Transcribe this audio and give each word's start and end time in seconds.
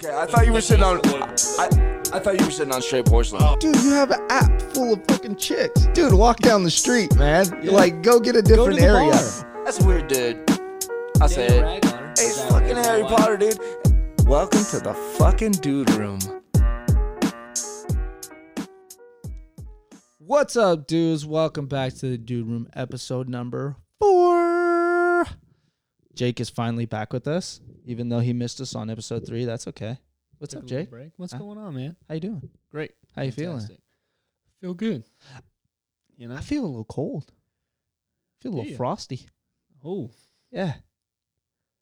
Okay, 0.00 0.16
I 0.16 0.26
thought 0.26 0.46
you 0.46 0.52
were 0.52 0.60
sitting 0.60 0.84
on. 0.84 1.00
I, 1.04 1.66
I 2.12 2.20
thought 2.20 2.38
you 2.38 2.46
were 2.46 2.52
sitting 2.52 2.72
on 2.72 2.80
straight 2.80 3.04
porcelain. 3.06 3.58
Dude, 3.58 3.74
you 3.82 3.90
have 3.90 4.12
an 4.12 4.24
app 4.30 4.62
full 4.62 4.92
of 4.92 5.04
fucking 5.08 5.34
chicks. 5.34 5.88
Dude, 5.88 6.14
walk 6.14 6.38
down 6.38 6.62
the 6.62 6.70
street, 6.70 7.16
man. 7.16 7.46
You're 7.64 7.72
Like, 7.72 8.04
go 8.04 8.20
get 8.20 8.36
a 8.36 8.42
different 8.42 8.80
area. 8.80 9.10
bar. 9.10 9.64
That's 9.64 9.80
weird, 9.80 10.06
dude. 10.06 10.48
I 11.20 11.26
said, 11.26 11.50
hey, 11.50 11.80
it's 12.12 12.40
fucking 12.44 12.76
Harry 12.76 13.02
Potter, 13.02 13.38
dude. 13.38 13.58
Welcome 14.24 14.62
to 14.66 14.78
the 14.78 14.94
fucking 15.18 15.52
dude 15.52 15.90
room. 15.90 16.20
What's 20.18 20.56
up, 20.56 20.86
dudes? 20.86 21.26
Welcome 21.26 21.66
back 21.66 21.94
to 21.94 22.10
the 22.10 22.18
Dude 22.18 22.46
Room 22.46 22.68
episode 22.72 23.28
number 23.28 23.74
four. 23.74 23.87
Jake 26.18 26.40
is 26.40 26.50
finally 26.50 26.84
back 26.84 27.12
with 27.12 27.28
us, 27.28 27.60
even 27.84 28.08
though 28.08 28.18
he 28.18 28.32
missed 28.32 28.60
us 28.60 28.74
on 28.74 28.90
episode 28.90 29.24
three. 29.24 29.44
That's 29.44 29.68
okay. 29.68 29.98
What's 30.38 30.52
Took 30.52 30.64
up, 30.64 30.68
Jake? 30.68 30.90
Break. 30.90 31.12
What's 31.16 31.32
Huh? 31.32 31.38
going 31.38 31.58
on, 31.58 31.76
man? 31.76 31.94
How 32.08 32.14
you 32.14 32.20
doing? 32.20 32.50
Great. 32.72 32.90
How 33.14 33.22
you 33.22 33.30
feeling? 33.30 33.62
Feel 34.60 34.74
good. 34.74 35.04
You 36.16 36.26
know? 36.26 36.34
I 36.34 36.40
feel 36.40 36.64
a 36.64 36.66
little 36.66 36.84
cold. 36.84 37.30
feel 38.40 38.52
a 38.52 38.56
little 38.56 38.70
ya? 38.72 38.76
frosty. 38.76 39.26
Oh, 39.84 40.10
Yeah. 40.50 40.74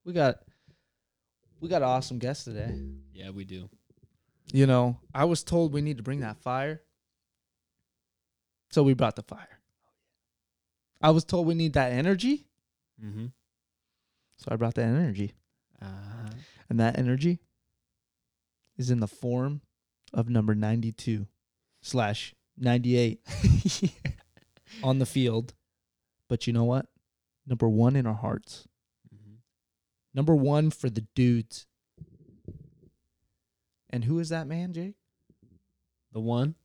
We 0.05 0.13
got 0.13 0.41
we 1.61 1.71
got 1.71 1.81
an 1.81 1.89
awesome 1.89 2.19
guest 2.19 2.45
today. 2.45 2.79
yeah, 3.15 3.31
we 3.31 3.45
do. 3.47 3.71
You 4.53 4.67
know, 4.67 5.01
I 5.15 5.25
was 5.25 5.43
told 5.43 5.73
we 5.73 5.81
need 5.81 5.97
to 5.97 6.03
bring 6.03 6.21
that 6.21 6.37
fire. 6.37 6.83
So 8.71 8.83
we 8.83 8.93
brought 8.93 9.17
the 9.17 9.23
fire. 9.23 9.61
I 11.01 11.11
was 11.11 11.25
told 11.25 11.47
we 11.47 11.55
need 11.55 11.73
that 11.73 11.93
energy. 11.93 12.45
Mm-hmm. 13.03 13.27
So 14.39 14.49
I 14.51 14.57
brought 14.57 14.75
that 14.75 14.85
energy. 14.87 15.33
Uh, 15.81 16.31
And 16.69 16.81
that 16.81 16.99
energy 16.99 17.39
is 18.77 18.91
in 18.91 19.01
the 19.01 19.07
form 19.07 19.61
of 20.13 20.29
number 20.29 20.55
92 20.55 21.27
slash 21.81 22.35
98 22.59 23.21
on 24.83 24.99
the 24.99 25.07
field. 25.07 25.55
But 26.29 26.47
you 26.47 26.53
know 26.53 26.65
what? 26.65 26.87
Number 27.47 27.69
one 27.69 27.95
in 27.97 28.07
our 28.07 28.15
hearts. 28.15 28.67
mhm. 29.15 29.37
Number 30.13 30.35
one 30.35 30.71
for 30.71 30.91
the 30.91 31.07
dudes. 31.15 31.67
And 33.91 34.05
who 34.05 34.19
is 34.19 34.29
that 34.31 34.47
man, 34.49 34.73
Jake? 34.73 34.97
The 36.13 36.21
one, 36.21 36.57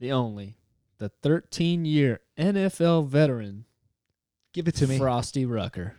the 0.00 0.10
only, 0.12 0.56
the 0.98 1.08
13 1.22 1.84
year 1.84 2.20
NFL 2.38 3.06
veteran, 3.06 3.66
Give 4.52 4.66
it 4.68 4.74
to 4.76 4.86
me. 4.86 4.98
Frostee 4.98 5.44
Rucker. 5.44 5.96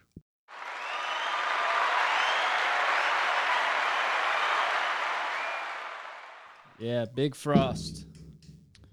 Yeah, 6.85 7.05
Big 7.05 7.33
Frost. 7.33 8.05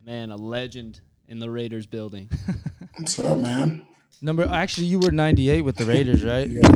Man, 0.07 0.31
a 0.31 0.37
legend 0.37 1.03
in 1.29 1.39
the 1.39 1.51
Raiders 1.51 1.85
building. 1.87 2.31
What's 2.97 3.19
up, 3.19 3.37
man? 3.37 3.87
Number 4.23 4.49
actually 4.51 4.87
you 4.87 4.99
were 4.99 5.11
98 5.11 5.61
with 5.61 5.77
the 5.77 5.85
Raiders, 5.85 6.25
right? 6.25 6.49
Yeah. 6.49 6.75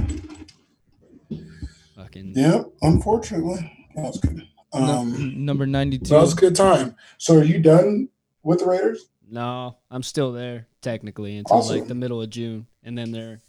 Fucking 1.96 2.34
Yeah, 2.36 2.64
unfortunately. 2.82 3.88
That 3.94 4.02
was 4.02 4.20
good. 4.20 4.42
No- 4.74 4.80
Um, 4.82 5.42
number 5.46 5.64
92. 5.66 6.04
that 6.10 6.20
was 6.20 6.34
a 6.34 6.36
good 6.36 6.54
time. 6.54 6.94
So 7.16 7.38
are 7.38 7.42
you 7.44 7.60
done 7.60 8.10
with 8.42 8.58
the 8.58 8.66
Raiders? 8.66 9.06
No, 9.26 9.78
I'm 9.90 10.02
still 10.02 10.32
there 10.32 10.66
technically 10.82 11.38
until 11.38 11.66
like 11.66 11.88
the 11.88 11.94
middle 11.94 12.20
of 12.20 12.28
June, 12.28 12.66
and 12.84 12.98
then 12.98 13.10
they're 13.10 13.40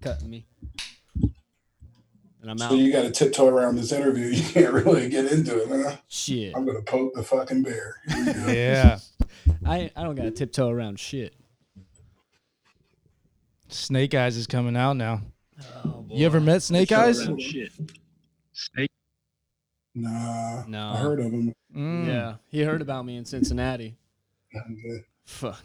cutting 0.00 0.28
me, 0.30 0.46
and 2.44 2.50
I'm 2.50 2.60
out. 2.62 2.70
So 2.70 2.76
you 2.76 2.92
got 2.92 3.02
to 3.02 3.10
tiptoe 3.10 3.48
around 3.48 3.76
this 3.76 3.90
interview. 3.90 4.26
You 4.34 4.42
can't 4.42 4.72
really 4.74 5.08
get 5.08 5.32
into 5.32 5.62
it, 5.62 5.68
huh? 5.84 5.96
shit, 6.08 6.54
I'm 6.54 6.66
going 6.66 6.76
to 6.76 6.82
poke 6.82 7.14
the 7.14 7.22
fucking 7.22 7.62
bear. 7.62 7.96
Here 8.06 8.18
you 8.18 8.32
go. 8.34 8.52
yeah. 8.52 8.98
I 9.66 9.90
I 9.96 10.02
don't 10.02 10.14
got 10.14 10.24
to 10.24 10.30
tiptoe 10.30 10.68
around 10.68 10.98
shit. 11.00 11.34
Snake 13.68 14.14
Eyes 14.14 14.36
is 14.36 14.46
coming 14.46 14.76
out 14.76 14.96
now. 14.98 15.22
Oh, 15.86 16.04
You 16.10 16.26
ever 16.26 16.38
met 16.40 16.62
Snake 16.62 16.92
Eyes? 16.92 17.26
Nah, 19.96 20.64
No. 20.66 20.90
I 20.90 20.96
heard 20.98 21.20
of 21.20 21.32
him. 21.32 21.54
Mm. 21.74 22.06
Yeah, 22.06 22.34
he 22.50 22.60
heard 22.62 22.82
about 22.82 23.06
me 23.06 23.16
in 23.16 23.24
Cincinnati. 23.24 23.96
Fuck. 25.24 25.64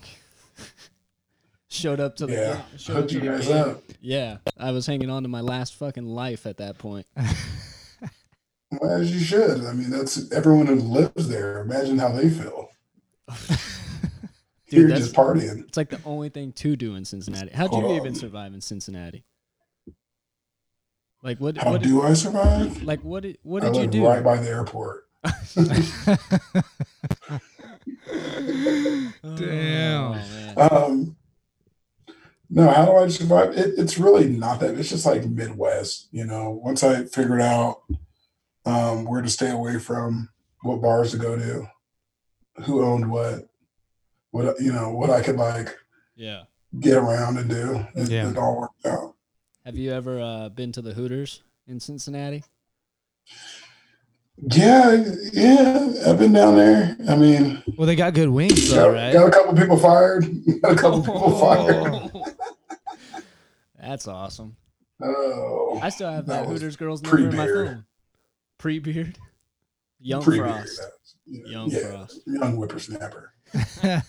Showed 1.69 1.99
up 1.99 2.15
to 2.17 2.25
the 2.25 2.33
Yeah, 2.33 2.61
showed 2.77 2.95
hooked 2.95 3.11
you 3.13 3.21
guys 3.21 3.47
game. 3.47 3.57
up. 3.57 3.81
Yeah, 4.01 4.37
I 4.57 4.71
was 4.71 4.85
hanging 4.85 5.09
on 5.09 5.23
to 5.23 5.29
my 5.29 5.41
last 5.41 5.75
fucking 5.75 6.05
life 6.05 6.45
at 6.45 6.57
that 6.57 6.77
point. 6.77 7.05
Well, 8.71 9.01
as 9.01 9.11
you 9.11 9.19
should. 9.19 9.65
I 9.65 9.73
mean, 9.73 9.89
that's 9.89 10.31
everyone 10.31 10.67
who 10.67 10.75
lives 10.75 11.27
there. 11.27 11.61
Imagine 11.61 11.97
how 11.97 12.09
they 12.09 12.29
feel. 12.29 12.69
Dude, 13.27 13.57
You're 14.69 14.87
that's 14.89 15.01
just 15.05 15.15
partying. 15.15 15.63
it's 15.67 15.75
like 15.75 15.89
the 15.89 15.99
only 16.05 16.29
thing 16.29 16.51
to 16.51 16.75
do 16.75 16.93
in 16.93 17.03
Cincinnati. 17.03 17.49
How'd 17.51 17.71
you 17.73 17.79
on. 17.79 17.95
even 17.95 18.13
survive 18.13 18.53
in 18.53 18.61
Cincinnati? 18.61 19.23
Like 21.23 21.39
what? 21.39 21.57
How 21.57 21.71
what 21.71 21.81
do 21.81 22.03
I 22.03 22.13
survive? 22.13 22.83
Like 22.83 23.01
what? 23.03 23.23
Did, 23.23 23.39
what 23.41 23.63
I 23.63 23.69
did 23.71 23.75
you 23.75 23.81
live 23.81 23.91
do? 23.91 24.05
right 24.05 24.23
by 24.23 24.37
the 24.37 24.47
airport. 24.49 25.07
Damn. 29.35 30.11
Oh, 30.11 30.13
man. 30.13 30.55
Um, 30.71 31.15
no, 32.49 32.69
how 32.69 32.85
do 32.85 32.91
I 32.93 33.07
survive? 33.09 33.57
It, 33.57 33.73
it's 33.77 33.97
really 33.97 34.27
not 34.29 34.59
that. 34.59 34.75
It's 34.77 34.89
just 34.89 35.05
like 35.05 35.25
Midwest, 35.25 36.07
you 36.11 36.25
know. 36.25 36.59
Once 36.63 36.83
I 36.83 37.05
figured 37.05 37.41
out 37.41 37.81
um, 38.65 39.05
where 39.05 39.21
to 39.21 39.29
stay 39.29 39.51
away 39.51 39.77
from, 39.79 40.29
what 40.63 40.81
bars 40.81 41.11
to 41.11 41.17
go 41.17 41.35
to, 41.37 41.69
who 42.63 42.83
owned 42.83 43.09
what, 43.09 43.47
what 44.31 44.59
you 44.59 44.71
know, 44.73 44.91
what 44.91 45.09
I 45.09 45.21
could 45.21 45.37
like 45.37 45.75
Yeah. 46.15 46.43
get 46.79 46.97
around 46.97 47.37
and 47.37 47.49
do, 47.49 47.85
it, 47.95 48.09
Yeah. 48.09 48.29
it 48.29 48.37
all 48.37 48.59
worked 48.59 48.85
out. 48.85 49.15
Have 49.65 49.77
you 49.77 49.91
ever 49.91 50.19
uh, 50.19 50.49
been 50.49 50.71
to 50.73 50.81
the 50.81 50.93
Hooters 50.93 51.43
in 51.67 51.79
Cincinnati? 51.79 52.43
Yeah, 54.41 55.03
yeah, 55.33 55.93
I've 56.07 56.17
been 56.17 56.31
down 56.33 56.55
there. 56.55 56.95
I 57.09 57.15
mean, 57.15 57.61
Well, 57.77 57.87
they 57.87 57.95
got 57.95 58.13
good 58.13 58.29
wings, 58.29 58.69
got, 58.69 58.75
though, 58.75 58.93
right? 58.93 59.13
got 59.13 59.27
a 59.27 59.31
couple 59.31 59.53
people 59.55 59.77
fired. 59.77 60.25
Got 60.61 60.71
a 60.73 60.75
couple 60.75 61.01
people 61.01 61.23
oh. 61.25 62.09
fired. 62.09 62.35
That's 63.79 64.07
awesome. 64.07 64.55
Oh, 65.01 65.79
I 65.81 65.89
still 65.89 66.11
have 66.11 66.25
That 66.25 66.43
that, 66.43 66.49
Hooters 66.49 66.75
girl's 66.75 67.01
number 67.01 67.29
in 67.29 67.35
my 67.35 67.45
phone. 67.47 67.85
Pre-beard. 68.57 69.17
Young 70.01 70.21
pre-beard, 70.21 70.49
Frost. 70.51 70.81
yeah, 71.25 71.45
Young 71.51 71.69
yeah, 71.71 71.79
Frost. 71.89 72.21
young 72.27 72.55
whippersnapper. 72.57 73.33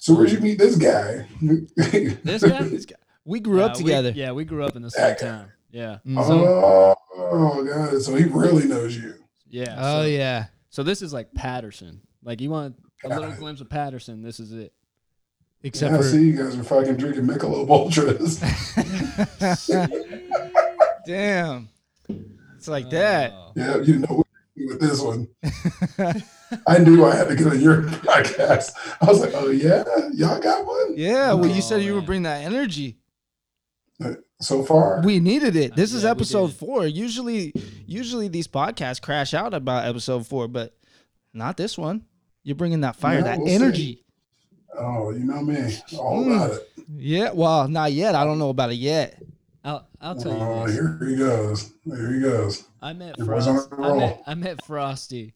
So 0.00 0.14
where'd 0.14 0.30
you 0.30 0.38
meet 0.38 0.58
this 0.58 0.76
guy? 0.76 1.26
This 1.42 2.40
guy? 2.44 2.62
This 2.62 2.86
guy- 2.86 2.94
we 3.24 3.40
grew 3.40 3.62
up 3.62 3.72
Yeah, 3.72 3.76
we- 3.78 3.82
together. 3.82 4.10
yeah, 4.14 4.30
we 4.30 4.44
grew 4.44 4.62
up 4.64 4.76
in 4.76 4.82
the 4.82 4.90
same 4.92 5.16
town. 5.16 5.50
Yeah. 5.70 5.98
Mhm. 6.06 6.16
oh, 6.18 6.94
oh, 7.16 7.64
God! 7.64 8.00
So 8.02 8.14
he 8.14 8.24
really 8.24 8.66
knows 8.66 8.96
you. 8.96 9.14
Yeah. 9.48 9.76
oh 9.78 10.02
so, 10.02 10.06
yeah. 10.06 10.46
So 10.70 10.82
this 10.82 11.02
is 11.02 11.12
like 11.12 11.32
Patterson. 11.34 12.00
Like 12.22 12.40
you 12.40 12.50
want 12.50 12.76
a 13.04 13.08
little 13.08 13.32
glimpse 13.32 13.60
of 13.60 13.70
Patterson, 13.70 14.22
this 14.22 14.40
is 14.40 14.52
it. 14.52 14.72
Except 15.62 15.92
yeah, 15.92 15.98
I 15.98 16.02
see 16.02 16.26
you 16.28 16.36
guys 16.36 16.56
are 16.56 16.62
fucking 16.62 16.96
drinking 16.96 17.24
Michelob 17.26 17.68
Ultras. 17.68 18.38
damn. 21.06 21.68
It's 22.56 22.68
like 22.68 22.90
that. 22.90 23.32
Oh. 23.34 23.52
yeah, 23.56 23.78
you 23.78 23.98
know 23.98 24.06
what 24.08 24.26
with 24.66 24.80
this 24.80 25.00
one. 25.00 25.28
I 26.66 26.78
knew 26.78 27.04
I 27.04 27.14
had 27.14 27.28
to 27.28 27.36
get 27.36 27.46
on 27.46 27.60
your 27.60 27.82
podcast. 27.82 28.72
I 29.00 29.06
was 29.06 29.20
like, 29.20 29.32
oh 29.34 29.50
yeah, 29.50 29.84
y'all 30.12 30.40
got 30.40 30.66
one. 30.66 30.94
Yeah, 30.96 31.32
well, 31.34 31.46
you 31.48 31.58
Oh, 31.58 31.60
said 31.60 31.82
you 31.82 31.94
would 31.94 32.06
bring 32.06 32.22
that 32.22 32.44
energy. 32.44 32.98
Uh, 34.02 34.14
so 34.40 34.62
far, 34.62 35.02
We 35.04 35.18
needed 35.18 35.56
it. 35.56 35.74
This 35.74 35.92
uh, 35.92 35.96
is 35.96 36.02
Yeah, 36.04 36.10
we 36.10 36.16
episode 36.18 36.52
four. 36.52 36.86
Usually, 36.86 37.52
usually 37.86 38.28
these 38.28 38.46
podcasts 38.46 39.02
crash 39.02 39.34
out 39.34 39.54
about 39.54 39.86
episode 39.86 40.26
four, 40.26 40.46
but 40.46 40.76
not 41.34 41.56
this 41.56 41.76
one. 41.76 42.04
You're 42.44 42.54
bringing 42.56 42.82
that 42.82 42.94
fire, 42.96 43.18
Yeah, 43.18 43.24
that 43.24 43.38
we'll 43.38 43.48
see. 43.48 43.54
energy. 43.54 44.04
oh, 44.78 45.10
you 45.10 45.24
know 45.24 45.42
me, 45.42 45.76
all 45.98 46.24
Mm. 46.24 46.36
about 46.36 46.50
it. 46.52 46.68
Yeah. 46.96 47.32
Well, 47.32 47.66
not 47.68 47.92
yet. 47.92 48.14
I 48.14 48.24
don't 48.24 48.38
know 48.38 48.50
about 48.50 48.70
it 48.70 48.76
yet. 48.76 49.20
I'll 49.64 49.86
I'll 50.00 50.14
tell 50.14 50.32
you 50.32 50.38
Oh, 50.40 50.66
this. 50.66 50.74
here 50.76 50.98
he 51.06 51.16
goes. 51.16 51.72
here 51.84 52.12
he 52.14 52.20
goes. 52.20 52.64
I 52.80 52.92
met 52.92 53.16
It 53.18 53.26
was 53.26 53.44
Frost. 53.46 53.72
a 53.72 53.76
I 53.82 53.96
met, 53.96 54.22
I 54.28 54.34
met 54.34 54.64
Frostee 54.64 55.32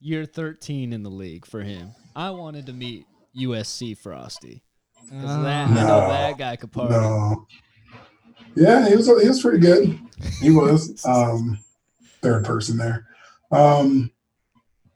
year 0.00 0.26
13 0.26 0.92
in 0.92 1.02
the 1.04 1.10
league 1.10 1.46
for 1.46 1.62
him. 1.62 1.92
I 2.16 2.30
wanted 2.32 2.66
to 2.66 2.72
meet 2.72 3.06
USC 3.38 3.94
Frostee. 3.96 4.60
Because 5.04 5.42
that, 5.44 5.68
I 5.70 5.74
know 5.74 6.08
that 6.08 6.36
guy 6.38 6.56
could 6.56 6.72
party. 6.72 6.92
No. 6.94 7.46
Yeah, 8.56 8.88
he 8.88 8.96
was 8.96 9.06
he 9.06 9.28
was 9.28 9.42
pretty 9.42 9.58
good. 9.58 9.98
He 10.40 10.50
was 10.50 11.04
um 11.04 11.58
third 12.22 12.44
person 12.44 12.76
there. 12.76 13.06
Um 13.50 14.10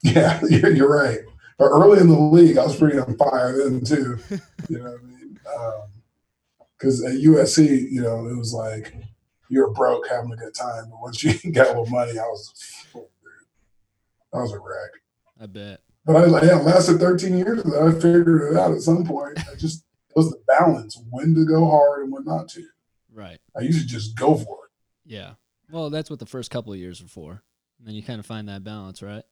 yeah, 0.02 0.40
you're, 0.48 0.72
you're 0.72 0.90
right. 0.90 1.20
But 1.58 1.70
early 1.70 2.00
in 2.00 2.08
the 2.08 2.18
league, 2.18 2.56
I 2.56 2.64
was 2.64 2.76
pretty 2.76 2.98
on 2.98 3.16
fire 3.16 3.56
then 3.58 3.84
too. 3.84 4.18
You 4.68 4.78
know 4.78 4.84
what 4.84 5.00
I 5.00 5.04
mean? 5.04 5.38
Because 6.78 7.04
at 7.04 7.14
USC, 7.14 7.90
you 7.90 8.02
know, 8.02 8.28
it 8.28 8.36
was 8.36 8.52
like 8.52 8.94
you 9.48 9.60
were 9.60 9.72
broke 9.72 10.06
having 10.08 10.32
a 10.32 10.36
good 10.36 10.54
time. 10.54 10.84
But 10.90 11.00
once 11.00 11.24
you 11.24 11.32
got 11.52 11.68
little 11.68 11.86
money, 11.86 12.18
I 12.18 12.22
was, 12.22 12.54
I 14.32 14.38
was 14.38 14.52
a 14.52 14.58
wreck. 14.58 14.90
I 15.40 15.46
bet. 15.46 15.80
But 16.04 16.16
I, 16.16 16.46
yeah, 16.46 16.56
lasted 16.56 17.00
13 17.00 17.36
years. 17.36 17.60
I 17.74 17.92
figured 17.92 18.52
it 18.52 18.56
out 18.56 18.72
at 18.72 18.80
some 18.80 19.04
point. 19.04 19.38
I 19.50 19.56
just 19.56 19.84
it 20.10 20.16
was 20.16 20.30
the 20.30 20.40
balance 20.46 21.00
when 21.10 21.34
to 21.34 21.44
go 21.44 21.68
hard 21.68 22.04
and 22.04 22.12
when 22.12 22.24
not 22.24 22.48
to. 22.50 22.64
Right. 23.18 23.40
I 23.56 23.62
usually 23.62 23.86
just 23.86 24.16
go 24.16 24.36
for 24.36 24.66
it. 24.66 24.70
Yeah. 25.04 25.32
Well, 25.72 25.90
that's 25.90 26.08
what 26.08 26.20
the 26.20 26.26
first 26.26 26.52
couple 26.52 26.72
of 26.72 26.78
years 26.78 27.02
are 27.02 27.08
for. 27.08 27.42
And 27.78 27.88
then 27.88 27.96
you 27.96 28.02
kind 28.02 28.20
of 28.20 28.26
find 28.26 28.48
that 28.48 28.62
balance, 28.62 29.02
right? 29.02 29.24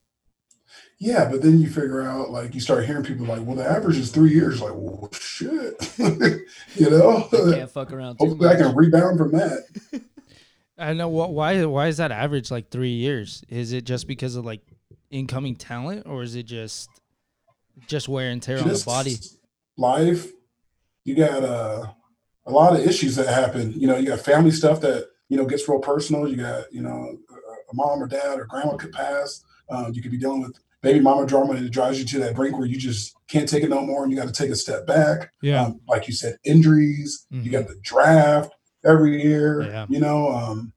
Yeah, 0.99 1.29
but 1.31 1.41
then 1.41 1.61
you 1.61 1.69
figure 1.69 2.03
out, 2.03 2.31
like, 2.31 2.53
you 2.53 2.61
start 2.61 2.85
hearing 2.85 3.05
people 3.05 3.27
like, 3.27 3.43
well, 3.47 3.55
the 3.55 3.65
average 3.65 3.97
is 3.97 4.11
three 4.11 4.33
years. 4.33 4.61
Like, 4.61 4.73
well, 4.75 5.09
shit. 5.13 5.93
you 5.99 6.91
know? 6.91 7.29
You 7.33 7.55
can't 7.55 7.71
fuck 7.71 7.93
around 7.93 8.19
too 8.19 8.27
Hopefully 8.27 8.49
I 8.49 8.57
can 8.57 8.75
rebound 8.75 9.19
from 9.19 9.31
that. 9.33 9.63
I 10.79 10.93
know 10.93 11.09
what 11.09 11.33
why 11.33 11.65
why 11.65 11.87
is 11.87 11.97
that 11.97 12.13
average 12.13 12.51
like 12.51 12.69
three 12.69 12.91
years? 12.91 13.43
Is 13.49 13.73
it 13.73 13.85
just 13.85 14.07
because 14.07 14.37
of 14.37 14.45
like 14.45 14.61
incoming 15.11 15.57
talent, 15.57 16.07
or 16.07 16.23
is 16.23 16.35
it 16.35 16.43
just 16.43 16.91
just 17.87 18.11
wear 18.11 18.31
and 18.31 18.43
tear 18.43 18.59
on 18.59 18.69
the 18.69 18.83
body? 18.85 19.17
Life, 19.79 20.31
you 21.05 21.15
got 21.15 21.43
uh, 21.43 21.87
a 22.47 22.51
lot 22.51 22.75
of 22.75 22.87
issues 22.87 23.17
that 23.17 23.29
happen. 23.29 23.73
You 23.73 23.87
know, 23.87 23.97
you 23.97 24.07
got 24.07 24.21
family 24.21 24.51
stuff 24.51 24.81
that, 24.81 25.09
you 25.29 25.37
know, 25.37 25.45
gets 25.45 25.69
real 25.69 25.81
personal. 25.81 26.29
You 26.29 26.37
got, 26.37 26.73
you 26.73 26.83
know, 26.83 27.19
a 27.71 27.75
mom 27.75 28.03
or 28.03 28.07
dad 28.07 28.39
or 28.39 28.45
grandma 28.47 28.77
could 28.77 28.93
pass. 28.93 29.43
Um, 29.69 29.93
you 29.93 30.01
could 30.01 30.13
be 30.13 30.19
dealing 30.19 30.43
with 30.43 30.57
baby 30.81 31.01
mama 31.01 31.27
drama 31.27 31.55
and 31.55 31.67
it 31.67 31.71
drives 31.71 31.99
you 31.99 32.05
to 32.05 32.19
that 32.21 32.37
brink 32.37 32.57
where 32.57 32.67
you 32.67 32.79
just 32.79 33.17
can't 33.27 33.49
take 33.49 33.65
it 33.65 33.71
no 33.71 33.81
more 33.81 34.05
and 34.05 34.13
you 34.13 34.19
got 34.19 34.33
to 34.33 34.33
take 34.33 34.51
a 34.51 34.57
step 34.57 34.87
back. 34.87 35.33
Yeah. 35.43 35.65
Um, 35.65 35.81
like 35.89 36.07
you 36.07 36.15
said, 36.15 36.37
injuries. 36.45 37.27
Mhm. 37.33 37.45
You 37.45 37.51
got 37.51 37.67
the 37.67 37.77
draft 37.83 38.53
every 38.85 39.21
year. 39.23 39.63
Yeah. 39.63 39.87
You 39.89 39.99
know, 39.99 40.31
um, 40.31 40.73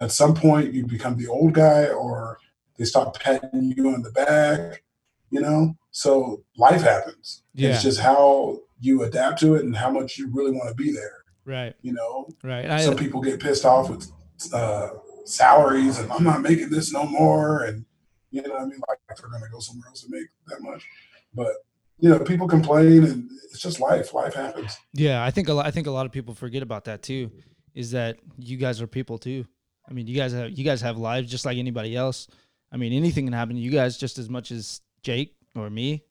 at 0.00 0.10
some 0.10 0.34
point 0.34 0.72
you 0.74 0.84
become 0.84 1.16
the 1.16 1.28
old 1.28 1.52
guy 1.52 1.86
or 1.86 2.38
they 2.76 2.84
stop 2.84 3.20
patting 3.20 3.72
you 3.76 3.94
on 3.94 4.02
the 4.02 4.10
back. 4.10 4.82
You 5.30 5.40
know, 5.40 5.76
so 5.92 6.42
life 6.56 6.82
happens. 6.82 7.42
Yeah. 7.54 7.70
It's 7.70 7.82
just 7.82 8.00
how 8.00 8.58
you 8.82 9.04
adapt 9.04 9.40
to 9.40 9.54
it 9.54 9.64
and 9.64 9.74
how 9.74 9.90
much 9.90 10.18
you 10.18 10.28
really 10.32 10.50
want 10.50 10.68
to 10.68 10.74
be 10.74 10.92
there. 10.92 11.24
Right. 11.44 11.74
You 11.82 11.92
know, 11.92 12.28
Right. 12.42 12.68
I, 12.68 12.80
some 12.80 12.96
people 12.96 13.20
get 13.20 13.40
pissed 13.40 13.64
off 13.64 13.88
with 13.88 14.10
uh, 14.52 14.88
salaries 15.24 15.98
and 15.98 16.10
I'm 16.12 16.24
not 16.24 16.42
making 16.42 16.70
this 16.70 16.92
no 16.92 17.04
more. 17.04 17.62
And, 17.64 17.84
you 18.30 18.42
know 18.42 18.50
what 18.50 18.62
I 18.62 18.64
mean? 18.64 18.80
Like 18.88 18.98
they're 19.08 19.28
going 19.28 19.42
to 19.42 19.48
go 19.50 19.60
somewhere 19.60 19.86
else 19.88 20.02
and 20.02 20.10
make 20.10 20.26
that 20.48 20.60
much. 20.60 20.84
But, 21.32 21.52
you 21.98 22.08
know, 22.10 22.18
people 22.18 22.48
complain 22.48 23.04
and 23.04 23.30
it's 23.50 23.60
just 23.60 23.78
life. 23.78 24.12
Life 24.12 24.34
happens. 24.34 24.76
Yeah, 24.94 25.24
I 25.24 25.30
think 25.30 25.48
a 25.48 25.52
lot. 25.52 25.66
I 25.66 25.70
think 25.70 25.86
a 25.86 25.90
lot 25.90 26.06
of 26.06 26.12
people 26.12 26.34
forget 26.34 26.62
about 26.62 26.84
that 26.86 27.02
too. 27.02 27.30
Is 27.74 27.92
that 27.92 28.18
you 28.38 28.56
guys 28.56 28.82
are 28.82 28.86
people 28.86 29.18
too? 29.18 29.46
I 29.88 29.92
mean, 29.92 30.06
you 30.06 30.16
guys 30.16 30.32
have 30.32 30.50
you 30.50 30.64
guys 30.64 30.80
have 30.80 30.98
lives 30.98 31.30
just 31.30 31.44
like 31.44 31.58
anybody 31.58 31.94
else. 31.94 32.26
I 32.72 32.76
mean, 32.78 32.92
anything 32.92 33.26
can 33.26 33.32
happen 33.32 33.54
to 33.54 33.60
you 33.60 33.70
guys 33.70 33.96
just 33.98 34.18
as 34.18 34.28
much 34.28 34.50
as 34.50 34.80
Jake 35.02 35.36
or 35.54 35.68
me. 35.70 36.04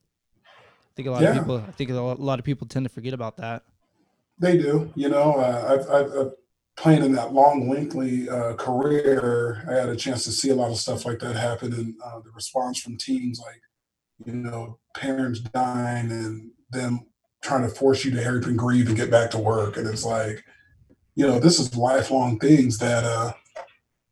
I 0.92 0.94
think 0.94 1.08
a 1.08 1.10
lot 1.10 1.22
of 1.24 1.34
people. 1.34 1.56
I 1.56 1.70
think 1.70 1.90
a 1.90 1.94
lot, 1.94 2.38
of 2.38 2.44
people 2.44 2.66
tend 2.66 2.84
to 2.84 2.90
forget 2.90 3.14
about 3.14 3.38
that. 3.38 3.62
They 4.38 4.58
do. 4.58 4.92
You 4.94 5.08
know, 5.08 5.36
uh, 5.36 5.78
I've, 5.78 5.90
I've, 5.90 6.18
I've 6.18 6.32
playing 6.76 7.02
in 7.02 7.12
that 7.12 7.32
long, 7.32 7.70
lengthy 7.70 8.28
uh, 8.28 8.54
career. 8.54 9.64
I 9.70 9.72
had 9.72 9.88
a 9.88 9.96
chance 9.96 10.24
to 10.24 10.32
see 10.32 10.50
a 10.50 10.54
lot 10.54 10.70
of 10.70 10.76
stuff 10.76 11.06
like 11.06 11.18
that 11.20 11.34
happen, 11.34 11.72
and 11.72 11.94
uh, 12.04 12.20
the 12.20 12.30
response 12.34 12.78
from 12.78 12.98
teams, 12.98 13.40
like 13.40 13.60
you 14.26 14.34
know, 14.34 14.78
parents 14.94 15.40
dying 15.40 16.10
and 16.12 16.50
them 16.70 17.06
trying 17.42 17.62
to 17.62 17.68
force 17.68 18.04
you 18.04 18.10
to 18.10 18.22
hurry 18.22 18.40
up 18.40 18.44
and 18.44 18.58
grieve 18.58 18.88
and 18.88 18.96
get 18.96 19.10
back 19.10 19.30
to 19.30 19.38
work, 19.38 19.78
and 19.78 19.86
it's 19.86 20.04
like, 20.04 20.44
you 21.14 21.26
know, 21.26 21.38
this 21.38 21.58
is 21.58 21.74
lifelong 21.74 22.38
things 22.38 22.76
that. 22.78 23.04
uh 23.04 23.32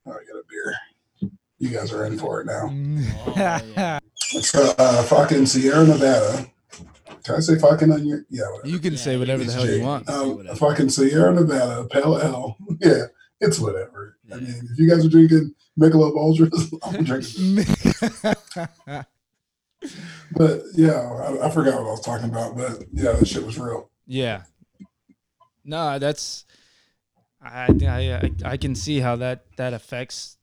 oh, 0.06 0.12
I 0.12 0.14
got 0.14 0.38
a 0.38 0.42
beer. 0.48 1.30
You 1.58 1.68
guys 1.68 1.92
are 1.92 2.06
in 2.06 2.18
for 2.18 2.40
it 2.40 2.46
now. 2.46 2.70
Oh, 3.26 3.34
yeah. 3.36 3.98
It's 4.32 4.54
uh, 4.54 4.74
uh, 4.78 5.02
fucking 5.02 5.46
Sierra 5.46 5.86
Nevada. 5.86 6.49
Can 7.24 7.34
I 7.36 7.40
say 7.40 7.58
fucking 7.58 7.90
on 7.92 8.06
your? 8.06 8.24
Yeah, 8.30 8.50
whatever. 8.50 8.68
you 8.68 8.78
can 8.78 8.92
Yeah, 8.94 8.98
say 8.98 9.16
whatever 9.16 9.44
the 9.44 9.52
hell 9.52 9.64
Jake. 9.66 9.80
you 9.80 9.86
want. 9.86 10.06
Say 10.06 10.12
Um, 10.14 10.36
whatever. 10.36 10.56
fucking 10.56 10.88
Sierra 10.90 11.32
Nevada, 11.34 11.86
Pale 11.90 12.18
Ale. 12.22 12.56
Yeah, 12.80 13.04
it's 13.40 13.58
whatever. 13.58 14.16
I 14.32 14.36
mean, 14.36 14.54
if 14.72 14.78
you 14.78 14.88
guys 14.88 15.04
are 15.04 15.08
drinking 15.08 15.54
Michelob 15.78 16.16
Ultras, 16.16 16.72
I'm 16.82 17.04
drinking. 17.04 17.64
But 20.32 20.60
yeah, 20.74 21.00
I, 21.00 21.46
I 21.46 21.50
forgot 21.50 21.74
what 21.80 21.88
I 21.88 21.90
was 21.90 22.02
talking 22.02 22.28
about. 22.28 22.54
But 22.56 22.84
yeah, 22.92 23.12
that 23.12 23.26
shit 23.26 23.44
was 23.44 23.58
real. 23.58 23.90
Yeah. 24.06 24.42
No, 25.64 25.98
that's 25.98 26.44
I 27.42 27.68
I 27.86 28.12
I, 28.12 28.30
I 28.44 28.56
can 28.58 28.74
see 28.74 29.00
how 29.00 29.16
that 29.16 29.46
that 29.56 29.72
affects. 29.72 30.36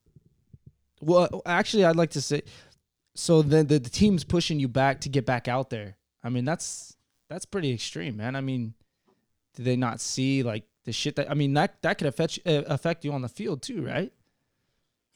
Well, 1.01 1.43
actually, 1.45 1.85
I'd 1.85 1.95
like 1.95 2.09
to 2.11 2.21
say, 2.21 2.41
so 3.13 3.43
then 3.43 3.67
the, 3.67 3.77
the 3.77 3.89
team's 3.91 4.23
pushing 4.23 4.59
you 4.59 4.67
back 4.67 5.01
to 5.01 5.09
get 5.09 5.27
back 5.27 5.47
out 5.47 5.69
there. 5.69 5.96
I 6.27 6.29
mean, 6.29 6.43
that's 6.45 6.97
that's 7.29 7.45
pretty 7.45 7.71
extreme, 7.73 8.17
man. 8.17 8.35
I 8.35 8.41
mean, 8.41 8.73
do 9.55 9.63
they 9.63 9.77
not 9.77 10.01
see 10.01 10.43
like 10.43 10.65
the 10.83 10.91
shit 10.91 11.15
that 11.15 11.31
I 11.31 11.33
mean 11.33 11.53
that 11.53 11.81
that 11.83 11.97
could 11.97 12.07
affect 12.07 12.39
uh, 12.45 12.63
affect 12.67 13.05
you 13.05 13.13
on 13.13 13.21
the 13.21 13.29
field 13.29 13.61
too, 13.61 13.85
right? 13.85 14.11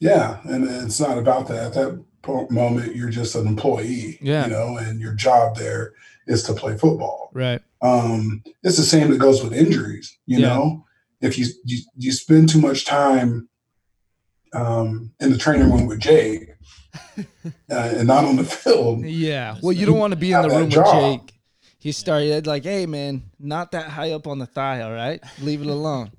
Yeah, 0.00 0.40
and 0.44 0.64
it's 0.64 0.98
not 0.98 1.18
about 1.18 1.48
that. 1.48 1.66
At 1.66 1.74
that 1.74 2.04
moment, 2.50 2.96
you're 2.96 3.10
just 3.10 3.34
an 3.34 3.46
employee. 3.46 4.18
Yeah. 4.22 4.46
you 4.46 4.50
know, 4.50 4.76
and 4.78 5.00
your 5.00 5.12
job 5.14 5.56
there 5.56 5.92
is 6.26 6.42
to 6.44 6.54
play 6.54 6.76
football. 6.78 7.30
Right. 7.34 7.60
Um, 7.82 8.42
it's 8.62 8.78
the 8.78 8.82
same 8.84 9.10
that 9.10 9.18
goes 9.18 9.44
with 9.44 9.52
injuries. 9.52 10.16
You 10.24 10.38
Yeah. 10.38 10.48
know, 10.48 10.86
if 11.20 11.38
you, 11.38 11.46
you 11.66 11.78
you 11.96 12.10
spend 12.12 12.48
too 12.48 12.60
much 12.60 12.84
time 12.86 13.48
um, 14.54 15.12
in 15.20 15.30
the 15.30 15.38
training 15.38 15.70
room 15.70 15.86
with 15.86 16.00
Jake 16.00 16.48
uh, 16.50 16.51
Uh, 17.16 17.20
and 17.70 18.06
not 18.06 18.24
on 18.24 18.36
the 18.36 18.44
field, 18.44 19.04
Yeah. 19.04 19.56
Well, 19.62 19.72
you 19.72 19.86
don't 19.86 19.98
want 19.98 20.12
to 20.12 20.16
be 20.18 20.32
in 20.32 20.42
the 20.42 20.48
room 20.48 20.68
with. 20.68 20.72
Jake. 20.72 21.32
He 21.78 21.90
started 21.92 22.46
like, 22.46 22.62
"Hey, 22.64 22.86
man, 22.86 23.22
not 23.40 23.72
that 23.72 23.88
high 23.88 24.12
up 24.12 24.26
on 24.26 24.38
the 24.38 24.46
thigh, 24.46 24.82
all 24.82 24.92
right? 24.92 25.20
Leave 25.40 25.62
it 25.62 25.66
alone." 25.66 26.10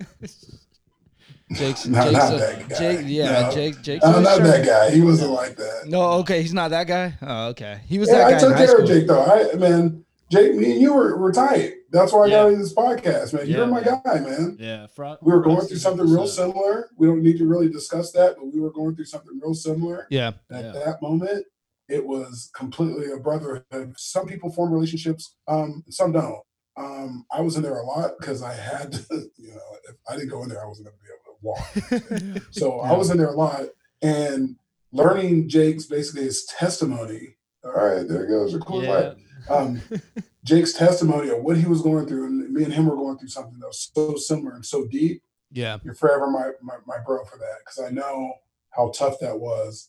Jake's, 1.52 1.86
No, 1.86 2.00
Jake's 2.02 2.12
not 2.12 2.34
a- 2.34 2.36
that 2.38 2.68
guy. 2.68 2.78
Jake, 2.78 3.00
yeah, 3.04 3.42
No. 3.42 3.50
Jake, 3.52 3.82
Jake's 3.82 4.04
I'm 4.04 4.22
not 4.22 4.38
trying- 4.38 4.50
that 4.50 4.66
guy. 4.66 4.90
He 4.90 5.00
wasn't 5.00 5.30
like 5.32 5.56
that. 5.56 5.82
No, 5.86 6.02
okay, 6.20 6.42
he's 6.42 6.54
not 6.54 6.70
that 6.70 6.86
guy. 6.86 7.14
Oh, 7.22 7.48
okay, 7.48 7.80
he 7.86 7.98
was 7.98 8.08
Yeah, 8.08 8.18
that 8.18 8.26
I 8.26 8.30
guy 8.30 8.36
in 8.36 8.40
took 8.42 8.52
high 8.52 8.58
care 8.58 8.68
school. 8.68 8.82
of 8.82 8.88
Jake 8.88 9.06
though. 9.06 9.24
I 9.24 9.54
man, 9.56 10.04
Jake, 10.30 10.54
me 10.54 10.72
and 10.72 10.80
you 10.80 10.92
were, 10.94 11.16
were 11.16 11.32
tight. 11.32 11.74
That's 11.94 12.12
why 12.12 12.24
I 12.24 12.30
got 12.30 12.48
into 12.48 12.58
this 12.58 12.74
podcast, 12.74 13.32
man. 13.34 13.46
You're 13.46 13.60
Yeah, 13.60 13.66
my 13.66 13.80
man. 13.80 14.00
guy, 14.04 14.18
man. 14.20 14.56
Yeah. 14.58 14.86
Fro- 14.88 15.16
We 15.22 15.32
were 15.32 15.40
going 15.40 15.64
through 15.66 15.76
something 15.78 16.10
real 16.10 16.26
similar. 16.26 16.90
We 16.98 17.06
don't 17.06 17.22
need 17.22 17.38
to 17.38 17.46
really 17.46 17.68
discuss 17.68 18.10
that, 18.12 18.34
but 18.36 18.52
we 18.52 18.58
were 18.60 18.72
going 18.72 18.96
through 18.96 19.04
something 19.04 19.38
real 19.40 19.54
similar. 19.54 20.08
Yeah, 20.10 20.32
At 20.50 20.64
Yeah. 20.64 20.72
that 20.72 21.00
moment, 21.00 21.46
it 21.88 22.04
was 22.04 22.50
completely 22.54 23.12
a 23.12 23.16
brotherhood. 23.18 23.94
Some 23.96 24.26
people 24.26 24.50
form 24.50 24.72
relationships, 24.72 25.36
um, 25.46 25.84
some 25.88 26.10
don't. 26.12 26.42
Um, 26.76 27.24
I 27.30 27.40
was 27.42 27.54
in 27.56 27.62
there 27.62 27.78
a 27.78 27.86
lot 27.86 28.18
because 28.18 28.42
I 28.42 28.54
had 28.54 28.92
to, 28.94 29.04
you 29.38 29.50
know, 29.54 29.76
if 29.88 29.94
I 30.08 30.16
didn't 30.16 30.30
go 30.30 30.42
in 30.42 30.48
there, 30.48 30.64
I 30.64 30.66
wasn't 30.66 30.88
going 30.88 30.98
to 30.98 31.04
be 31.04 31.12
able 31.14 32.02
to 32.02 32.32
walk. 32.32 32.42
So 32.52 32.80
I 32.80 32.92
was 32.96 33.10
in 33.10 33.18
there 33.18 33.28
a 33.28 33.36
lot 33.36 33.66
and 34.02 34.56
learning 34.90 35.48
Jake's 35.48 35.86
basically 35.86 36.24
his 36.24 36.44
testimony. 36.46 37.36
All 37.64 37.70
right, 37.72 38.06
there 38.08 38.24
it 38.24 38.28
goes 38.28 38.50
your 38.52 38.60
cool 38.62 38.82
Yeah. 38.82 39.14
um, 39.48 39.80
Jake's 40.44 40.72
testimony 40.74 41.30
of 41.30 41.42
what 41.42 41.56
he 41.56 41.66
was 41.66 41.80
going 41.82 42.06
through, 42.06 42.26
and 42.26 42.52
me 42.52 42.64
and 42.64 42.72
him 42.72 42.86
were 42.86 42.96
going 42.96 43.16
through 43.18 43.28
something 43.28 43.58
that 43.60 43.66
was 43.66 43.90
so 43.94 44.14
similar 44.16 44.54
and 44.54 44.64
so 44.64 44.86
deep. 44.86 45.22
yeah, 45.50 45.78
You're 45.82 45.94
forever 45.94 46.30
my 46.30 46.50
my, 46.62 46.76
my 46.86 46.98
bro 47.04 47.24
for 47.24 47.38
that 47.38 47.58
because 47.64 47.80
I 47.84 47.90
know 47.90 48.34
how 48.70 48.90
tough 48.90 49.18
that 49.20 49.38
was 49.40 49.88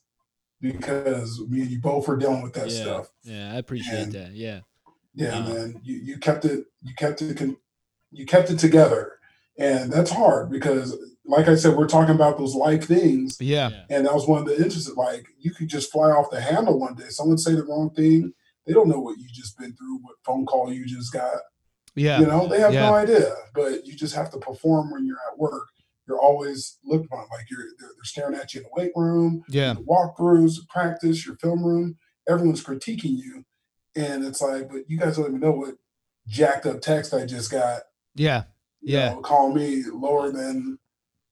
because 0.62 1.40
me 1.50 1.62
and 1.62 1.70
you 1.72 1.80
both 1.80 2.08
were 2.08 2.18
dealing 2.18 2.42
with 2.42 2.54
that 2.54 2.70
yeah. 2.70 2.82
stuff. 2.82 3.08
Yeah. 3.24 3.54
I 3.54 3.58
appreciate 3.58 4.04
And- 4.04 4.12
that. 4.14 4.32
Yeah. 4.32 4.62
Yeah, 5.14 5.46
Yeah. 5.48 5.54
man, 5.54 5.82
you 5.84 5.96
you 5.96 6.18
kept 6.18 6.44
it 6.46 6.66
you 6.84 6.94
kept 6.96 7.22
it 7.22 7.40
you 8.12 8.26
kept 8.26 8.50
it 8.50 8.60
together, 8.60 9.14
and 9.58 9.92
that's 9.92 10.12
hard 10.12 10.50
because, 10.50 10.96
like 11.26 11.48
I 11.48 11.56
said, 11.56 11.76
we're 11.78 11.88
talking 11.88 12.16
about 12.16 12.38
those 12.38 12.54
life 12.56 12.86
things. 12.86 13.38
yeah, 13.42 13.84
And 13.90 14.06
that 14.06 14.14
was 14.14 14.28
one 14.28 14.42
of 14.42 14.46
the 14.48 14.56
interesting. 14.58 14.96
Like 14.96 15.26
you 15.40 15.52
could 15.52 15.68
just 15.70 15.92
fly 15.92 16.10
off 16.12 16.32
the 16.32 16.40
handle 16.42 16.78
one 16.80 16.96
day. 16.96 17.08
Someone 17.10 17.38
say 17.38 17.56
the 17.56 17.64
wrong 17.64 17.92
thing. 17.92 18.34
They 18.66 18.74
don't 18.74 18.88
know 18.90 19.00
what 19.00 19.18
you 19.20 19.28
just 19.32 19.58
been 19.58 19.76
through, 19.76 20.00
what 20.02 20.16
phone 20.26 20.46
call 20.46 20.72
you 20.74 20.86
just 20.86 21.14
got. 21.14 21.38
yeah, 21.96 22.20
You 22.20 22.28
know, 22.28 22.48
they 22.48 22.60
have 22.60 22.74
Yeah. 22.74 22.82
no 22.82 22.94
idea. 22.96 23.34
But 23.54 23.86
you 23.86 23.96
just 23.96 24.16
have 24.16 24.32
to 24.32 24.38
perform 24.40 24.92
when 24.92 25.06
you're 25.06 25.20
at 25.32 25.38
work. 25.38 25.68
You're 26.08 26.20
always 26.20 26.78
looked 26.84 27.06
upon 27.06 27.26
like 27.32 27.50
you're 27.50 27.62
they're, 27.80 27.90
they're 27.90 28.04
staring 28.04 28.36
at 28.36 28.54
you 28.54 28.62
in 28.62 28.64
the 28.66 28.70
weight 28.82 28.92
room, 28.96 29.44
yeah, 29.50 29.74
the 29.74 29.82
walkthroughs, 29.82 30.68
practice, 30.70 31.26
your 31.26 31.36
film 31.38 31.64
room. 31.64 31.98
Everyone's 32.28 32.64
critiquing 32.64 33.18
you, 33.18 33.46
and 33.96 34.24
it's 34.26 34.42
like, 34.42 34.70
but 34.70 34.88
you 34.90 34.98
guys 35.00 35.18
don't 35.18 35.28
even 35.28 35.40
know 35.40 35.52
what 35.52 35.76
jacked 36.28 36.66
up 36.66 36.82
text 36.82 37.14
I 37.14 37.26
just 37.26 37.52
got. 37.52 37.84
yeah, 38.16 38.44
You 38.82 38.98
Yeah. 38.98 39.10
know, 39.14 39.22
call 39.22 39.52
me 39.52 39.84
lower 39.92 40.32
than 40.32 40.78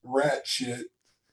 rat 0.04 0.46
shit. 0.48 0.88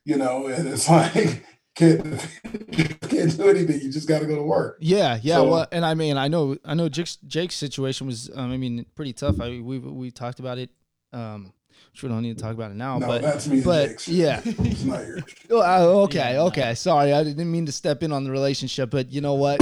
You 0.05 0.17
know, 0.17 0.47
and 0.49 0.67
it's 0.69 0.89
like 0.99 1.45
can't 1.75 2.03
can't 3.03 3.37
do 3.37 3.49
anything. 3.49 3.81
You 3.81 3.93
just 3.93 4.09
got 4.09 4.21
to 4.21 4.27
go 4.27 4.37
to 4.37 4.43
work. 4.43 4.79
yeah, 4.81 5.19
yeah. 5.23 5.37
So- 5.37 5.49
well, 5.51 5.67
and 5.73 5.85
I 5.85 5.95
mean, 5.95 6.17
I 6.17 6.29
know, 6.29 6.57
I 6.65 6.75
know, 6.75 6.89
Jake's, 6.89 7.17
Jake's 7.27 7.55
situation 7.57 8.07
was, 8.07 8.31
um, 8.35 8.53
I 8.53 8.57
mean, 8.57 8.87
pretty 8.95 9.13
tough. 9.13 9.41
I 9.41 9.61
we 9.61 9.79
we 9.79 10.11
talked 10.11 10.41
about 10.41 10.59
it. 10.59 10.71
Um, 11.13 11.53
which 11.93 12.05
we 12.05 12.09
don't 12.09 12.23
need 12.23 12.37
to 12.37 12.43
talk 12.43 12.55
about 12.55 12.71
it 12.71 12.77
now. 12.77 12.99
no, 12.99 13.07
but 13.09 13.23
that's 13.23 13.49
me 13.49 13.63
but 13.63 14.07
yeah. 14.07 14.41
It's 14.45 14.85
not 14.85 15.01
yours. 15.05 15.23
Oh, 15.51 16.03
okay, 16.03 16.35
Yeah, 16.35 16.43
okay. 16.43 16.75
Sorry, 16.75 17.13
I 17.13 17.25
didn't 17.25 17.51
mean 17.51 17.67
to 17.67 17.73
step 17.73 18.05
in 18.05 18.13
on 18.13 18.23
the 18.23 18.31
relationship, 18.31 18.91
but 18.91 19.11
you 19.11 19.21
know 19.21 19.35
what? 19.35 19.61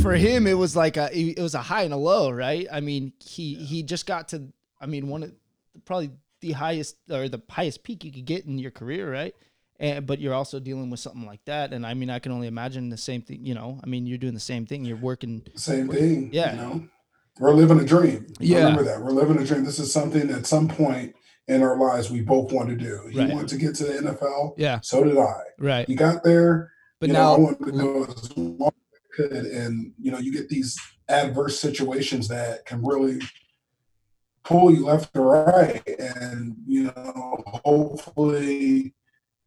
For 0.00 0.12
him, 0.12 0.46
it 0.46 0.54
was 0.54 0.76
like 0.76 0.96
a 0.96 1.08
it 1.16 1.40
was 1.40 1.54
a 1.56 1.62
high 1.62 1.82
and 1.82 1.92
a 1.92 1.96
low, 1.96 2.30
right? 2.30 2.66
I 2.70 2.80
mean, 2.80 3.12
he 3.24 3.54
he 3.54 3.82
just 3.82 4.06
got 4.06 4.28
to. 4.28 4.48
I 4.80 4.86
mean, 4.86 5.08
one 5.08 5.22
of 5.24 5.32
probably 5.84 6.10
the 6.40 6.52
highest 6.52 6.96
or 7.10 7.28
the 7.28 7.42
highest 7.50 7.82
peak 7.82 8.04
you 8.04 8.12
could 8.12 8.26
get 8.26 8.44
in 8.44 8.58
your 8.58 8.70
career, 8.70 9.10
right? 9.10 9.34
And 9.78 10.06
but 10.06 10.20
you're 10.20 10.34
also 10.34 10.58
dealing 10.58 10.88
with 10.90 11.00
something 11.00 11.26
like 11.26 11.44
that, 11.44 11.72
and 11.72 11.84
I 11.86 11.92
mean, 11.94 12.08
I 12.10 12.18
can 12.18 12.32
only 12.32 12.46
imagine 12.46 12.88
the 12.88 12.96
same 12.96 13.20
thing. 13.22 13.44
You 13.44 13.54
know, 13.54 13.78
I 13.84 13.86
mean, 13.86 14.06
you're 14.06 14.16
doing 14.18 14.34
the 14.34 14.40
same 14.40 14.64
thing. 14.66 14.84
You're 14.84 14.96
working. 14.96 15.42
Same 15.54 15.88
thing. 15.88 16.30
Yeah. 16.32 16.52
You 16.52 16.56
know, 16.56 16.88
we're 17.38 17.52
living 17.54 17.78
a 17.80 17.84
dream. 17.84 18.26
Yeah. 18.40 18.58
Remember 18.60 18.84
that. 18.84 19.02
We're 19.02 19.10
living 19.10 19.38
a 19.38 19.44
dream. 19.44 19.64
This 19.64 19.78
is 19.78 19.92
something 19.92 20.30
at 20.30 20.46
some 20.46 20.68
point 20.68 21.14
in 21.48 21.62
our 21.62 21.76
lives 21.78 22.10
we 22.10 22.22
both 22.22 22.50
want 22.52 22.70
to 22.70 22.76
do. 22.76 23.06
He 23.10 23.18
Right. 23.20 23.30
wanted 23.30 23.48
to 23.48 23.56
get 23.58 23.74
to 23.76 23.84
the 23.84 23.98
NFL. 23.98 24.54
Yeah, 24.56 24.80
So 24.82 25.04
did 25.04 25.16
I. 25.18 25.40
right. 25.58 25.86
He 25.86 25.94
got 25.94 26.24
there. 26.24 26.72
But 26.98 27.08
you 27.08 27.12
know, 27.12 27.20
I 27.34 27.36
now, 27.36 27.38
wanted 27.44 27.66
to 27.66 27.72
go 27.72 28.04
as 28.04 28.36
long 28.36 28.70
as 28.72 28.98
I 28.98 29.16
could. 29.16 29.32
And, 29.46 29.92
you 30.00 30.10
know, 30.10 30.18
you 30.18 30.32
get 30.32 30.48
these 30.48 30.76
adverse 31.08 31.60
situations 31.60 32.26
that 32.28 32.64
can 32.64 32.82
really 32.82 33.20
pull 34.44 34.72
you 34.72 34.86
left 34.86 35.14
or 35.16 35.44
right. 35.44 35.86
And, 36.00 36.56
you 36.66 36.84
know, 36.84 37.42
hopefully 37.64 38.94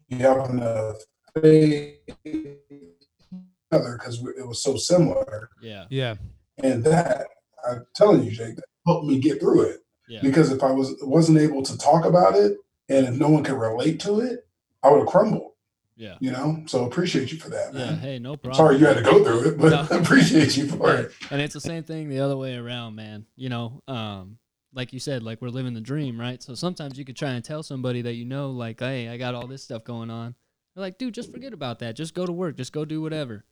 you 0.09 0.17
have 0.17 0.49
enough 0.49 0.97
faith 1.41 1.97
together 2.23 3.97
because 3.97 4.23
it 4.37 4.47
was 4.47 4.61
so 4.63 4.75
similar. 4.75 5.49
Yeah. 5.61 5.85
yeah, 5.89 6.15
And 6.61 6.83
that, 6.83 7.27
I'm 7.67 7.85
telling 7.95 8.23
you, 8.23 8.31
Jake, 8.31 8.55
that 8.55 8.65
helped 8.85 9.05
me 9.07 9.19
get 9.19 9.39
through 9.39 9.61
it. 9.63 9.77
Yeah. 10.07 10.21
Because 10.23 10.51
if 10.51 10.63
I 10.63 10.71
was 10.71 10.95
wasn't 11.03 11.37
able 11.37 11.61
to 11.63 11.77
talk 11.77 12.03
about 12.05 12.35
it 12.35 12.57
and 12.89 13.05
if 13.07 13.13
no 13.15 13.29
one 13.29 13.43
could 13.43 13.59
relate 13.59 13.99
to 14.01 14.19
it, 14.21 14.47
I 14.81 14.89
would 14.89 14.99
have 14.99 15.07
crumbled. 15.07 15.51
Yeah. 15.95 16.15
You 16.19 16.31
know? 16.31 16.63
So 16.65 16.85
appreciate 16.85 17.31
you 17.31 17.37
for 17.37 17.49
that, 17.49 17.73
Yeah. 17.75 17.95
Hey, 17.95 18.17
no 18.17 18.35
problem. 18.35 18.55
Sorry 18.55 18.77
you 18.77 18.85
had 18.87 18.97
to 18.97 19.03
go 19.03 19.23
through 19.23 19.49
it, 19.51 19.57
but 19.59 19.69
No. 19.69 19.87
I 19.97 19.99
appreciate 20.01 20.57
you 20.57 20.65
for 20.67 20.87
Yeah. 20.87 20.99
it. 21.01 21.11
and 21.29 21.41
it's 21.41 21.53
the 21.53 21.61
same 21.61 21.83
thing 21.83 22.09
the 22.09 22.21
other 22.21 22.37
way 22.37 22.55
around, 22.55 22.95
man. 22.95 23.25
You 23.35 23.49
know, 23.49 23.83
um, 23.87 24.39
like 24.73 24.93
you 24.93 24.99
said, 24.99 25.23
like 25.23 25.41
we're 25.41 25.49
living 25.49 25.73
the 25.73 25.81
dream, 25.81 26.19
right? 26.19 26.41
So 26.41 26.53
sometimes 26.53 26.97
you 26.97 27.05
could 27.05 27.15
try 27.15 27.31
and 27.31 27.43
tell 27.43 27.63
somebody 27.63 28.01
that 28.03 28.13
you 28.13 28.25
know, 28.25 28.51
like, 28.51 28.79
hey, 28.79 29.09
I 29.09 29.17
got 29.17 29.35
all 29.35 29.47
this 29.47 29.63
stuff 29.63 29.83
going 29.83 30.09
on. 30.09 30.35
They're 30.75 30.83
like, 30.83 30.97
dude, 30.97 31.13
just 31.13 31.31
forget 31.31 31.53
about 31.53 31.79
that. 31.79 31.95
Just 31.95 32.13
go 32.13 32.25
to 32.25 32.31
work. 32.31 32.57
Just 32.57 32.73
go 32.73 32.85
do 32.85 33.01
whatever. 33.01 33.45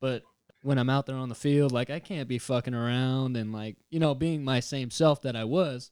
But 0.00 0.22
when 0.62 0.78
I'm 0.78 0.90
out 0.90 1.06
there 1.06 1.16
on 1.16 1.28
the 1.28 1.34
field, 1.34 1.72
like 1.72 1.90
I 1.90 2.00
can't 2.00 2.28
be 2.28 2.38
fucking 2.38 2.74
around 2.74 3.36
and 3.36 3.52
like, 3.52 3.76
you 3.90 4.00
know, 4.00 4.14
being 4.14 4.42
my 4.42 4.60
same 4.60 4.90
self 4.90 5.22
that 5.22 5.36
I 5.36 5.44
was 5.44 5.90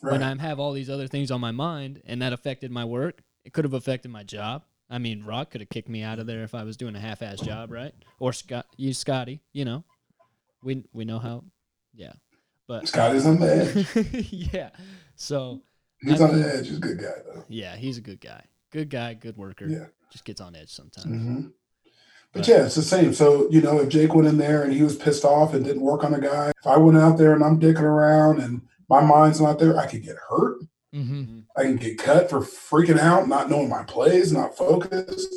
when 0.00 0.22
I 0.22 0.36
have 0.40 0.60
all 0.60 0.72
these 0.72 0.90
other 0.90 1.08
things 1.08 1.30
on 1.30 1.40
my 1.40 1.50
mind 1.50 2.02
and 2.06 2.22
that 2.22 2.32
affected 2.32 2.70
my 2.70 2.84
work. 2.84 3.22
It 3.44 3.52
could 3.52 3.64
have 3.64 3.74
affected 3.74 4.10
my 4.10 4.22
job. 4.22 4.64
I 4.90 4.98
mean, 4.98 5.24
Rock 5.24 5.50
could 5.50 5.60
have 5.60 5.70
kicked 5.70 5.88
me 5.88 6.02
out 6.02 6.18
of 6.18 6.26
there 6.26 6.42
if 6.44 6.54
I 6.54 6.64
was 6.64 6.76
doing 6.76 6.96
a 6.96 7.00
half-ass 7.00 7.40
job, 7.40 7.70
right? 7.70 7.94
Or 8.20 8.32
Scott, 8.32 8.66
you 8.76 8.94
Scotty, 8.94 9.40
you 9.52 9.64
know, 9.64 9.84
we 10.62 10.84
we 10.92 11.04
know 11.04 11.18
how, 11.18 11.44
yeah, 11.94 12.12
but 12.68 12.86
Scotty's 12.86 13.26
on 13.26 13.40
the 13.40 13.50
edge. 13.96 14.32
yeah. 14.52 14.70
So 15.16 15.62
He's 16.00 16.20
I 16.20 16.28
on 16.28 16.40
the 16.40 16.54
edge. 16.54 16.68
He's 16.68 16.76
a 16.76 16.80
good 16.80 16.98
guy 17.00 17.14
though. 17.26 17.44
yeah, 17.48 17.74
he's 17.76 17.98
a 17.98 18.00
good 18.02 18.20
guy, 18.20 18.44
good 18.70 18.88
guy, 18.90 19.14
good 19.14 19.36
worker. 19.36 19.66
Yeah. 19.66 19.86
just 20.12 20.24
gets 20.24 20.40
on 20.40 20.54
edge 20.54 20.70
sometimes. 20.70 21.06
hmm 21.06 21.40
But 22.32 22.40
But- 22.40 22.48
yeah, 22.48 22.66
it's 22.66 22.76
the 22.76 22.82
same. 22.82 23.12
So, 23.14 23.48
you 23.50 23.60
know, 23.60 23.80
if 23.80 23.88
Jake 23.88 24.14
went 24.14 24.28
in 24.28 24.38
there 24.38 24.62
and 24.62 24.72
he 24.72 24.82
was 24.82 24.94
pissed 24.96 25.24
off 25.24 25.54
and 25.54 25.64
didn't 25.64 25.82
work 25.82 26.04
on 26.04 26.14
a 26.14 26.20
guy, 26.20 26.50
if 26.50 26.66
I 26.66 26.76
went 26.76 26.98
out 26.98 27.18
there 27.18 27.34
and 27.34 27.42
I'm 27.42 27.58
dicking 27.58 27.80
around 27.82 28.40
and 28.40 28.62
my 28.88 29.00
mind's 29.00 29.40
not 29.40 29.58
there, 29.58 29.76
I 29.78 29.86
could 29.86 30.02
get 30.04 30.16
hurt. 30.28 30.58
mm-hmm. 30.94 31.40
I 31.56 31.62
can 31.62 31.76
get 31.76 31.98
cut 31.98 32.30
for 32.30 32.40
freaking 32.40 32.98
out, 32.98 33.26
not 33.28 33.50
knowing 33.50 33.68
my 33.68 33.82
plays, 33.82 34.32
not 34.32 34.56
focused. 34.56 35.34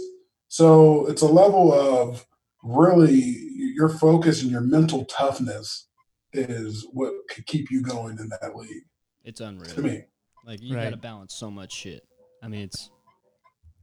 So 0.47 1.05
it's 1.07 1.21
a 1.23 1.27
level 1.27 1.73
of 1.73 2.25
really 2.63 3.47
your 3.75 3.89
focus 3.89 4.41
and 4.43 4.51
your 4.51 4.61
mental 4.61 5.05
toughness 5.05 5.87
is 6.33 6.85
what 6.93 7.13
could 7.29 7.45
keep 7.45 7.69
you 7.71 7.81
going 7.81 8.17
in 8.19 8.29
that 8.41 8.55
league 8.55 8.83
It's 9.23 9.41
unreal. 9.41 9.69
to 9.75 9.81
me. 9.81 10.03
Like 10.45 10.61
you 10.61 10.75
Right. 10.75 10.85
got 10.85 10.89
to 10.91 10.97
balance 10.97 11.33
so 11.35 11.51
much 11.51 11.73
shit. 11.73 12.07
I 12.41 12.47
mean, 12.47 12.61
it's 12.61 12.89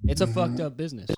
it's 0.07 0.21
a 0.21 0.27
Mhm. 0.27 0.35
fucked 0.35 0.61
up 0.61 0.77
business. 0.77 1.11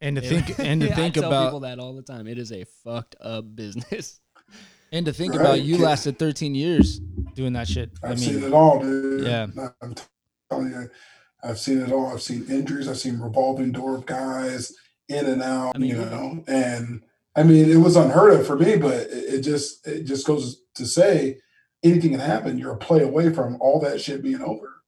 and 0.00 0.14
to 0.16 0.22
It- 0.24 0.28
think 0.28 0.58
and 0.60 0.80
to 0.82 0.92
I 0.92 0.94
think 0.94 1.14
tell 1.14 1.24
about 1.24 1.46
people 1.46 1.60
that 1.60 1.78
all 1.80 1.94
the 1.94 2.02
time. 2.02 2.26
It 2.28 2.38
is 2.38 2.52
a 2.52 2.64
fucked 2.84 3.16
up 3.20 3.54
business. 3.56 4.20
and 4.92 5.04
to 5.06 5.12
think 5.12 5.32
Right. 5.34 5.40
about 5.40 5.62
you 5.62 5.78
lasted 5.78 6.18
13 6.18 6.54
years 6.54 7.00
doing 7.34 7.52
that 7.54 7.66
shit. 7.68 7.90
I 8.02 8.10
I've 8.12 8.20
mean, 8.20 8.28
seen 8.34 8.44
it 8.44 8.52
all, 8.52 8.80
dude. 8.80 9.24
Yeah. 9.26 9.46
I'm 9.82 9.94
telling 10.50 10.70
you, 10.70 10.88
I've 11.42 11.58
seen 11.58 11.78
it 11.80 11.90
all. 11.92 12.06
I've 12.06 12.22
seen 12.22 12.44
injuries. 12.48 12.88
I've 12.88 12.98
seen 12.98 13.18
revolving 13.18 13.72
door 13.72 13.96
of 13.96 14.06
guys 14.06 14.72
in 15.08 15.26
and 15.26 15.42
out. 15.42 15.74
I 15.74 15.78
mean, 15.78 15.90
you 15.90 15.96
know, 15.96 16.44
and 16.46 17.02
I 17.38 17.44
mean, 17.44 17.70
it 17.70 17.76
was 17.76 17.94
unheard 17.94 18.32
of 18.32 18.46
for 18.46 18.56
me, 18.56 18.76
but 18.76 18.94
it, 18.94 19.10
it 19.12 19.40
just 19.42 19.86
it 19.86 20.04
just 20.04 20.26
goes 20.26 20.62
to 20.74 20.84
say 20.84 21.38
anything 21.84 22.10
can 22.10 22.20
happen. 22.20 22.58
You're 22.58 22.72
a 22.72 22.78
play 22.78 23.02
away 23.02 23.32
from 23.32 23.56
all 23.60 23.78
that 23.80 24.00
shit 24.00 24.22
being 24.22 24.42
over. 24.42 24.82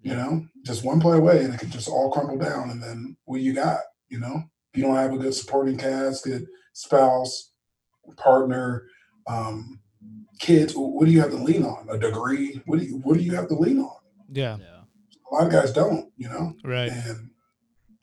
You 0.00 0.16
know, 0.16 0.44
just 0.66 0.84
one 0.84 1.00
play 1.00 1.16
away, 1.16 1.44
and 1.44 1.54
it 1.54 1.60
could 1.60 1.70
just 1.70 1.88
all 1.88 2.10
crumble 2.10 2.36
down. 2.36 2.70
And 2.70 2.82
then 2.82 3.16
what 3.24 3.40
you 3.40 3.54
got? 3.54 3.78
You 4.08 4.18
know, 4.18 4.42
if 4.72 4.78
you 4.78 4.82
don't 4.82 4.96
have 4.96 5.12
a 5.12 5.16
good 5.16 5.32
supporting 5.32 5.76
cast, 5.78 6.24
good 6.24 6.46
spouse, 6.72 7.52
partner, 8.16 8.88
um, 9.28 9.78
kids, 10.40 10.72
what 10.74 11.06
do 11.06 11.12
you 11.12 11.20
have 11.20 11.30
to 11.30 11.36
lean 11.36 11.62
on? 11.62 11.86
A 11.88 11.98
degree? 11.98 12.60
What 12.66 12.80
do 12.80 12.84
you 12.84 12.94
What 13.04 13.16
do 13.16 13.22
you 13.22 13.36
have 13.36 13.46
to 13.48 13.54
lean 13.54 13.78
on? 13.78 13.96
yeah, 14.32 14.56
Yeah. 14.58 14.80
A 15.30 15.34
lot 15.34 15.46
of 15.46 15.52
guys 15.52 15.72
don't. 15.72 16.10
You 16.16 16.30
know, 16.30 16.54
right. 16.64 16.90
and 16.90 17.30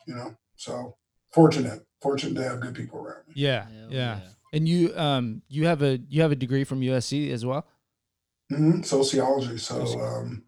you 0.07 0.15
know, 0.15 0.37
so 0.55 0.95
fortunate, 1.33 1.85
fortunate 2.01 2.35
to 2.41 2.47
have 2.47 2.59
good 2.59 2.75
people 2.75 2.99
around 2.99 3.27
me. 3.27 3.33
Yeah, 3.35 3.63
Hell 3.63 3.87
yeah. 3.89 4.19
And 4.53 4.67
you 4.67 4.97
um 4.97 5.41
you 5.47 5.65
have 5.67 5.81
a 5.81 5.99
you 6.09 6.21
have 6.21 6.31
a 6.31 6.35
degree 6.35 6.63
from 6.63 6.81
USC 6.81 7.31
as 7.31 7.45
well? 7.45 7.65
hmm 8.49 8.81
Sociology. 8.81 9.57
So 9.57 9.99
um, 10.01 10.43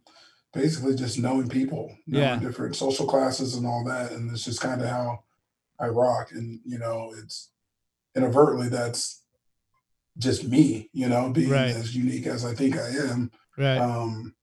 basically, 0.53 0.95
just 0.95 1.19
knowing 1.19 1.49
people, 1.49 1.95
knowing 2.07 2.23
Yeah. 2.23 2.39
different 2.39 2.75
social 2.75 3.05
classes 3.05 3.55
and 3.55 3.67
all 3.67 3.83
that, 3.85 4.11
and 4.11 4.31
it's 4.31 4.43
just 4.45 4.61
kind 4.61 4.81
of 4.81 4.87
how 4.89 5.23
I 5.79 5.87
rock. 5.87 6.31
And 6.31 6.59
you 6.65 6.79
know, 6.79 7.13
it's 7.21 7.51
inadvertently 8.15 8.69
that's 8.69 9.23
just 10.17 10.47
me. 10.47 10.89
You 10.93 11.09
know, 11.09 11.29
being 11.31 11.51
Right. 11.51 11.75
as 11.75 11.95
unique 11.95 12.25
as 12.27 12.43
I 12.45 12.53
think 12.55 12.77
I 12.77 12.89
am. 12.89 13.31
Right. 13.57 13.77
um 13.77 14.33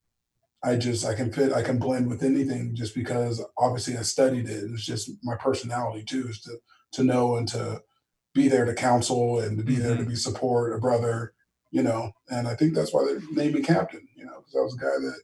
i 0.62 0.74
just 0.76 1.04
i 1.06 1.14
can 1.14 1.32
fit 1.32 1.52
i 1.52 1.62
can 1.62 1.78
blend 1.78 2.08
with 2.08 2.22
anything 2.22 2.74
just 2.74 2.94
because 2.94 3.40
obviously 3.56 3.96
i 3.96 4.02
studied 4.02 4.48
it 4.48 4.64
it's 4.72 4.84
just 4.84 5.10
my 5.22 5.36
personality 5.36 6.04
too 6.04 6.26
is 6.28 6.40
to 6.40 6.50
to 6.92 7.04
know 7.04 7.36
and 7.36 7.48
to 7.48 7.80
be 8.34 8.48
there 8.48 8.64
to 8.64 8.74
counsel 8.74 9.40
and 9.40 9.58
to 9.58 9.64
be 9.64 9.76
there 9.76 9.94
to 9.96 10.00
Mm-hmm. 10.02 10.10
be 10.10 10.16
support 10.16 10.74
a 10.74 10.78
brother 10.78 11.32
you 11.70 11.82
know 11.82 12.12
and 12.30 12.46
i 12.48 12.54
think 12.54 12.74
that's 12.74 12.92
why 12.94 13.04
they 13.04 13.18
named 13.42 13.54
me 13.54 13.62
captain 13.62 14.06
you 14.16 14.24
know 14.24 14.38
because 14.38 14.54
i 14.56 14.60
was 14.60 14.74
a 14.74 14.78
guy 14.78 14.86
that 15.06 15.20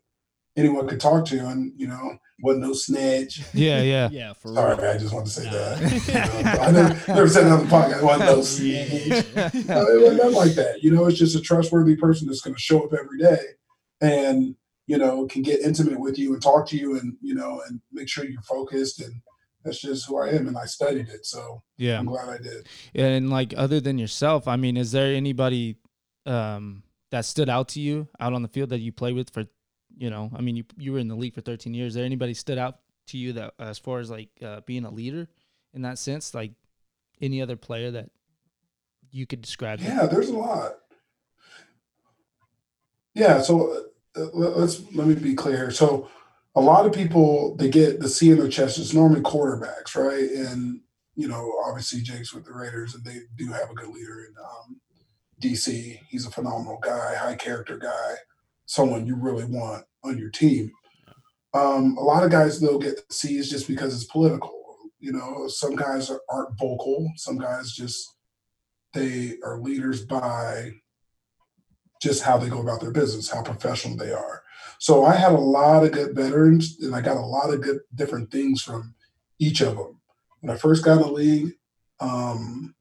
anyone 0.57 0.87
could 0.89 1.01
talk 1.01 1.25
to 1.27 1.39
and 1.47 1.73
you 1.77 1.87
know 1.87 2.17
wasn't 2.43 2.63
no 2.65 2.73
snitch 2.73 3.41
yeah, 3.55 3.81
yeah. 3.83 4.09
Yeah, 4.13 4.33
for 4.35 4.49
sorry 4.55 4.77
real. 4.77 4.91
i 4.91 4.99
just 4.99 5.15
want 5.15 5.27
to 5.27 5.33
say 5.33 5.45
Nah. 5.45 5.51
that 5.53 6.07
You 6.09 6.15
know, 6.55 6.61
i 6.63 6.71
never, 6.71 7.13
never 7.13 7.29
said 7.29 7.47
it 7.47 7.53
on 7.53 7.61
the 7.65 7.71
podcast 7.71 8.03
wasn't 8.03 8.31
no 8.31 8.43
snitch 8.43 9.67
no, 9.69 9.87
it 9.87 10.01
wasn't 10.03 10.17
nothing 10.19 10.35
like 10.35 10.53
that. 10.55 10.83
You 10.83 10.91
know, 10.93 11.07
it's 11.07 11.19
just 11.19 11.37
a 11.37 11.41
trustworthy 11.41 11.97
person 11.97 12.27
that's 12.27 12.41
going 12.41 12.55
to 12.55 12.61
show 12.61 12.83
up 12.85 12.93
every 12.93 13.19
day 13.19 13.39
and, 14.01 14.55
you 14.87 14.99
know, 14.99 15.27
can 15.27 15.43
get 15.43 15.61
intimate 15.61 15.99
with 15.99 16.19
you 16.19 16.35
and 16.35 16.43
talk 16.43 16.67
to 16.69 16.77
you 16.77 16.99
and, 16.99 17.17
you 17.23 17.35
know, 17.35 17.63
and 17.67 17.81
make 17.93 18.09
sure 18.09 18.25
you're 18.25 18.43
focused. 18.43 19.01
And 19.01 19.15
that's 19.65 19.81
just 19.81 20.07
who 20.07 20.19
I 20.19 20.29
am. 20.31 20.47
And 20.49 20.57
I 20.59 20.67
studied 20.67 21.09
it. 21.09 21.25
So 21.27 21.63
Yeah. 21.79 21.99
I'm 21.99 22.07
glad 22.07 22.29
I 22.29 22.39
did. 22.39 22.67
And 22.95 23.31
like 23.31 23.55
other 23.57 23.81
than 23.81 23.99
yourself, 23.99 24.47
I 24.47 24.57
mean, 24.57 24.77
is 24.77 24.93
there 24.93 25.15
anybody 25.15 25.77
um 26.27 26.83
that 27.11 27.25
stood 27.25 27.49
out 27.49 27.69
to 27.69 27.81
you 27.81 28.09
out 28.21 28.33
on 28.33 28.43
the 28.43 28.49
field 28.49 28.71
that 28.71 28.81
you 28.81 28.93
played 28.93 29.15
with 29.15 29.31
for 29.31 29.45
you 29.97 30.11
know, 30.11 30.31
I 30.37 30.41
mean 30.41 30.57
you 30.57 30.65
you 30.77 30.93
were 30.93 30.99
in 30.99 31.09
the 31.09 31.15
league 31.15 31.35
for 31.35 31.41
13 31.41 31.73
years. 31.75 31.89
Is 31.93 31.95
there 31.95 32.05
anybody 32.05 32.35
stood 32.35 32.59
out 32.59 32.79
to 33.09 33.19
you 33.19 33.33
that 33.35 33.55
as 33.59 33.79
far 33.79 34.01
as 34.01 34.11
like 34.11 34.31
uh, 34.43 34.61
being 34.67 34.85
a 34.85 34.91
leader 34.91 35.29
in 35.73 35.83
that 35.83 35.99
sense, 35.99 36.35
like 36.35 36.53
any 37.21 37.41
other 37.43 37.57
player 37.57 37.91
that 37.93 38.11
you 39.11 39.27
could 39.27 39.41
describe? 39.41 39.79
that? 39.81 39.89
Yeah, 39.89 40.07
there's 40.07 40.29
a 40.31 40.37
lot. 40.37 40.73
Yeah. 43.15 43.41
So 43.41 43.85
uh, 44.17 44.21
let- 44.33 44.57
let's, 44.59 44.83
let 44.95 45.07
me 45.07 45.15
be 45.15 45.35
clear. 45.35 45.71
So 45.71 46.09
a 46.57 46.61
lot 46.61 46.87
of 46.87 46.93
people, 46.93 47.57
they 47.57 47.69
get 47.69 48.01
the 48.01 48.09
C 48.09 48.31
in 48.31 48.39
their 48.39 48.49
chest. 48.49 48.79
It's 48.79 48.95
normally 48.95 49.23
quarterbacks, 49.23 49.97
right? 49.97 50.31
And, 50.31 50.81
you 51.17 51.29
know, 51.29 51.53
obviously 51.67 52.01
Jake's 52.01 52.33
with 52.33 52.45
the 52.45 52.53
Raiders 52.53 52.95
and 52.95 53.05
they 53.05 53.21
do 53.37 53.53
have 53.53 53.71
a 53.71 53.75
good 53.75 53.89
leader 53.89 54.25
in 54.25 54.35
um, 54.39 54.81
DC. 55.41 55.99
He's 56.09 56.27
a 56.27 56.31
phenomenal 56.31 56.79
guy, 56.83 57.15
high 57.17 57.35
character 57.35 57.77
guy, 57.77 58.15
someone 58.67 59.07
you 59.07 59.17
really 59.17 59.45
want 59.45 59.85
on 60.05 60.19
your 60.19 60.31
team. 60.31 60.71
Um, 61.55 61.97
a 61.97 62.03
lot 62.03 62.25
of 62.25 62.31
guys 62.31 62.61
though 62.61 62.79
get 62.79 62.97
the 62.97 63.15
C's 63.15 63.51
just 63.51 63.69
because 63.69 63.95
it's 63.95 64.11
political. 64.11 64.53
You 64.99 65.13
know, 65.13 65.47
some 65.49 65.77
guys 65.77 66.11
aren't 66.29 66.59
vocal. 66.59 67.11
Some 67.17 67.39
guys 67.39 67.73
just 67.73 68.17
they 68.93 69.35
are 69.45 69.61
leaders 69.61 70.05
by 70.05 70.71
just 72.01 72.23
how 72.23 72.39
they 72.39 72.49
go 72.49 72.61
about 72.61 72.81
their 72.81 72.91
business, 72.93 73.31
how 73.31 73.43
professional 73.43 73.97
they 73.97 74.13
are. 74.13 74.44
So 74.85 75.07
I 75.07 75.15
had 75.15 75.33
a 75.33 75.39
lot 75.39 75.83
of 75.83 75.93
good 75.93 76.15
veterans, 76.15 76.77
and 76.83 76.95
I 76.95 77.01
got 77.01 77.17
a 77.17 77.21
lot 77.21 77.49
of 77.49 77.63
good 77.63 77.81
different 77.95 78.31
things 78.31 78.61
from 78.61 78.95
each 79.39 79.63
of 79.63 79.79
them. 79.79 79.99
When 80.41 80.55
I 80.55 80.59
first 80.59 80.85
got 80.85 80.99
in 80.99 81.01
the 81.01 81.11
league, 81.11 81.53
um, 82.01 82.75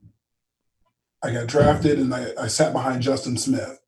I 1.24 1.32
got 1.32 1.48
drafted, 1.48 2.00
and 2.00 2.14
I, 2.14 2.34
I 2.38 2.48
sat 2.48 2.74
behind 2.74 3.04
Justin 3.04 3.38
Smith, 3.38 3.80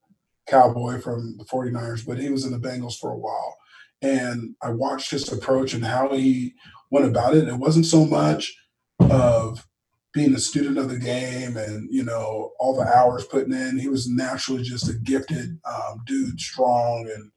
Cowboy 0.47 1.01
from 1.01 1.35
the 1.37 1.43
49ers, 1.43 2.07
but 2.07 2.17
he 2.17 2.29
was 2.29 2.45
in 2.45 2.53
the 2.53 2.57
Bengals 2.57 2.97
for 2.97 3.11
a 3.11 3.17
while. 3.17 3.57
And 4.01 4.55
I 4.61 4.69
watched 4.69 5.11
his 5.11 5.29
approach 5.29 5.73
and 5.73 5.83
how 5.83 6.07
he 6.15 6.55
went 6.91 7.07
about 7.07 7.35
it. 7.35 7.49
It 7.49 7.55
wasn't 7.55 7.85
so 7.85 8.05
much 8.05 8.55
of 9.01 9.67
being 10.13 10.33
a 10.33 10.39
student 10.39 10.77
of 10.77 10.87
the 10.87 10.99
game 10.99 11.57
and 11.57 11.89
you 11.91 12.05
know 12.05 12.53
all 12.61 12.77
the 12.77 12.87
hours 12.87 13.25
putting 13.25 13.51
in. 13.51 13.77
He 13.77 13.89
was 13.89 14.07
naturally 14.07 14.63
just 14.63 14.89
a 14.89 14.93
gifted 14.93 15.59
um, 15.65 16.01
dude, 16.05 16.39
strong, 16.39 17.09
and 17.13 17.29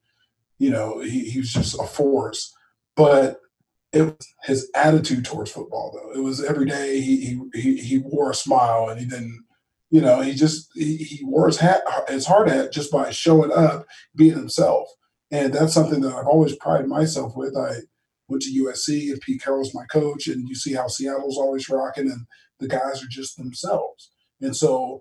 you 0.58 0.70
know 0.70 1.00
he, 1.00 1.30
he 1.30 1.38
was 1.38 1.52
just 1.52 1.78
a 1.78 1.84
force. 1.84 2.54
But 2.96 3.40
it 3.92 4.02
was 4.02 4.34
his 4.42 4.70
attitude 4.74 5.24
towards 5.24 5.50
football, 5.50 5.92
though. 5.94 6.18
It 6.18 6.22
was 6.22 6.44
every 6.44 6.66
day 6.66 7.00
he 7.00 7.40
he 7.54 7.76
he 7.78 7.98
wore 7.98 8.30
a 8.30 8.34
smile 8.34 8.88
and 8.88 9.00
he 9.00 9.06
didn't. 9.06 9.44
You 9.90 10.02
know, 10.02 10.20
he 10.20 10.34
just 10.34 10.68
he, 10.74 10.96
he 10.96 11.24
wore 11.24 11.46
his 11.46 11.58
hat 11.58 11.82
his 12.08 12.26
hard 12.26 12.48
hat 12.48 12.72
just 12.72 12.92
by 12.92 13.10
showing 13.10 13.50
up, 13.52 13.86
being 14.14 14.34
himself, 14.34 14.88
and 15.30 15.52
that's 15.52 15.72
something 15.72 16.02
that 16.02 16.14
I've 16.14 16.26
always 16.26 16.56
prided 16.56 16.88
myself 16.88 17.34
with. 17.36 17.56
I 17.56 17.76
went 18.28 18.42
to 18.42 18.64
USC 18.64 19.10
and 19.10 19.20
Pete 19.22 19.42
Carroll's 19.42 19.74
my 19.74 19.86
coach, 19.86 20.26
and 20.26 20.46
you 20.46 20.54
see 20.54 20.74
how 20.74 20.88
Seattle's 20.88 21.38
always 21.38 21.70
rocking, 21.70 22.10
and 22.10 22.26
the 22.60 22.68
guys 22.68 23.02
are 23.02 23.08
just 23.08 23.38
themselves. 23.38 24.10
And 24.42 24.54
so 24.54 25.00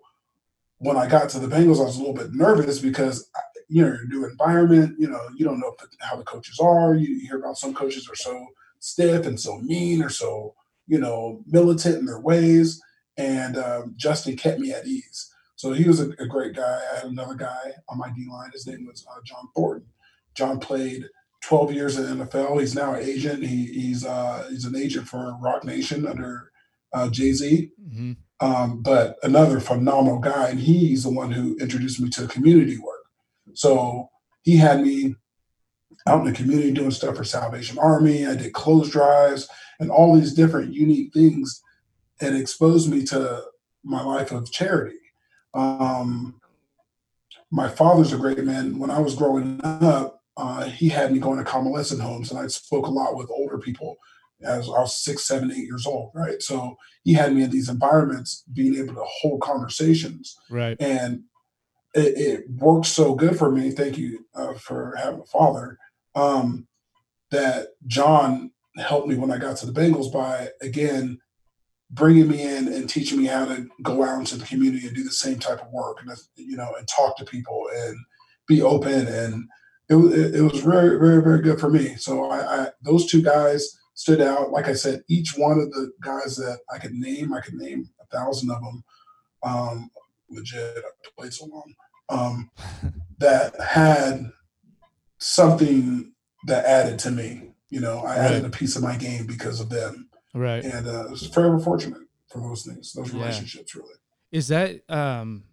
when 0.80 0.96
I 0.96 1.08
got 1.08 1.30
to 1.30 1.40
the 1.40 1.48
Bengals, 1.48 1.80
I 1.80 1.86
was 1.86 1.98
a 1.98 2.00
little 2.00 2.14
bit 2.14 2.34
nervous 2.34 2.80
because 2.80 3.30
you 3.70 3.84
know, 3.84 3.98
new 4.08 4.26
environment, 4.26 4.96
you 5.00 5.08
know, 5.08 5.20
you 5.36 5.46
don't 5.46 5.60
know 5.60 5.76
how 6.00 6.16
the 6.16 6.24
coaches 6.24 6.60
are. 6.60 6.96
You 6.96 7.20
hear 7.20 7.38
about 7.38 7.58
some 7.58 7.74
coaches 7.74 8.10
are 8.10 8.16
so 8.16 8.48
stiff 8.80 9.26
and 9.26 9.40
so 9.40 9.58
mean 9.60 10.02
or 10.02 10.10
so, 10.10 10.56
you 10.88 11.00
know, 11.00 11.44
militant 11.48 11.98
in 11.98 12.06
their 12.06 12.20
ways. 12.20 12.82
And 13.18 13.58
um, 13.58 13.94
Justin 13.98 14.38
kept 14.38 14.60
me 14.60 14.72
at 14.72 14.86
ease. 14.86 15.34
So 15.56 15.74
he 15.74 15.88
was 15.88 16.00
a, 16.00 16.10
a, 16.20 16.28
great 16.28 16.56
guy. 16.56 16.80
I 16.94 16.98
had 16.98 17.06
another 17.06 17.34
guy 17.34 17.74
on 17.90 17.98
my 17.98 18.10
D 18.12 18.28
line. 18.30 18.52
His 18.54 18.68
name 18.68 18.86
was 18.86 19.06
uh, 19.10 19.20
John 19.24 19.50
Thornton. 19.56 19.88
John 20.36 20.60
played 20.60 21.06
12 21.42 21.74
years 21.74 21.98
in 21.98 22.20
the 22.20 22.26
NFL. 22.26 22.60
He's 22.60 22.76
now 22.76 22.94
an 22.94 23.04
agent. 23.04 23.44
He, 23.44 23.66
he's 23.66 24.06
uh, 24.06 24.48
he's 24.52 24.66
an 24.66 24.76
agent 24.76 25.08
for 25.08 25.36
Roc 25.42 25.64
Nation 25.64 26.06
under 26.06 26.52
uh, 26.94 27.10
Jay 27.10 27.32
Z. 27.32 27.72
Mm-hmm. 27.84 28.14
Um, 28.40 28.84
but 28.84 29.18
another 29.24 29.60
phenomenal 29.60 30.20
guy, 30.20 30.50
and 30.50 30.60
he's 30.60 31.04
the 31.04 31.10
one 31.10 31.32
who 31.32 31.58
introduced 31.58 32.00
me 32.00 32.10
to 32.12 32.28
community 32.28 32.78
work. 32.78 32.97
So 33.58 34.12
he 34.44 34.56
had 34.56 34.82
me 34.82 35.16
out 36.08 36.20
in 36.20 36.32
the 36.32 36.38
community 36.38 36.72
doing 36.72 36.92
stuff 36.92 37.18
for 37.18 37.24
Salvation 37.24 37.80
Army. 37.80 38.28
I 38.28 38.36
did 38.36 38.54
clothes 38.54 38.92
drives 38.92 39.50
and 39.80 39.90
all 39.90 40.16
these 40.16 40.34
different 40.34 40.74
unique 40.74 41.12
things. 41.12 41.64
It 42.22 42.36
exposed 42.36 42.90
me 42.90 43.04
to 43.06 43.44
my 43.84 44.04
life 44.04 44.32
of 44.32 44.52
charity. 44.52 45.00
Um, 45.56 46.40
my 47.50 47.68
father's 47.68 48.14
a 48.14 48.18
great 48.18 48.44
man. 48.44 48.78
When 48.78 48.92
I 48.92 49.00
was 49.00 49.16
growing 49.16 49.60
up, 49.64 50.22
uh, 50.38 50.66
he 50.66 50.90
had 50.90 51.12
me 51.12 51.18
going 51.18 51.40
to 51.40 51.44
convalescent 51.44 52.02
homes, 52.02 52.30
and 52.30 52.40
I 52.40 52.46
spoke 52.48 52.86
a 52.86 52.92
lot 52.92 53.16
with 53.16 53.32
older 53.32 53.58
people 53.58 53.98
as 54.44 54.68
I 54.68 54.82
was 54.82 55.04
six, 55.04 55.26
seven, 55.26 55.52
eight 55.52 55.66
years 55.66 55.88
old, 55.88 56.12
right? 56.14 56.44
So 56.44 56.78
he 57.04 57.14
had 57.14 57.34
me 57.34 57.42
in 57.42 57.50
these 57.50 57.70
environments, 57.70 58.44
being 58.54 58.76
able 58.76 58.94
to 58.94 59.04
hold 59.04 59.42
conversations, 59.42 60.38
right? 60.52 60.78
And 60.80 61.24
it, 61.98 62.18
it 62.18 62.50
worked 62.50 62.86
so 62.86 63.16
good 63.16 63.38
for 63.38 63.52
me. 63.52 63.72
Thank 63.72 63.98
you 63.98 64.26
uh, 64.36 64.54
for 64.54 64.96
having 64.96 65.22
a 65.22 65.26
father. 65.26 65.78
Um, 66.16 66.68
that 67.32 67.68
John 67.86 68.52
helped 68.78 69.08
me 69.08 69.16
when 69.16 69.32
I 69.32 69.38
got 69.38 69.58
to 69.58 69.66
the 69.66 69.80
Bengals 69.80 70.12
by 70.12 70.50
again 70.62 71.20
bringing 71.92 72.28
me 72.28 72.42
in 72.42 72.68
and 72.68 72.90
teaching 72.90 73.18
me 73.18 73.26
how 73.26 73.46
to 73.46 73.68
go 73.82 74.04
out 74.04 74.20
into 74.20 74.38
the 74.38 74.46
community 74.46 74.88
and 74.88 74.96
do 74.96 75.04
the 75.04 75.12
same 75.12 75.40
type 75.40 75.62
of 75.62 75.72
work, 75.72 76.02
and 76.02 76.12
you 76.36 76.58
know, 76.58 76.74
and 76.78 76.88
talk 76.88 77.18
to 77.18 77.26
people 77.26 77.68
and 77.76 77.98
be 78.48 78.62
open 78.62 79.08
and 79.08 79.48
it, 79.90 79.96
it, 79.96 80.36
it 80.36 80.42
was 80.42 80.60
very, 80.60 81.00
very, 81.00 81.22
very 81.22 81.42
good 81.42 81.60
for 81.60 81.70
me. 81.70 81.96
So 81.96 82.30
I, 82.30 82.64
I, 82.64 82.68
those 82.82 83.06
two 83.06 83.22
guys 83.22 83.78
stood 83.94 84.22
out. 84.22 84.52
Like 84.52 84.68
I 84.68 84.74
said, 84.74 85.04
each 85.08 85.36
one 85.38 85.60
of 85.60 85.72
the 85.72 85.92
guys 86.02 86.36
that 86.38 86.60
I 86.74 86.78
could 86.78 86.94
name, 86.94 87.34
I 87.34 87.42
could 87.42 87.56
name 87.56 87.90
a 88.02 88.06
thousand 88.16 88.52
of 88.52 88.62
them. 88.62 88.84
Um, 89.44 89.90
legit, 90.30 90.78
I 90.78 91.10
played 91.18 91.34
so 91.34 91.46
long. 91.46 91.74
Um, 92.10 92.50
that 93.20 93.60
had 93.62 94.32
something 95.18 96.14
that 96.46 96.66
added 96.66 97.00
to 97.00 97.12
me. 97.12 97.52
You 97.70 97.82
know, 97.82 98.00
I 98.00 98.18
right. 98.18 98.18
added 98.20 98.46
a 98.46 98.50
piece 98.50 98.76
of 98.76 98.84
my 98.84 98.96
game 98.96 99.26
because 99.26 99.60
of 99.60 99.70
them. 99.70 100.10
Right. 100.34 100.64
And 100.64 100.88
uh, 100.88 101.06
I 101.08 101.12
was 101.12 101.28
forever 101.28 101.60
fortunate 101.60 102.02
for 102.30 102.40
those 102.42 102.64
things, 102.64 102.94
those 102.94 103.14
relationships, 103.14 103.74
yeah. 103.76 103.82
really. 103.82 103.96
Is 104.32 104.48
that 104.50 104.90
um 104.90 105.44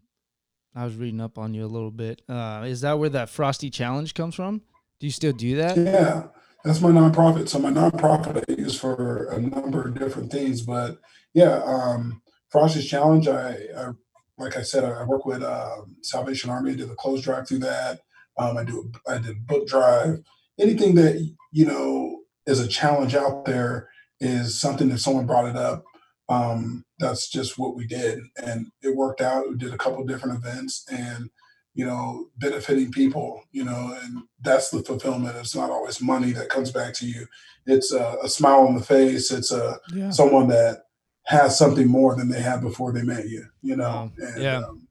I 0.75 0.85
was 0.85 0.97
reading 0.97 1.21
up 1.21 1.39
on 1.39 1.55
you 1.55 1.65
a 1.65 1.67
little 1.67 1.91
bit. 1.91 2.23
Uh, 2.29 2.65
is 2.67 2.81
that 2.81 2.99
where 2.99 3.09
that 3.11 3.29
Frostee 3.29 3.71
Challenge 3.71 4.13
comes 4.13 4.35
from? 4.35 4.61
Do 4.99 5.07
you 5.07 5.13
still 5.13 5.33
do 5.33 5.57
that? 5.57 5.77
Yeah, 5.77 6.25
that's 6.65 6.81
my 6.81 6.91
nonprofit. 6.91 7.49
So 7.49 7.61
my 7.61 7.71
nonprofit 7.71 8.45
I 8.49 8.61
use 8.61 8.79
for 8.79 9.29
a 9.31 9.41
number 9.41 9.87
of 9.87 9.99
different 9.99 10.33
things, 10.33 10.63
but 10.63 10.99
yeah, 11.33 11.63
um, 11.65 12.23
Frostee's 12.53 12.89
Challenge. 12.89 13.29
I, 13.29 13.57
I, 13.77 13.91
like 14.39 14.57
I 14.57 14.63
said, 14.63 14.85
I 14.85 15.05
work 15.05 15.27
with 15.27 15.43
uh, 15.43 15.77
Salvation 16.03 16.51
Army. 16.51 16.73
I 16.73 16.75
did 16.75 16.89
the 16.89 16.95
clothes 16.95 17.23
drive 17.23 17.49
through 17.49 17.61
that. 17.61 18.01
Um, 18.37 18.57
I 18.57 18.65
do. 18.65 18.91
I 19.09 19.19
did 19.19 19.47
book 19.47 19.67
drive. 19.69 20.19
Anything 20.59 20.95
that 20.97 21.17
you 21.53 21.67
know 21.67 22.21
is 22.47 22.61
a 22.61 22.69
challenge 22.69 23.15
out 23.15 23.45
there 23.45 23.89
is 24.21 24.61
something 24.61 24.89
that 24.89 24.99
someone 24.99 25.27
brought 25.27 25.49
it 25.49 25.57
up 25.57 25.85
um, 26.29 26.85
that's 26.99 27.29
just 27.29 27.59
what 27.59 27.77
we 27.77 27.87
did 27.87 28.21
and 28.37 28.67
it 28.83 28.97
worked 28.97 29.21
out 29.21 29.49
we 29.49 29.57
did 29.57 29.75
a 29.75 29.79
couple 29.79 30.05
different 30.05 30.39
events 30.39 30.87
and 30.91 31.29
you 31.75 31.85
know 31.85 32.27
benefiting 32.39 32.91
people 32.91 33.43
you 33.53 33.65
know 33.65 33.97
and 34.03 34.23
that's 34.41 34.71
the 34.71 34.83
fulfillment 34.83 35.37
it's 35.37 35.57
not 35.57 35.71
always 35.71 36.01
money 36.01 36.33
that 36.33 36.49
comes 36.49 36.71
back 36.71 36.95
to 36.95 37.07
you 37.07 37.27
it's 37.67 37.93
a, 37.93 38.17
a 38.23 38.29
smile 38.29 38.61
on 38.61 38.75
the 38.75 38.83
face 38.83 39.31
it's 39.31 39.53
a 39.53 39.79
yeah. 39.93 40.11
someone 40.11 40.49
that 40.49 40.85
has 41.27 41.59
something 41.59 41.89
more 41.89 42.15
than 42.17 42.29
they 42.29 42.41
had 42.41 42.61
before 42.61 42.93
they 42.93 43.03
met 43.03 43.29
you 43.29 43.45
you 43.63 43.77
know? 43.77 44.13
And, 44.19 44.43
yeah. 44.43 44.59
um, 44.59 44.87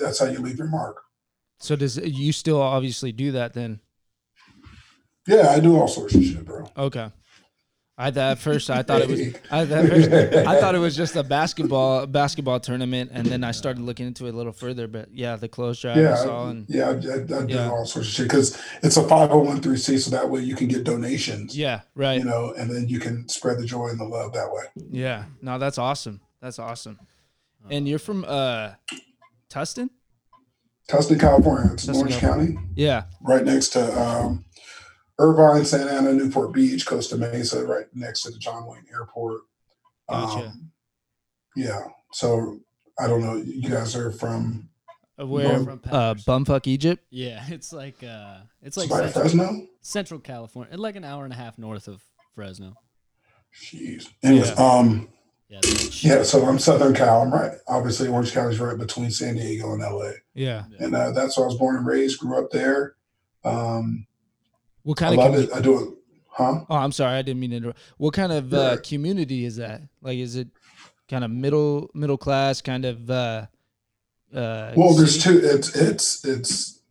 that's 0.00 0.20
how 0.20 0.26
you 0.26 0.38
leave 0.38 0.58
your 0.58 0.68
mark. 0.68 1.02
So 1.58 1.74
does 1.74 1.96
you 1.96 2.32
still 2.32 2.60
obviously 2.60 3.12
do 3.12 3.32
that 3.32 3.52
then? 3.54 3.80
Yeah 5.26 5.48
i 5.50 5.58
do 5.58 5.76
all 5.76 5.88
sorts 5.88 6.14
of 6.14 6.22
shit 6.22 6.44
bro. 6.44 6.70
Okay 6.76 7.10
I 7.98 8.08
at 8.08 8.38
first 8.38 8.68
I 8.68 8.82
thought 8.82 9.00
it 9.00 9.08
was 9.08 9.20
I, 9.50 9.64
first, 9.64 10.12
I 10.12 10.60
thought 10.60 10.74
it 10.74 10.80
was 10.80 10.94
just 10.94 11.16
a 11.16 11.22
basketball 11.22 12.06
basketball 12.06 12.60
tournament, 12.60 13.10
and 13.12 13.26
then 13.26 13.42
I 13.42 13.52
started 13.52 13.80
looking 13.82 14.06
into 14.06 14.26
it 14.26 14.34
a 14.34 14.36
little 14.36 14.52
further. 14.52 14.86
But 14.86 15.08
yeah, 15.14 15.36
the 15.36 15.48
clothes 15.48 15.80
drive 15.80 15.96
yeah, 15.96 16.12
I 16.12 16.16
saw, 16.16 16.48
and 16.48 16.66
yeah, 16.68 16.88
I, 16.88 16.90
I, 16.90 17.42
I 17.42 17.46
do 17.46 17.58
all 17.58 17.86
sorts 17.86 18.08
of 18.08 18.14
shit 18.14 18.28
because 18.28 18.62
it's 18.82 18.98
a 18.98 19.02
five 19.02 19.30
hundred 19.30 19.34
oh 19.34 19.44
one 19.44 19.62
three 19.62 19.78
c, 19.78 19.96
so 19.96 20.10
that 20.10 20.28
way 20.28 20.42
you 20.42 20.54
can 20.54 20.68
get 20.68 20.84
donations. 20.84 21.56
Yeah, 21.56 21.80
right. 21.94 22.18
You 22.18 22.26
know, 22.26 22.52
and 22.58 22.70
then 22.70 22.86
you 22.86 23.00
can 23.00 23.28
spread 23.30 23.58
the 23.58 23.64
joy 23.64 23.88
and 23.88 23.98
the 23.98 24.04
love 24.04 24.34
that 24.34 24.52
way. 24.52 24.64
Yeah, 24.90 25.24
no, 25.40 25.58
that's 25.58 25.78
awesome. 25.78 26.20
That's 26.42 26.58
awesome. 26.58 26.98
And 27.70 27.88
you're 27.88 27.98
from 27.98 28.24
uh, 28.28 28.74
Tustin. 29.50 29.88
Tustin, 30.88 31.18
California. 31.18 31.72
It's 31.72 31.86
Tustin, 31.86 31.96
Orange 31.96 32.18
California. 32.18 32.54
County. 32.54 32.68
Yeah, 32.76 33.04
right 33.22 33.44
next 33.44 33.70
to 33.70 34.00
um, 34.00 34.44
Irvine, 35.18 35.64
Santa 35.64 35.90
Ana, 35.92 36.12
Newport 36.12 36.52
Beach, 36.52 36.86
Costa 36.86 37.16
Mesa, 37.16 37.64
right 37.64 37.86
next 37.94 38.22
to 38.22 38.30
the 38.30 38.38
John 38.38 38.66
Wayne 38.66 38.84
Airport. 38.92 39.42
Gotcha. 40.08 40.48
Um, 40.48 40.70
yeah. 41.56 41.84
So 42.12 42.60
I 42.98 43.06
don't 43.06 43.22
know. 43.22 43.36
You 43.36 43.70
guys 43.70 43.96
are 43.96 44.12
from 44.12 44.68
where? 45.16 45.64
From 45.64 45.80
uh, 45.90 46.14
bumfuck 46.14 46.66
Egypt. 46.66 47.04
Yeah, 47.10 47.42
it's 47.48 47.72
like 47.72 48.02
uh, 48.02 48.38
it's 48.62 48.76
like 48.76 48.88
central, 48.88 49.12
Fresno, 49.12 49.66
Central 49.80 50.20
California, 50.20 50.76
like 50.76 50.96
an 50.96 51.04
hour 51.04 51.24
and 51.24 51.32
a 51.32 51.36
half 51.36 51.58
north 51.58 51.88
of 51.88 52.02
Fresno. 52.34 52.74
Jeez. 53.54 54.08
Anyways, 54.22 54.50
yeah. 54.50 54.54
um, 54.54 55.08
yeah, 55.48 55.60
yeah. 55.90 56.22
So 56.22 56.44
I'm 56.44 56.58
Southern 56.58 56.94
Cal. 56.94 57.22
I'm 57.22 57.32
right. 57.32 57.52
Obviously, 57.66 58.08
Orange 58.08 58.32
County 58.32 58.54
is 58.54 58.60
right 58.60 58.76
between 58.76 59.10
San 59.10 59.36
Diego 59.36 59.72
and 59.72 59.82
LA. 59.82 60.12
Yeah. 60.34 60.64
And 60.78 60.94
uh, 60.94 61.12
that's 61.12 61.36
where 61.38 61.46
I 61.46 61.48
was 61.48 61.58
born 61.58 61.76
and 61.76 61.86
raised. 61.86 62.18
Grew 62.18 62.38
up 62.38 62.50
there. 62.50 62.96
Um, 63.44 64.06
what 64.86 64.96
kind 64.98 65.20
I 65.20 65.26
of? 65.26 65.34
It. 65.34 65.50
I 65.52 65.60
do 65.60 65.82
it. 65.82 65.94
Huh? 66.28 66.64
Oh, 66.70 66.76
I'm 66.76 66.92
sorry. 66.92 67.16
I 67.16 67.22
didn't 67.22 67.40
mean 67.40 67.50
to 67.50 67.56
interrupt. 67.56 67.78
What 67.98 68.14
kind 68.14 68.30
of 68.30 68.54
uh, 68.54 68.76
community 68.84 69.44
is 69.44 69.56
that? 69.56 69.80
Like, 70.00 70.18
is 70.18 70.36
it 70.36 70.46
kind 71.08 71.24
of 71.24 71.30
middle 71.32 71.90
middle 71.92 72.16
class 72.16 72.62
kind 72.62 72.84
of? 72.84 73.10
Uh, 73.10 73.46
uh, 74.32 74.72
well, 74.76 74.94
there's 74.94 75.20
two. 75.20 75.40
It's 75.42 75.74
it's 75.74 76.24
it's. 76.24 76.82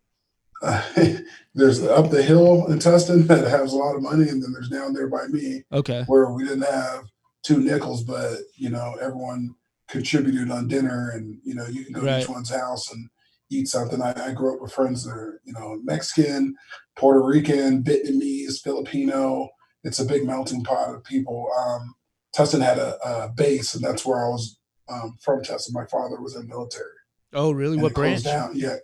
Uh, 0.62 0.84
there's 1.56 1.82
up 1.84 2.10
the 2.12 2.22
hill 2.22 2.66
in 2.68 2.80
Tustin 2.80 3.28
that 3.28 3.48
has 3.48 3.72
a 3.72 3.78
lot 3.78 3.96
of 3.96 4.02
money, 4.02 4.28
and 4.28 4.44
then 4.44 4.52
there's 4.52 4.68
down 4.68 4.92
there 4.92 5.08
by 5.08 5.28
me. 5.28 5.64
Okay. 5.72 6.04
Where 6.08 6.30
we 6.32 6.44
didn't 6.44 6.70
have 6.70 7.06
two 7.44 7.60
nickels, 7.60 8.04
but 8.04 8.40
you 8.56 8.72
know 8.72 8.98
everyone 9.02 9.56
contributed 9.88 10.52
on 10.52 10.68
dinner, 10.68 11.12
and 11.12 11.40
you 11.46 11.56
know 11.56 11.66
you 11.68 11.86
can 11.86 11.94
go 11.94 12.02
right. 12.02 12.18
to 12.18 12.22
each 12.24 12.30
one's 12.30 12.50
house 12.50 12.92
and 12.92 13.08
eat 13.56 13.68
something. 13.68 14.02
I, 14.02 14.30
I 14.30 14.32
grew 14.34 14.56
up 14.56 14.62
with 14.62 14.74
friends 14.74 15.04
that 15.04 15.12
are, 15.12 15.41
you 15.44 15.54
know, 15.54 15.80
Mexican, 15.84 16.56
Puerto 16.96 17.24
Rican, 17.26 17.84
Vietnamese, 17.84 18.62
Filipino. 18.63 19.50
It's 19.84 20.00
a 20.00 20.06
big 20.06 20.26
melting 20.26 20.63
pot 20.63 20.96
of 20.96 21.04
people. 21.04 21.48
Um, 21.58 21.96
Tustin 22.36 22.62
had 22.63 22.78
a, 22.78 22.98
a 23.08 23.30
base, 23.30 23.76
and 23.76 23.84
that's 23.84 24.06
where 24.06 24.26
I 24.26 24.30
was 24.30 24.58
um, 24.89 25.18
from. 25.22 25.41
Tustin, 25.41 25.74
my 25.74 25.86
father 25.86 26.20
was 26.20 26.36
in 26.36 26.44
the 26.44 26.48
military. 26.48 26.89
Oh, 27.34 27.52
really? 27.52 27.74
and 27.74 27.84
What 27.84 27.94
branch? 27.94 28.24
Down. 28.24 28.52
Yeah, 28.56 28.78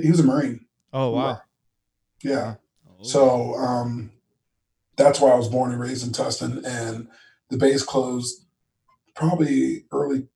he 0.00 0.10
was 0.10 0.20
a 0.20 0.24
Marine. 0.24 0.66
Oh, 0.92 1.10
wow. 1.10 1.40
Yeah. 2.22 2.54
Oh, 2.88 3.02
So 3.04 3.54
um, 3.56 4.12
that's 4.96 5.20
why 5.20 5.30
I 5.30 5.36
was 5.36 5.48
born 5.48 5.72
and 5.72 5.80
raised 5.80 6.06
in 6.06 6.12
Tustin, 6.12 6.64
and 6.64 7.08
the 7.50 7.56
base 7.56 7.82
closed 7.82 8.46
probably 9.14 9.84
early, 9.92 10.28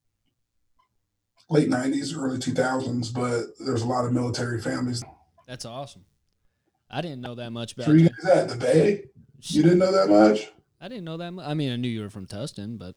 late 1.50 1.68
'90s, 1.68 2.16
early 2.16 2.38
2000s. 2.38 3.12
But 3.12 3.58
there's 3.64 3.82
a 3.82 3.86
lot 3.86 4.04
of 4.04 4.12
military 4.12 4.60
families. 4.60 5.02
that's 5.46 5.64
awesome. 5.64 6.04
I 6.90 7.00
didn't 7.02 7.20
know 7.20 7.34
that 7.34 7.50
much 7.52 7.72
about 7.74 7.88
Where 7.88 7.96
you 7.96 8.04
you. 8.04 8.10
guys 8.22 8.30
at 8.36 8.48
the 8.48 8.56
Bay? 8.56 9.04
You 9.42 9.62
didn't 9.62 9.78
know 9.78 9.92
that 9.92 10.08
much? 10.08 10.50
I 10.80 10.88
didn't 10.88 11.04
know 11.04 11.16
that 11.18 11.32
much. 11.32 11.46
I 11.46 11.54
mean, 11.54 11.70
I 11.72 11.76
knew 11.76 11.88
you 11.88 12.00
were 12.02 12.08
from 12.10 12.26
Tustin, 12.26 12.78
but 12.78 12.94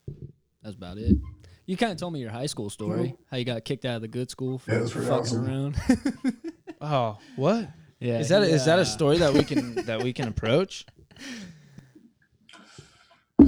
that's 0.63 0.75
about 0.75 0.97
it. 0.97 1.17
You 1.65 1.75
kind 1.77 1.91
of 1.91 1.97
told 1.97 2.13
me 2.13 2.19
your 2.19 2.31
high 2.31 2.45
school 2.45 2.69
story, 2.69 3.15
how 3.29 3.37
you 3.37 3.45
got 3.45 3.63
kicked 3.65 3.85
out 3.85 3.95
of 3.97 4.01
the 4.01 4.07
good 4.07 4.29
school 4.31 4.57
for 4.59 4.71
Yeah, 4.71 4.79
that's 4.79 4.91
fucking 4.93 5.09
awesome. 5.11 5.45
around. 5.47 5.75
Oh, 6.83 7.19
what? 7.35 7.69
yeah, 7.99 8.17
Is 8.19 8.29
that 8.29 8.41
a, 8.41 8.45
is 8.45 8.65
that 8.65 8.79
a 8.79 8.85
story 8.85 9.19
that 9.19 9.33
we 9.33 9.43
can 9.43 9.75
that 9.85 10.01
we 10.01 10.13
can 10.13 10.27
approach? 10.27 10.85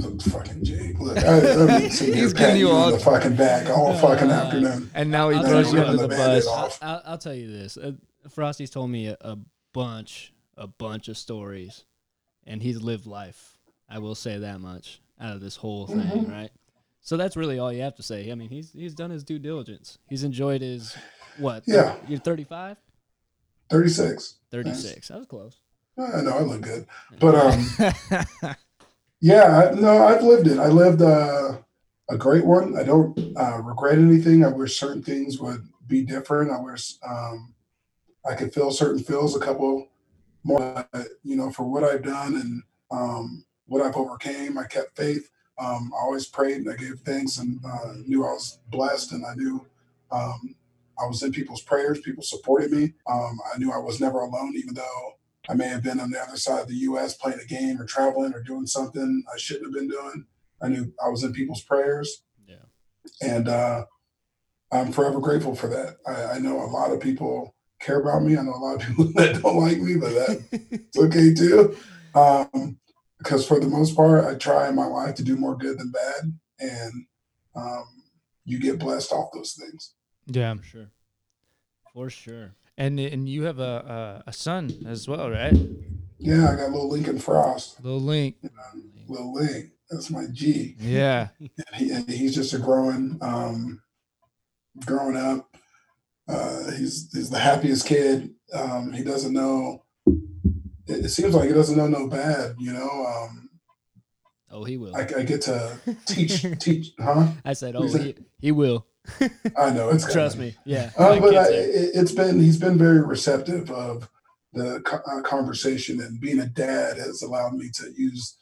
Fucking 0.00 0.64
Jake. 0.64 0.98
Look, 0.98 1.18
I, 1.18 1.36
I've 1.36 1.66
been 1.68 1.90
sitting 1.90 2.14
He's 2.14 2.32
patting 2.32 2.46
getting 2.46 2.60
you 2.60 2.66
you 2.68 2.72
on 2.72 2.80
all- 2.82 2.90
the 2.92 2.98
fucking 2.98 3.36
back 3.36 3.68
all 3.70 3.96
fucking 3.98 4.30
Uh, 4.30 4.34
afternoon. 4.34 4.90
And 4.94 5.10
now 5.10 5.28
he 5.30 5.38
throws 5.40 5.72
you 5.72 5.78
you 5.78 5.84
under 5.84 5.96
the 5.96 6.08
what, 6.08 6.10
the 6.10 6.16
bus. 6.16 6.46
off. 6.48 6.78
I'll, 6.82 7.02
I'll 7.04 7.18
tell 7.18 7.34
you 7.34 7.50
this. 7.50 7.76
Uh, 7.76 7.92
Frostee's 8.28 8.70
told 8.70 8.90
me 8.90 9.06
a, 9.08 9.16
a 9.20 9.36
bunch, 9.72 10.32
a 10.56 10.66
bunch 10.66 11.08
of 11.08 11.16
stories, 11.18 11.84
and 12.46 12.62
he's 12.62 12.80
lived 12.80 13.06
life. 13.06 13.56
I 13.88 13.98
will 13.98 14.14
say 14.14 14.38
that 14.38 14.60
much 14.60 15.00
out 15.20 15.34
of 15.34 15.40
this 15.40 15.56
whole 15.56 15.86
thing, 15.86 15.98
Mhm. 15.98 16.30
right? 16.30 16.50
So 17.00 17.16
that's 17.16 17.36
really 17.36 17.58
all 17.58 17.72
you 17.72 17.82
have 17.82 17.96
to 17.96 18.02
say. 18.02 18.30
I 18.32 18.34
mean, 18.34 18.48
he's 18.48 18.72
he's 18.72 18.94
done 18.94 19.10
his 19.10 19.22
due 19.22 19.38
diligence. 19.38 19.98
He's 20.08 20.24
enjoyed 20.24 20.62
his 20.62 20.96
what? 21.38 21.64
Yeah. 21.66 21.96
You're 22.08 22.18
35, 22.18 22.78
36. 23.70 24.36
36. 24.50 25.08
That 25.08 25.18
was 25.18 25.26
close. 25.26 25.60
I 25.98 26.22
know 26.22 26.32
I 26.32 26.40
look 26.42 26.62
good, 26.62 26.86
but 27.20 27.34
um, 27.36 28.54
yeah, 29.24 29.70
no, 29.74 30.06
I've 30.06 30.22
lived 30.22 30.48
it. 30.48 30.58
I 30.58 30.66
lived 30.66 31.00
uh, 31.00 31.56
a 32.10 32.18
great 32.18 32.44
one. 32.44 32.76
I 32.76 32.82
don't 32.82 33.18
uh, 33.38 33.58
regret 33.62 33.96
anything. 33.96 34.44
I 34.44 34.48
wish 34.48 34.78
certain 34.78 35.02
things 35.02 35.38
would 35.38 35.66
be 35.86 36.02
different. 36.02 36.50
I 36.50 36.60
wish 36.60 36.96
um, 37.08 37.54
I 38.28 38.34
could 38.34 38.52
feel 38.52 38.70
certain 38.70 39.02
feels 39.02 39.34
a 39.34 39.40
couple 39.40 39.88
more. 40.42 40.86
You 41.22 41.36
know, 41.36 41.50
for 41.50 41.62
what 41.62 41.84
I've 41.84 42.02
done 42.02 42.34
and 42.34 42.62
um, 42.90 43.46
what 43.64 43.80
I've 43.80 43.96
overcame, 43.96 44.58
I 44.58 44.64
kept 44.64 44.94
faith. 44.94 45.30
Um, 45.58 45.90
I 45.94 46.02
always 46.02 46.26
prayed 46.26 46.58
and 46.58 46.70
I 46.70 46.76
gave 46.76 47.00
thanks 47.00 47.38
and 47.38 47.58
uh, 47.64 47.94
knew 48.06 48.26
I 48.26 48.32
was 48.32 48.58
blessed 48.68 49.12
and 49.12 49.24
I 49.24 49.32
knew 49.36 49.64
um, 50.12 50.54
I 51.02 51.06
was 51.06 51.22
in 51.22 51.32
people's 51.32 51.62
prayers. 51.62 51.98
People 52.00 52.24
supported 52.24 52.72
me. 52.72 52.92
Um, 53.10 53.40
I 53.54 53.56
knew 53.56 53.72
I 53.72 53.78
was 53.78 54.02
never 54.02 54.20
alone, 54.20 54.52
even 54.54 54.74
though 54.74 55.14
I 55.48 55.54
may 55.54 55.68
have 55.68 55.82
been 55.82 56.00
on 56.00 56.10
the 56.10 56.20
other 56.22 56.36
side 56.36 56.62
of 56.62 56.68
the 56.68 56.74
U.S. 56.88 57.14
playing 57.14 57.40
a 57.40 57.44
game 57.44 57.80
or 57.80 57.84
traveling 57.84 58.32
or 58.34 58.42
doing 58.42 58.66
something 58.66 59.22
I 59.32 59.36
shouldn't 59.38 59.66
have 59.66 59.74
been 59.74 59.88
doing. 59.88 60.26
I 60.62 60.68
knew 60.68 60.92
I 61.04 61.08
was 61.10 61.22
in 61.22 61.32
people's 61.32 61.62
prayers, 61.62 62.22
Yeah. 62.48 62.64
and 63.20 63.48
uh, 63.48 63.84
I'm 64.72 64.92
forever 64.92 65.20
grateful 65.20 65.54
for 65.54 65.66
that. 65.68 65.96
I, 66.06 66.36
I 66.36 66.38
know 66.38 66.56
a 66.62 66.66
lot 66.70 66.90
of 66.92 67.00
people 67.00 67.54
care 67.80 68.00
about 68.00 68.22
me. 68.22 68.38
I 68.38 68.42
know 68.42 68.54
a 68.54 68.56
lot 68.64 68.76
of 68.76 68.80
people 68.88 69.04
that 69.16 69.42
don't 69.42 69.60
like 69.60 69.78
me, 69.78 69.96
but 69.96 70.14
that's 70.14 70.98
okay 70.98 71.34
too. 71.34 71.76
Um, 72.14 72.78
because 73.18 73.46
for 73.46 73.58
the 73.60 73.66
most 73.68 73.94
part, 73.96 74.24
I 74.24 74.34
try 74.36 74.68
in 74.68 74.74
my 74.74 74.86
life 74.86 75.14
to 75.16 75.22
do 75.24 75.36
more 75.36 75.56
good 75.56 75.78
than 75.78 75.90
bad, 75.90 76.38
and 76.60 77.06
um, 77.54 77.84
you 78.44 78.58
get 78.58 78.78
blessed 78.78 79.12
off 79.12 79.30
those 79.34 79.52
things. 79.54 79.94
yeah, 80.26 80.54
For 80.54 80.62
sure. 80.62 80.90
For 81.92 82.10
sure. 82.10 82.54
And 82.76 82.98
and 83.00 83.28
you 83.28 83.44
have 83.44 83.58
a, 83.58 84.22
a 84.26 84.30
a 84.30 84.32
son 84.32 84.70
as 84.86 85.08
well, 85.08 85.30
right? 85.30 85.56
Yeah, 86.18 86.50
I 86.50 86.56
got 86.56 86.70
little 86.70 86.88
Lincoln 86.88 87.18
Frost, 87.18 87.82
Little 87.82 88.00
Link. 88.00 88.36
you 88.42 88.50
know, 88.56 88.82
little 89.08 89.34
Link. 89.34 89.70
That's 89.90 90.10
my 90.10 90.26
G. 90.32 90.76
Yeah. 90.78 91.28
he, 91.74 91.94
he's 92.08 92.34
just 92.34 92.54
a 92.54 92.58
growing 92.58 93.18
um 93.20 93.82
growing 94.86 95.16
up 95.16 95.54
uh 96.28 96.70
he's 96.72 97.10
he's 97.12 97.30
the 97.30 97.38
happiest 97.38 97.86
kid 97.86 98.30
um 98.54 98.92
he 98.92 99.04
doesn't 99.04 99.32
know 99.32 99.84
it, 100.06 101.04
it 101.04 101.10
seems 101.10 101.34
like 101.34 101.46
he 101.48 101.54
doesn't 101.54 101.76
know 101.76 101.86
no 101.86 102.08
bad 102.08 102.56
you 102.58 102.72
know 102.72 102.88
um 103.06 103.48
Oh, 104.50 104.64
he 104.64 104.76
will. 104.78 104.96
i, 104.96 105.00
I 105.00 105.22
get 105.24 105.42
to 105.42 105.76
teach 106.06 106.44
teach 106.60 106.92
huh 106.98 107.28
I 107.44 107.52
said, 107.52 107.76
oh, 107.76 107.86
he, 107.88 108.14
he 108.38 108.52
will. 108.52 108.86
I 109.56 109.70
know 109.70 109.90
it's 109.90 110.10
Trust 110.12 110.36
coming. 110.36 110.50
me. 110.50 110.56
Yeah. 110.64 110.90
uh, 110.96 111.18
but 111.20 111.34
I, 111.36 111.48
it, 111.50 111.90
it's 111.94 112.12
been 112.12 112.40
he's 112.40 112.58
been 112.58 112.78
very 112.78 113.02
receptive 113.02 113.70
of 113.70 114.08
the 114.52 114.80
co- 114.80 115.02
uh, 115.10 115.20
conversation 115.22 116.00
and 116.00 116.20
being 116.20 116.40
a 116.40 116.46
dad 116.46 116.96
has 116.96 117.22
allowed 117.22 117.54
me 117.54 117.68
to 117.74 117.92
use 117.96 118.36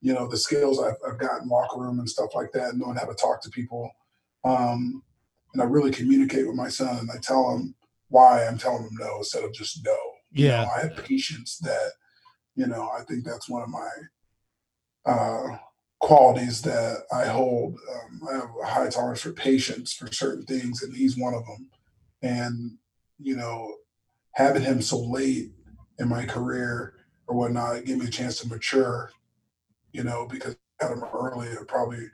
you 0.00 0.12
know 0.12 0.26
the 0.28 0.36
skills 0.36 0.82
I've, 0.82 0.96
I've 1.08 1.18
gotten 1.18 1.48
locker 1.48 1.80
room 1.80 1.98
and 1.98 2.08
stuff 2.08 2.30
like 2.34 2.52
that 2.52 2.76
knowing 2.76 2.96
how 2.96 3.06
to 3.06 3.14
talk 3.14 3.40
to 3.42 3.50
people 3.50 3.90
um, 4.44 5.02
and 5.54 5.62
i 5.62 5.64
really 5.64 5.90
communicate 5.90 6.46
with 6.46 6.56
my 6.56 6.68
son 6.68 6.96
and 6.98 7.10
i 7.10 7.18
tell 7.18 7.50
him 7.54 7.74
why 8.08 8.46
i'm 8.46 8.58
telling 8.58 8.82
him 8.82 8.96
no 8.98 9.18
instead 9.18 9.44
of 9.44 9.52
just 9.54 9.84
no 9.84 9.96
You 10.32 10.48
know, 10.48 10.54
Yeah. 10.54 10.68
i 10.76 10.80
have 10.82 10.96
patience 11.04 11.58
that 11.58 11.92
you 12.56 12.66
know 12.66 12.90
i 12.98 13.02
think 13.04 13.24
that's 13.24 13.48
one 13.48 13.62
of 13.62 13.68
my 13.70 13.88
uh, 15.06 15.56
qualities 16.02 16.62
that 16.62 16.98
i 17.12 17.24
hold 17.26 17.78
um, 17.94 18.20
i 18.28 18.34
have 18.34 18.50
a 18.62 18.66
high 18.66 18.88
tolerance 18.88 19.20
for 19.20 19.32
patience 19.32 19.92
for 19.92 20.12
certain 20.12 20.44
things 20.44 20.82
and 20.82 20.94
he's 20.94 21.16
one 21.16 21.32
of 21.32 21.44
them 21.46 21.70
and 22.22 22.76
you 23.20 23.36
know 23.36 23.74
having 24.32 24.62
him 24.62 24.82
so 24.82 24.98
late 24.98 25.52
in 26.00 26.08
my 26.08 26.24
career 26.24 26.94
or 27.28 27.36
whatnot 27.36 27.84
gave 27.84 27.98
me 27.98 28.06
a 28.06 28.10
chance 28.10 28.38
to 28.40 28.48
mature 28.48 29.10
you 29.92 30.02
know 30.02 30.26
because 30.30 30.56
I 30.80 30.86
had 30.86 30.92
him 30.96 31.04
early 31.14 31.46
it 31.48 31.68
probably 31.68 32.08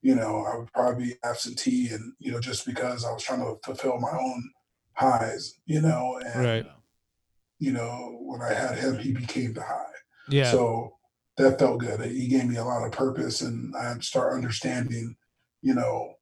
you 0.00 0.14
know 0.14 0.46
i 0.46 0.56
would 0.56 0.72
probably 0.72 1.06
be 1.06 1.14
absentee 1.24 1.88
and 1.88 2.12
you 2.20 2.30
know 2.30 2.38
just 2.40 2.64
because 2.64 3.04
i 3.04 3.10
was 3.10 3.24
trying 3.24 3.40
to 3.40 3.56
fulfill 3.64 3.98
my 3.98 4.16
own 4.16 4.50
highs 4.92 5.54
you 5.66 5.80
know 5.80 6.20
and 6.24 6.44
Right. 6.44 6.66
you 7.58 7.72
know 7.72 8.16
when 8.22 8.40
i 8.42 8.52
had 8.54 8.78
him 8.78 8.96
he 8.98 9.10
became 9.12 9.54
the 9.54 9.62
high 9.62 9.84
Yeah. 10.28 10.52
so 10.52 10.97
that 11.38 11.58
felt 11.58 11.80
good. 11.80 12.00
He 12.02 12.28
gave 12.28 12.46
me 12.46 12.56
a 12.56 12.64
lot 12.64 12.84
of 12.84 12.92
purpose, 12.92 13.40
and 13.40 13.74
I 13.74 13.96
start 14.00 14.34
understanding, 14.34 15.16
you 15.62 15.74
know, 15.74 16.14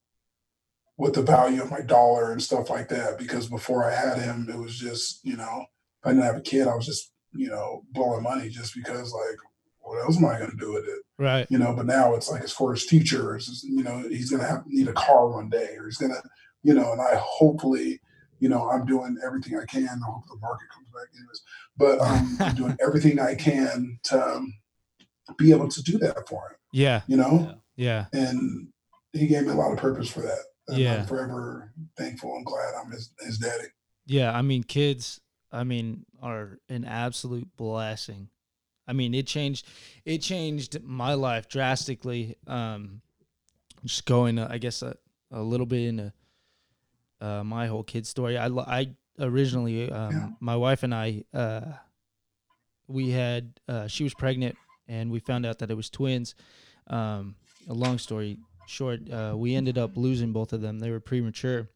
what 0.96 1.14
the 1.14 1.22
value 1.22 1.62
of 1.62 1.70
my 1.70 1.80
dollar 1.80 2.32
and 2.32 2.42
stuff 2.42 2.70
like 2.70 2.88
that. 2.88 3.18
Because 3.18 3.48
before 3.48 3.84
I 3.84 3.94
had 3.94 4.18
him, 4.18 4.48
it 4.48 4.58
was 4.58 4.78
just, 4.78 5.24
you 5.24 5.36
know, 5.36 5.64
if 6.00 6.06
I 6.06 6.10
didn't 6.10 6.24
have 6.24 6.36
a 6.36 6.42
kid, 6.42 6.68
I 6.68 6.74
was 6.74 6.86
just, 6.86 7.12
you 7.34 7.48
know, 7.48 7.82
blowing 7.92 8.22
money 8.22 8.50
just 8.50 8.74
because, 8.74 9.12
like, 9.12 9.38
what 9.80 10.02
else 10.02 10.18
am 10.18 10.26
I 10.26 10.38
going 10.38 10.50
to 10.50 10.56
do 10.56 10.72
with 10.72 10.84
it? 10.84 11.02
right. 11.18 11.46
You 11.50 11.58
know. 11.58 11.72
But 11.72 11.86
now 11.86 12.14
it's 12.14 12.30
like, 12.30 12.42
as 12.42 12.52
for 12.52 12.72
his 12.72 12.84
future, 12.84 13.40
you 13.62 13.82
know, 13.82 14.04
he's 14.08 14.30
going 14.30 14.42
to 14.42 14.48
have 14.48 14.66
need 14.66 14.88
a 14.88 14.92
car 14.92 15.28
one 15.28 15.48
day, 15.48 15.76
or 15.78 15.86
he's 15.86 15.96
going 15.96 16.12
to, 16.12 16.22
you 16.62 16.74
know, 16.74 16.92
and 16.92 17.00
I 17.00 17.16
hopefully. 17.16 18.00
You 18.38 18.50
know, 18.50 18.68
I'm 18.68 18.84
doing 18.84 19.16
everything 19.24 19.58
I 19.58 19.64
can. 19.64 19.88
I 19.88 20.10
hope 20.10 20.26
the 20.28 20.36
market 20.42 20.68
comes 20.68 20.86
back, 20.88 21.08
anyways. 21.16 21.40
But 21.78 22.00
um, 22.02 22.36
I'm 22.38 22.54
doing 22.54 22.76
everything 22.86 23.18
I 23.18 23.34
can 23.34 23.98
to 24.02 24.22
um, 24.22 24.52
be 25.34 25.50
able 25.52 25.68
to 25.68 25.82
do 25.82 25.98
that 25.98 26.28
for 26.28 26.50
him, 26.50 26.56
Yeah. 26.72 27.02
you 27.06 27.16
know? 27.16 27.58
Yeah. 27.76 28.06
And 28.12 28.68
he 29.12 29.26
gave 29.26 29.44
me 29.44 29.50
a 29.50 29.54
lot 29.54 29.72
of 29.72 29.78
purpose 29.78 30.08
for 30.08 30.20
that. 30.20 30.38
And 30.68 30.78
Yeah. 30.78 31.00
I'm 31.00 31.06
forever 31.06 31.72
thankful 31.96 32.34
and 32.36 32.44
glad 32.46 32.74
I'm 32.74 32.90
his, 32.90 33.10
his 33.20 33.38
daddy. 33.38 33.64
Yeah, 34.06 34.36
I 34.36 34.42
mean, 34.42 34.62
kids, 34.62 35.20
I 35.50 35.64
mean, 35.64 36.06
are 36.22 36.58
an 36.68 36.84
absolute 36.84 37.48
blessing. 37.56 38.28
I 38.86 38.92
mean, 38.92 39.14
it 39.14 39.26
changed, 39.26 39.66
it 40.04 40.18
changed 40.18 40.80
my 40.82 41.14
life 41.14 41.48
drastically. 41.48 42.36
Um, 42.46 43.00
just 43.84 44.06
going, 44.06 44.38
uh, 44.38 44.46
I 44.50 44.58
guess, 44.58 44.82
a, 44.82 44.96
a 45.32 45.42
little 45.42 45.66
bit 45.66 45.82
into 45.88 46.12
uh, 47.20 47.42
my 47.44 47.66
whole 47.66 47.82
kid 47.82 48.06
story. 48.06 48.38
I, 48.38 48.46
I 48.48 48.90
originally, 49.18 49.90
um, 49.90 50.12
Yeah. 50.12 50.28
my 50.40 50.56
wife 50.56 50.82
and 50.84 50.94
I, 50.94 51.24
uh, 51.34 51.72
we 52.88 53.10
had, 53.10 53.58
uh, 53.68 53.86
she 53.88 54.04
was 54.04 54.14
pregnant, 54.14 54.56
and 54.88 55.10
we 55.10 55.18
found 55.18 55.46
out 55.46 55.58
that 55.58 55.70
it 55.70 55.76
was 55.76 55.90
twins. 55.90 56.34
Um, 56.88 57.36
a 57.68 57.74
long 57.74 57.98
story 57.98 58.38
short, 58.66 59.10
uh, 59.10 59.34
we 59.36 59.54
ended 59.54 59.78
up 59.78 59.96
losing 59.96 60.32
both 60.32 60.52
of 60.52 60.60
them. 60.60 60.78
They 60.78 60.90
were 60.90 61.00
premature. 61.00 61.68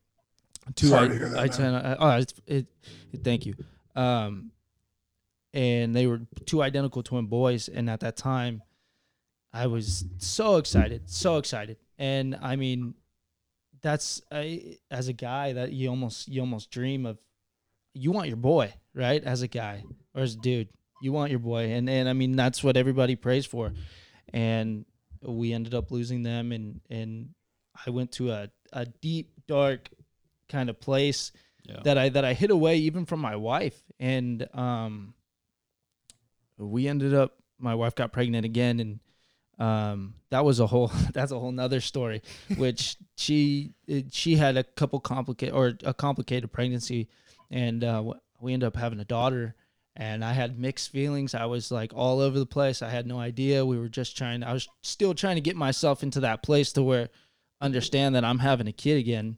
Two 0.74 0.88
Sorry 0.88 1.06
I, 1.06 1.08
to 1.08 1.14
hear 1.14 1.28
that, 1.30 1.38
I 1.38 1.42
man. 1.42 1.50
ten, 1.50 1.74
uh, 1.74 1.96
oh, 1.98 2.10
it's, 2.10 2.34
it, 2.46 2.66
it, 3.12 3.24
thank 3.24 3.46
you. 3.46 3.54
Um, 3.96 4.52
and 5.52 5.94
they 5.96 6.06
were 6.06 6.20
two 6.46 6.62
identical 6.62 7.02
twin 7.02 7.26
boys, 7.26 7.68
and 7.68 7.90
at 7.90 8.00
that 8.00 8.16
time, 8.16 8.62
I 9.52 9.66
was 9.66 10.04
so 10.18 10.56
excited, 10.56 11.10
so 11.10 11.38
excited, 11.38 11.76
and 11.98 12.38
I 12.40 12.54
mean, 12.54 12.94
that's 13.82 14.22
I, 14.30 14.76
as 14.90 15.08
a 15.08 15.12
guy 15.12 15.54
that 15.54 15.72
you 15.72 15.88
almost 15.88 16.28
you 16.28 16.40
almost 16.40 16.70
dream 16.70 17.06
of 17.06 17.18
you 17.94 18.12
want 18.12 18.28
your 18.28 18.36
boy, 18.36 18.72
right? 18.94 19.24
As 19.24 19.42
a 19.42 19.48
guy 19.48 19.82
or 20.14 20.22
as 20.22 20.34
a 20.34 20.38
dude, 20.38 20.68
you 21.00 21.12
want 21.12 21.30
your 21.30 21.40
boy, 21.40 21.70
and 21.72 21.88
and 21.88 22.08
I 22.08 22.12
mean 22.12 22.36
that's 22.36 22.62
what 22.64 22.76
everybody 22.76 23.16
prays 23.16 23.46
for, 23.46 23.72
and 24.32 24.84
we 25.22 25.52
ended 25.52 25.74
up 25.74 25.90
losing 25.90 26.22
them, 26.22 26.52
and 26.52 26.80
and 26.90 27.30
I 27.86 27.90
went 27.90 28.12
to 28.12 28.30
a 28.32 28.50
a 28.72 28.86
deep 28.86 29.32
dark 29.46 29.88
kind 30.48 30.68
of 30.70 30.80
place 30.80 31.32
Yeah. 31.64 31.80
that 31.84 31.98
I 31.98 32.08
that 32.10 32.24
I 32.24 32.34
hid 32.34 32.50
away 32.50 32.76
even 32.78 33.04
from 33.06 33.20
my 33.20 33.36
wife, 33.36 33.80
and 33.98 34.46
um, 34.54 35.14
we 36.58 36.88
ended 36.88 37.14
up. 37.14 37.36
My 37.58 37.74
wife 37.74 37.94
got 37.94 38.12
pregnant 38.12 38.46
again, 38.46 38.80
and 38.80 39.00
um, 39.58 40.14
that 40.30 40.44
was 40.44 40.60
a 40.60 40.66
whole 40.66 40.88
that's 41.12 41.32
a 41.32 41.38
whole 41.38 41.52
nother 41.52 41.80
story. 41.80 42.22
Which 42.56 42.96
she 43.16 43.74
it, 43.86 44.12
she 44.12 44.36
had 44.36 44.56
a 44.56 44.64
couple 44.64 45.00
complicated 45.00 45.54
or 45.54 45.74
a 45.84 45.92
complicated 45.94 46.52
pregnancy, 46.52 47.08
and 47.50 47.84
uh, 47.84 48.14
we 48.40 48.52
ended 48.54 48.66
up 48.66 48.76
having 48.76 49.00
a 49.00 49.04
daughter. 49.04 49.54
And 49.96 50.24
I 50.24 50.32
had 50.32 50.58
mixed 50.58 50.90
feelings. 50.90 51.34
I 51.34 51.46
was 51.46 51.70
like 51.70 51.92
all 51.94 52.20
over 52.20 52.38
the 52.38 52.46
place. 52.46 52.80
I 52.80 52.88
had 52.90 53.06
no 53.06 53.18
idea. 53.18 53.66
We 53.66 53.78
were 53.78 53.88
just 53.88 54.16
trying. 54.16 54.42
I 54.42 54.52
was 54.52 54.68
still 54.82 55.14
trying 55.14 55.34
to 55.36 55.40
get 55.40 55.56
myself 55.56 56.02
into 56.02 56.20
that 56.20 56.42
place 56.42 56.72
to 56.72 56.82
where 56.82 57.08
understand 57.60 58.14
that 58.14 58.24
I'm 58.24 58.38
having 58.38 58.68
a 58.68 58.72
kid 58.72 58.98
again, 58.98 59.36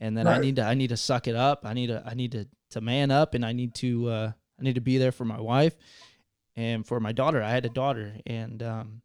and 0.00 0.16
then 0.16 0.26
I 0.26 0.38
need 0.38 0.56
to 0.56 0.62
I 0.62 0.74
need 0.74 0.88
to 0.88 0.96
suck 0.96 1.28
it 1.28 1.36
up. 1.36 1.64
I 1.64 1.72
need 1.72 1.86
to 1.86 2.02
I 2.04 2.14
need 2.14 2.32
to 2.32 2.46
to 2.70 2.80
man 2.80 3.10
up, 3.10 3.34
and 3.34 3.44
I 3.44 3.52
need 3.52 3.74
to 3.76 4.08
uh, 4.08 4.32
I 4.58 4.62
need 4.62 4.74
to 4.74 4.80
be 4.80 4.98
there 4.98 5.12
for 5.12 5.24
my 5.24 5.40
wife 5.40 5.76
and 6.56 6.86
for 6.86 7.00
my 7.00 7.12
daughter. 7.12 7.42
I 7.42 7.50
had 7.50 7.64
a 7.64 7.70
daughter, 7.70 8.14
and 8.26 8.62
um, 8.62 9.02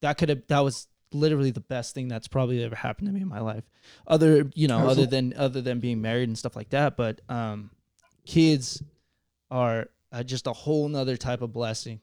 that 0.00 0.18
could 0.18 0.28
have 0.28 0.42
that 0.48 0.60
was 0.60 0.86
literally 1.12 1.50
the 1.50 1.60
best 1.60 1.94
thing 1.94 2.08
that's 2.08 2.28
probably 2.28 2.64
ever 2.64 2.74
happened 2.74 3.08
to 3.08 3.12
me 3.12 3.20
in 3.20 3.28
my 3.28 3.40
life. 3.40 3.64
Other 4.06 4.50
you 4.54 4.68
know 4.68 4.88
other 4.88 5.06
than 5.06 5.34
other 5.36 5.60
than 5.60 5.80
being 5.80 6.00
married 6.00 6.28
and 6.28 6.38
stuff 6.38 6.56
like 6.56 6.70
that, 6.70 6.96
but 6.96 7.20
um, 7.28 7.70
kids 8.24 8.82
are 9.50 9.88
uh, 10.12 10.22
just 10.22 10.46
a 10.46 10.52
whole 10.52 10.88
nother 10.88 11.16
type 11.16 11.42
of 11.42 11.52
blessing. 11.52 12.00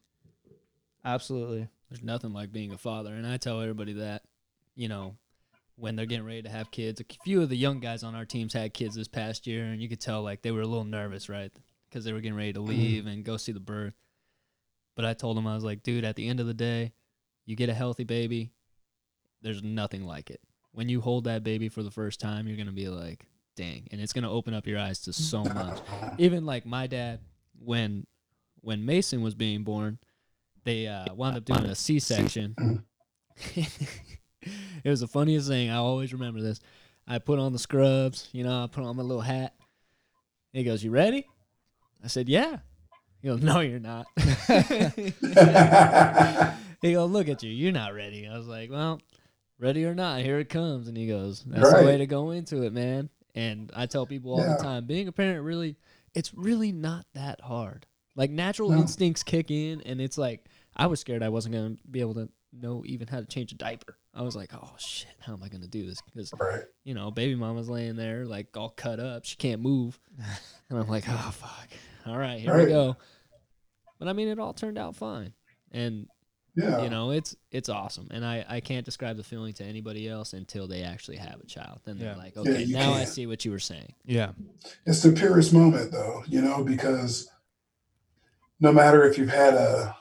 Absolutely. 1.04 1.68
There's 1.88 2.02
nothing 2.02 2.32
like 2.32 2.52
being 2.52 2.72
a 2.72 2.78
father, 2.78 3.14
and 3.14 3.26
I 3.26 3.36
tell 3.36 3.60
everybody 3.60 3.94
that, 3.94 4.22
you 4.74 4.88
know, 4.88 5.16
when 5.76 5.96
they're 5.96 6.06
getting 6.06 6.26
ready 6.26 6.42
to 6.42 6.48
have 6.48 6.70
kids. 6.70 7.00
A 7.00 7.04
few 7.24 7.42
of 7.42 7.48
the 7.48 7.56
young 7.56 7.80
guys 7.80 8.02
on 8.02 8.14
our 8.14 8.26
teams 8.26 8.52
had 8.52 8.74
kids 8.74 8.94
this 8.94 9.08
past 9.08 9.46
year, 9.46 9.64
and 9.64 9.80
you 9.80 9.88
could 9.88 10.00
tell 10.00 10.22
like 10.22 10.42
they 10.42 10.50
were 10.50 10.60
a 10.60 10.66
little 10.66 10.84
nervous, 10.84 11.28
right? 11.28 11.50
Because 11.88 12.04
they 12.04 12.12
were 12.12 12.20
getting 12.20 12.36
ready 12.36 12.52
to 12.52 12.60
leave 12.60 13.06
and 13.06 13.24
go 13.24 13.36
see 13.36 13.52
the 13.52 13.60
birth. 13.60 13.94
But 14.94 15.04
I 15.04 15.14
told 15.14 15.36
them 15.36 15.46
I 15.46 15.54
was 15.54 15.64
like, 15.64 15.82
dude, 15.82 16.04
at 16.04 16.16
the 16.16 16.28
end 16.28 16.40
of 16.40 16.46
the 16.46 16.54
day, 16.54 16.92
you 17.46 17.56
get 17.56 17.70
a 17.70 17.74
healthy 17.74 18.04
baby, 18.04 18.52
there's 19.42 19.62
nothing 19.62 20.04
like 20.04 20.30
it. 20.30 20.40
When 20.72 20.88
you 20.88 21.00
hold 21.00 21.24
that 21.24 21.42
baby 21.42 21.68
for 21.68 21.82
the 21.82 21.90
first 21.90 22.20
time, 22.20 22.46
you're 22.46 22.58
gonna 22.58 22.72
be 22.72 22.88
like, 22.88 23.26
dang, 23.56 23.88
and 23.90 24.00
it's 24.00 24.12
gonna 24.12 24.30
open 24.30 24.54
up 24.54 24.66
your 24.66 24.78
eyes 24.78 25.00
to 25.00 25.12
so 25.12 25.42
much. 25.42 25.80
Even 26.18 26.44
like 26.44 26.66
my 26.66 26.86
dad, 26.86 27.20
when 27.62 28.06
when 28.62 28.84
Mason 28.84 29.22
was 29.22 29.34
being 29.34 29.62
born, 29.64 29.98
they 30.64 30.86
uh, 30.86 31.14
wound 31.14 31.36
up 31.36 31.44
doing 31.44 31.64
a 31.64 31.74
C-section. 31.74 32.54
it 33.54 34.84
was 34.84 35.00
the 35.00 35.08
funniest 35.08 35.48
thing. 35.48 35.70
I 35.70 35.76
always 35.76 36.12
remember 36.12 36.40
this. 36.42 36.60
I 37.08 37.18
put 37.18 37.38
on 37.38 37.52
the 37.52 37.58
scrubs, 37.58 38.28
you 38.32 38.44
know, 38.44 38.64
I 38.64 38.66
put 38.66 38.84
on 38.84 38.96
my 38.96 39.02
little 39.02 39.22
hat. 39.22 39.54
He 40.52 40.62
goes, 40.64 40.82
"You 40.84 40.90
ready?" 40.90 41.26
I 42.04 42.08
said, 42.08 42.28
"Yeah." 42.28 42.58
He 43.22 43.28
goes, 43.28 43.42
"No, 43.42 43.60
you're 43.60 43.78
not." 43.80 44.06
he 46.82 46.92
goes, 46.92 47.10
"Look 47.10 47.28
at 47.28 47.42
you. 47.42 47.50
You're 47.50 47.72
not 47.72 47.94
ready." 47.94 48.26
I 48.28 48.36
was 48.36 48.46
like, 48.46 48.70
"Well, 48.70 49.00
ready 49.58 49.84
or 49.84 49.94
not, 49.94 50.20
here 50.22 50.38
it 50.38 50.48
comes." 50.48 50.88
And 50.88 50.96
he 50.96 51.06
goes, 51.06 51.44
"That's 51.46 51.72
the 51.72 51.84
way 51.84 51.98
to 51.98 52.06
go 52.06 52.30
into 52.30 52.62
it, 52.62 52.72
man." 52.72 53.10
And 53.34 53.70
I 53.74 53.86
tell 53.86 54.06
people 54.06 54.32
all 54.32 54.40
Yeah. 54.40 54.56
the 54.56 54.62
time, 54.62 54.86
being 54.86 55.06
a 55.08 55.12
parent 55.12 55.44
really, 55.44 55.76
it's 56.14 56.32
really 56.34 56.72
not 56.72 57.06
that 57.14 57.40
hard. 57.40 57.86
Like 58.16 58.30
natural 58.30 58.70
No. 58.70 58.78
instincts 58.78 59.22
kick 59.22 59.50
in, 59.50 59.80
and 59.82 60.00
it's 60.00 60.18
like 60.18 60.44
I 60.76 60.86
was 60.86 61.00
scared 61.00 61.22
I 61.22 61.28
wasn't 61.28 61.54
gonna 61.54 61.76
be 61.90 62.00
able 62.00 62.14
to 62.14 62.28
know 62.52 62.82
even 62.86 63.06
how 63.06 63.20
to 63.20 63.26
change 63.26 63.52
a 63.52 63.54
diaper. 63.54 63.96
I 64.12 64.22
was 64.22 64.34
like, 64.34 64.52
"Oh 64.52 64.72
shit, 64.78 65.14
how 65.20 65.32
am 65.34 65.42
I 65.42 65.48
gonna 65.48 65.68
do 65.68 65.86
this?" 65.86 66.00
Because 66.02 66.32
right. 66.40 66.64
you 66.84 66.94
know, 66.94 67.10
baby 67.12 67.36
mama's 67.36 67.68
laying 67.68 67.94
there 67.96 68.26
like 68.26 68.56
all 68.56 68.70
cut 68.70 68.98
up. 68.98 69.24
She 69.24 69.36
can't 69.36 69.62
move. 69.62 69.98
and 70.68 70.78
I'm 70.78 70.88
like, 70.88 71.04
oh 71.08 71.30
fuck. 71.32 71.68
All 72.06 72.18
right, 72.18 72.40
here 72.40 72.52
we 72.54 72.60
Right. 72.62 72.68
go. 72.68 72.96
But 73.98 74.08
I 74.08 74.12
mean 74.12 74.28
it 74.28 74.38
all 74.38 74.52
turned 74.54 74.78
out 74.78 74.96
fine. 74.96 75.32
And 75.70 76.08
Yeah. 76.60 76.82
you 76.82 76.90
know, 76.90 77.10
it's 77.10 77.34
it's 77.50 77.68
awesome. 77.68 78.08
And 78.10 78.24
I, 78.24 78.44
I 78.48 78.60
can't 78.60 78.84
describe 78.84 79.16
the 79.16 79.24
feeling 79.24 79.52
to 79.54 79.64
anybody 79.64 80.08
else 80.08 80.32
until 80.32 80.66
they 80.68 80.82
actually 80.82 81.16
have 81.16 81.40
a 81.40 81.46
child. 81.46 81.80
Then 81.84 81.98
they're 81.98 82.16
like, 82.16 82.36
okay, 82.36 82.62
you 82.62 82.74
now 82.76 82.92
I 82.92 82.98
can't. 82.98 83.08
see 83.08 83.26
what 83.26 83.44
you 83.44 83.50
were 83.50 83.58
saying. 83.58 83.94
Yeah. 84.04 84.32
it's 84.86 85.02
the 85.02 85.12
purest 85.12 85.52
moment 85.52 85.92
though 85.92 86.22
you 86.26 86.40
know 86.42 86.62
because 86.64 87.28
no 88.60 88.72
matter 88.72 89.04
if 89.04 89.16
you've 89.18 89.30
had 89.30 89.54
a 89.54 89.96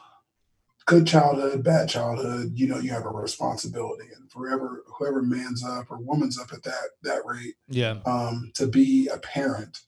good 0.85 1.05
childhood 1.05 1.63
bad 1.63 1.87
childhood 1.87 2.51
you 2.55 2.67
know 2.67 2.79
you 2.79 2.89
have 2.89 3.05
a 3.05 3.09
responsibility 3.09 4.05
and 4.15 4.29
forever 4.31 4.83
whoever 4.97 5.21
man's 5.21 5.63
up 5.63 5.85
or 5.91 5.97
woman's 5.99 6.39
up 6.39 6.51
at 6.51 6.63
that 6.63 6.89
that 7.03 7.21
rate 7.25 7.55
Yeah. 7.69 7.97
um, 8.05 8.51
to 8.55 8.65
be 8.67 9.07
a 9.07 9.17
parent 9.19 9.81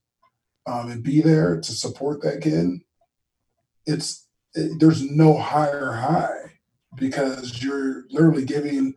um, 0.67 0.91
and 0.91 1.01
be 1.03 1.21
there 1.21 1.59
to 1.59 1.71
support 1.71 2.21
that 2.21 2.41
kid 2.41 2.81
it's 3.87 4.27
it, 4.53 4.79
there's 4.79 5.01
no 5.09 5.37
higher 5.37 5.91
high 5.93 6.40
because 6.95 7.63
you're 7.63 8.03
literally 8.09 8.45
giving 8.45 8.93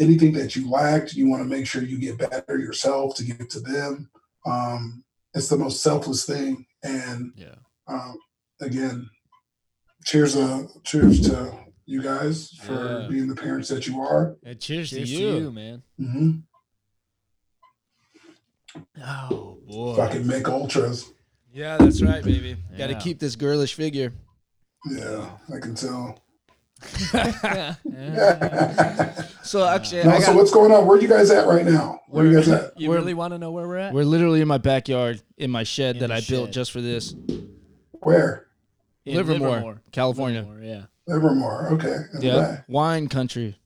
anything 0.00 0.32
that 0.32 0.56
you 0.56 0.68
lacked 0.70 1.12
you 1.14 1.28
want 1.28 1.42
to 1.42 1.48
make 1.48 1.66
sure 1.66 1.82
you 1.82 1.98
get 1.98 2.18
better 2.18 2.58
yourself 2.58 3.14
to 3.14 3.24
give 3.24 3.48
to 3.48 3.60
them 3.60 4.08
um, 4.46 5.04
it's 5.34 5.48
the 5.48 5.56
most 5.56 5.82
selfless 5.82 6.24
thing 6.24 6.66
and 6.82 7.32
Yeah. 7.36 7.54
um, 7.88 8.16
again 8.60 9.08
cheers 10.04 10.34
uh 10.36 10.66
cheers 10.84 11.20
to 11.28 11.52
you 11.86 12.02
guys 12.02 12.50
for 12.66 13.00
Yeah. 13.02 13.08
being 13.08 13.28
the 13.28 13.36
parents 13.36 13.68
that 13.68 13.86
you 13.86 14.00
are 14.00 14.36
And 14.42 14.58
cheers, 14.58 14.90
Cheers 14.90 15.10
to 15.10 15.16
to 15.16 15.22
you. 15.22 15.36
you, 15.36 15.52
man. 15.52 15.82
hmm 15.98 16.30
Oh 19.04 19.58
boy. 19.66 19.96
fucking 19.96 20.26
Mich 20.26 20.44
Ultras 20.48 21.12
Yeah, 21.52 21.76
that's 21.76 22.00
right, 22.02 22.24
baby. 22.24 22.56
Got 22.78 22.86
to 22.88 22.94
keep 22.94 23.18
this 23.18 23.36
girlish 23.36 23.74
figure. 23.74 24.12
yeah 24.90 25.30
i 25.54 25.60
can 25.60 25.74
tell 25.76 26.21
Yeah. 27.12 27.74
So 29.42 29.66
actually, 29.66 30.04
No, 30.04 30.10
I 30.12 30.20
so 30.20 30.34
what's 30.36 30.52
going 30.52 30.70
on? 30.72 30.86
Where 30.86 30.96
are 30.96 31.00
you 31.00 31.08
guys 31.08 31.30
at 31.30 31.46
right 31.48 31.64
now? 31.66 32.00
Where 32.08 32.24
are 32.24 32.28
you 32.28 32.36
guys 32.36 32.48
at? 32.48 32.78
you 32.80 32.88
We're- 32.88 33.00
really 33.00 33.12
want 33.14 33.34
to 33.34 33.38
know 33.38 33.50
where 33.50 33.66
we're 33.66 33.76
at? 33.76 33.92
we're 33.92 34.04
literally 34.04 34.40
in 34.40 34.46
my 34.48 34.58
backyard 34.58 35.20
in 35.36 35.50
my 35.50 35.64
shed 35.64 35.96
In 35.96 36.00
that 36.02 36.08
the 36.08 36.14
I 36.14 36.20
built 36.20 36.52
just 36.52 36.70
for 36.70 36.80
this. 36.80 37.14
Where? 38.02 38.46
In 39.04 39.16
Livermore, 39.16 39.82
California. 39.90 40.40
Livermore, 40.42 40.62
yeah. 40.64 40.82
Livermore. 41.06 41.68
Okay. 41.72 41.96
Yeah, 42.20 42.60
wine 42.68 43.08
country. 43.08 43.58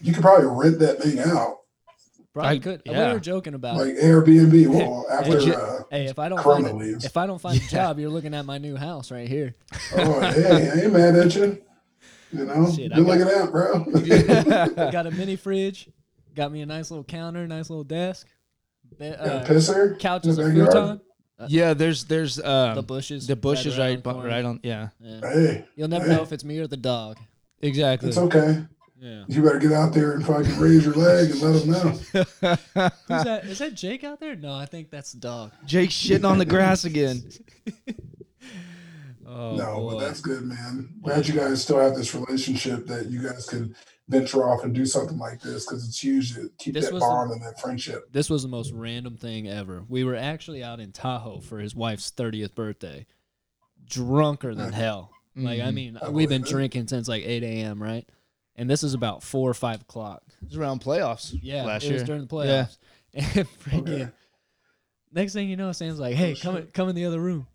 You 0.00 0.12
could 0.14 0.22
probably 0.22 0.46
rent 0.46 0.78
that 0.78 1.02
thing 1.02 1.18
out, 1.18 1.58
Probably 2.32 2.50
I- 2.50 2.58
could. 2.60 2.82
yeah. 2.86 3.08
We 3.08 3.14
were 3.14 3.20
joking 3.20 3.54
about 3.54 3.76
it. 3.80 3.80
like 3.80 3.96
Airbnb. 3.96 4.68
Well, 4.72 5.04
after 5.10 5.40
J- 5.40 5.54
uh, 5.54 5.78
Hey, 5.90 6.06
if 6.06 6.18
I 6.20 6.28
don't 6.28 6.38
Corona 6.38 6.68
find 6.68 6.78
leaves. 6.78 7.04
if 7.04 7.16
I 7.16 7.26
don't 7.26 7.40
find 7.40 7.60
a 7.60 7.66
job, 7.68 7.98
you're 7.98 8.08
looking 8.08 8.32
at 8.34 8.46
my 8.46 8.56
new 8.58 8.76
house 8.76 9.10
right 9.10 9.28
here. 9.28 9.56
oh, 9.96 10.20
hey, 10.20 10.70
I 10.70 10.80
ain't 10.84 10.92
mad 10.92 11.16
at 11.16 11.34
you. 11.34 11.60
You 12.32 12.44
know, 12.44 12.72
Shit, 12.72 12.92
I 12.92 12.96
good 12.96 13.06
looking 13.06 13.28
out, 13.34 13.50
bro. 13.50 13.84
got 14.92 15.06
a 15.06 15.10
mini 15.10 15.36
fridge, 15.36 15.88
got 16.34 16.52
me 16.52 16.60
a 16.62 16.66
nice 16.66 16.90
little 16.90 17.04
counter, 17.04 17.46
nice 17.46 17.68
little 17.70 17.84
desk, 17.84 18.26
be- 18.98 19.10
Got 19.10 19.18
a 19.20 19.34
uh, 19.34 19.44
pisser. 19.46 19.98
couch 19.98 20.26
is 20.26 20.36
the 20.36 20.42
a 20.44 20.46
backyard? 20.48 20.70
futon. 20.72 21.00
Yeah, 21.48 21.72
there's 21.74 22.04
there's 22.04 22.38
um, 22.42 22.74
The 22.76 22.82
bushes, 22.82 23.26
the 23.26 23.34
bushes 23.36 23.78
around 23.78 23.86
right 23.88 23.96
the 23.96 24.02
bu- 24.02 24.12
corner. 24.12 24.28
right 24.28 24.44
on. 24.44 24.60
Yeah, 24.62 24.88
Yeah. 25.00 25.20
Hey, 25.22 25.64
You'll 25.74 25.88
never 25.88 26.06
know 26.06 26.22
if 26.22 26.32
it's 26.32 26.44
me 26.44 26.58
or 26.58 26.66
the 26.66 26.76
dog. 26.76 27.16
exactly. 27.62 28.10
it's 28.10 28.18
okay. 28.18 28.62
Yeah. 29.00 29.24
You 29.28 29.42
better 29.42 29.58
get 29.58 29.72
out 29.72 29.94
there 29.94 30.12
and 30.12 30.24
fucking 30.26 30.58
raise 30.58 30.84
your 30.84 30.92
leg 30.94 31.30
and 31.30 31.40
let 31.40 31.60
them 31.62 31.70
know. 31.70 31.88
Who's 33.08 33.24
that? 33.24 33.44
Is 33.46 33.58
that 33.58 33.72
Jake 33.74 34.04
out 34.04 34.20
there? 34.20 34.36
No, 34.36 34.52
I 34.52 34.66
think 34.66 34.90
that's 34.90 35.12
the 35.12 35.20
dog. 35.20 35.52
Jake's 35.64 35.94
shitting 35.94 36.28
on 36.28 36.36
the 36.36 36.44
grass 36.44 36.84
again. 36.84 37.22
Oh 39.32 39.54
no, 39.56 39.76
boy. 39.76 39.90
but 39.92 40.00
that's 40.00 40.20
good, 40.20 40.42
man. 40.42 40.92
Glad 41.02 41.28
you 41.28 41.34
guys 41.34 41.62
still 41.62 41.78
have 41.78 41.94
this 41.94 42.14
relationship 42.14 42.86
that 42.88 43.06
you 43.10 43.22
guys 43.22 43.46
can 43.48 43.76
venture 44.08 44.42
off 44.48 44.64
and 44.64 44.74
do 44.74 44.84
something 44.84 45.18
like 45.18 45.40
this 45.40 45.64
because 45.66 45.86
it's 45.86 46.02
huge 46.02 46.34
to 46.34 46.50
keep 46.58 46.74
This 46.74 46.86
that 46.86 46.94
was 46.94 47.02
the- 47.02 47.06
bond 47.08 47.30
and 47.30 47.40
that 47.42 47.60
friendship. 47.60 48.10
this 48.12 48.28
was 48.28 48.42
the 48.42 48.48
most 48.48 48.72
random 48.72 49.16
thing 49.16 49.46
ever. 49.48 49.84
We 49.88 50.02
were 50.02 50.16
actually 50.16 50.64
out 50.64 50.80
in 50.80 50.90
Tahoe 50.90 51.40
for 51.40 51.60
his 51.60 51.76
wife's 51.76 52.10
30th 52.10 52.54
birthday, 52.56 53.06
drunker 53.86 54.54
than 54.54 54.72
hell. 54.72 55.12
Like, 55.36 55.60
I 55.60 55.66
Mhm. 55.70 55.74
mean, 55.74 55.98
I 56.02 56.08
we've 56.08 56.28
been 56.28 56.42
it. 56.42 56.48
drinking 56.48 56.88
since 56.88 57.06
like 57.08 57.22
8 57.24 57.44
a.m., 57.44 57.80
right? 57.82 58.08
And 58.56 58.68
this 58.68 58.82
is 58.82 58.94
about 58.94 59.22
4 59.22 59.48
or 59.48 59.54
5 59.54 59.82
o'clock. 59.82 60.22
It 60.42 60.48
was 60.48 60.56
around 60.56 60.80
playoffs. 60.82 61.34
Yeah, 61.40 61.64
last 61.64 61.84
it 61.84 61.86
year. 61.90 61.94
was 61.94 62.02
during 62.02 62.26
the 62.26 62.36
Yeah. 62.36 62.66
playoffs. 62.66 62.78
And 63.12 63.48
freaking, 63.48 63.80
Okay. 64.02 64.08
next 65.12 65.32
thing 65.32 65.48
you 65.48 65.56
know, 65.56 65.72
Sam's 65.72 65.98
like, 66.00 66.14
hey, 66.16 66.34
come, 66.36 66.56
in, 66.56 66.66
come 66.68 66.88
in 66.88 66.94
the 66.96 67.06
other 67.06 67.20
room. 67.20 67.46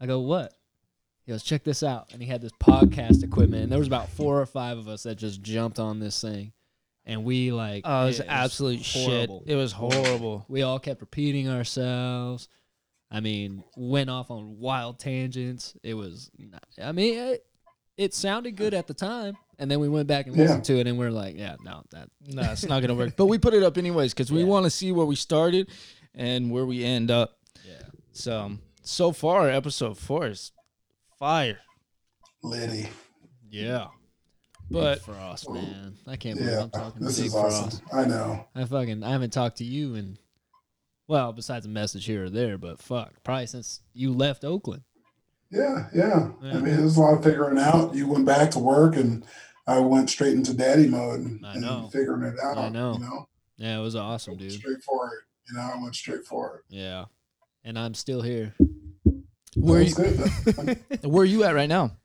I 0.00 0.06
go, 0.06 0.20
what? 0.20 0.52
He 1.32 1.34
goes, 1.34 1.42
check 1.42 1.64
this 1.64 1.82
out. 1.82 2.10
And 2.12 2.20
he 2.22 2.28
had 2.28 2.42
this 2.42 2.52
podcast 2.60 3.22
equipment. 3.24 3.62
And 3.62 3.72
there 3.72 3.78
was 3.78 3.88
about 3.88 4.08
four 4.10 4.40
or 4.40 4.46
five 4.46 4.76
of 4.78 4.86
us 4.88 5.04
that 5.04 5.16
just 5.16 5.40
jumped 5.42 5.78
on 5.78 5.98
this 5.98 6.20
thing. 6.20 6.52
And 7.06 7.24
we 7.24 7.50
like, 7.52 7.82
Oh, 7.86 8.02
it 8.02 8.06
was 8.06 8.20
it 8.20 8.26
absolute 8.28 8.86
horrible. 8.86 9.40
shit. 9.46 9.52
It 9.52 9.56
was 9.56 9.72
horrible. 9.72 10.44
we 10.48 10.62
all 10.62 10.78
kept 10.78 11.00
repeating 11.00 11.48
ourselves. 11.48 12.48
I 13.10 13.20
mean, 13.20 13.64
went 13.76 14.08
off 14.10 14.30
on 14.30 14.58
wild 14.58 14.98
tangents. 14.98 15.74
It 15.82 15.94
was, 15.94 16.30
not, 16.38 16.62
I 16.82 16.92
mean, 16.92 17.18
it, 17.18 17.44
it 17.98 18.14
sounded 18.14 18.56
good 18.56 18.72
at 18.72 18.86
the 18.86 18.94
time, 18.94 19.36
and 19.58 19.70
then 19.70 19.80
we 19.80 19.88
went 19.88 20.06
back 20.08 20.26
and 20.26 20.34
Yeah. 20.34 20.42
listened 20.44 20.64
to 20.66 20.78
it, 20.78 20.86
and 20.86 20.98
we're 20.98 21.10
like, 21.10 21.36
yeah, 21.36 21.56
no, 21.62 21.82
that 21.90 22.08
No, 22.26 22.42
it's 22.52 22.64
not 22.64 22.80
gonna 22.80 22.94
work. 22.94 23.16
But 23.16 23.26
we 23.26 23.36
put 23.38 23.52
it 23.52 23.62
up 23.62 23.76
anyways 23.76 24.14
because 24.14 24.32
we 24.32 24.40
Yeah. 24.40 24.46
want 24.46 24.64
to 24.64 24.70
see 24.70 24.92
where 24.92 25.04
we 25.04 25.14
started 25.16 25.68
and 26.14 26.50
where 26.50 26.64
we 26.64 26.84
end 26.84 27.10
up. 27.10 27.36
yeah. 27.68 27.82
So 28.12 28.52
so 28.82 29.12
far, 29.12 29.48
episode 29.50 29.98
four 29.98 30.28
is 30.28 30.52
fire. 31.22 31.60
Liddy. 32.42 32.88
Yeah. 33.48 33.86
But 34.68 34.94
Big 34.96 35.02
Frost, 35.04 35.48
man. 35.50 35.94
I 36.04 36.16
can't 36.16 36.36
believe 36.36 36.52
Yeah, 36.52 36.62
I'm 36.62 36.70
talking 36.70 36.98
to 36.98 37.04
this 37.06 37.18
Big 37.18 37.26
is 37.26 37.32
Frost. 37.32 37.62
awesome. 37.64 37.86
I 37.92 38.04
know. 38.06 38.44
I 38.56 38.64
fucking 38.64 39.04
I 39.04 39.10
haven't 39.12 39.32
talked 39.32 39.58
to 39.58 39.64
you 39.64 39.94
in 39.94 40.18
well, 41.06 41.32
besides 41.32 41.64
a 41.64 41.68
message 41.68 42.06
here 42.06 42.24
or 42.24 42.30
there, 42.30 42.58
but 42.58 42.80
fuck, 42.82 43.12
probably 43.22 43.46
since 43.46 43.82
you 43.94 44.12
left 44.12 44.42
Oakland. 44.44 44.82
Yeah, 45.52 45.86
yeah. 45.94 46.30
Yeah. 46.42 46.50
I 46.50 46.54
mean, 46.54 46.76
there's 46.76 46.96
a 46.96 47.00
lot 47.00 47.14
of 47.18 47.22
figuring 47.22 47.58
out. 47.58 47.94
You 47.94 48.08
went 48.08 48.24
back 48.26 48.50
to 48.52 48.58
work, 48.58 48.96
and 48.96 49.24
I 49.68 49.78
went 49.78 50.10
straight 50.10 50.32
into 50.34 50.54
daddy 50.54 50.88
mode 50.88 51.20
and, 51.20 51.46
I 51.46 51.52
and 51.52 51.60
know. 51.62 51.88
figuring 51.92 52.22
it 52.24 52.34
out. 52.42 52.58
I 52.58 52.68
know. 52.68 52.94
You 52.94 52.98
know, 53.00 53.28
Yeah, 53.58 53.78
it 53.78 53.82
was 53.82 53.94
awesome, 53.94 54.36
dude. 54.38 54.50
straight 54.52 54.82
for 54.82 55.06
it. 55.08 55.20
You 55.48 55.54
know, 55.56 55.70
I 55.72 55.80
went 55.80 55.94
straight 55.94 56.24
for 56.24 56.56
it. 56.68 56.74
Yeah. 56.74 57.04
And 57.62 57.78
I'm 57.78 57.94
still 57.94 58.22
here. 58.22 58.54
Where 59.56 59.84
That 59.84 59.90
you, 59.98 60.04
was 60.04 60.54
good. 60.54 60.80
though. 61.02 61.08
where 61.08 61.22
are 61.22 61.26
you 61.26 61.44
at 61.44 61.54
right 61.54 61.68
now? 61.68 61.96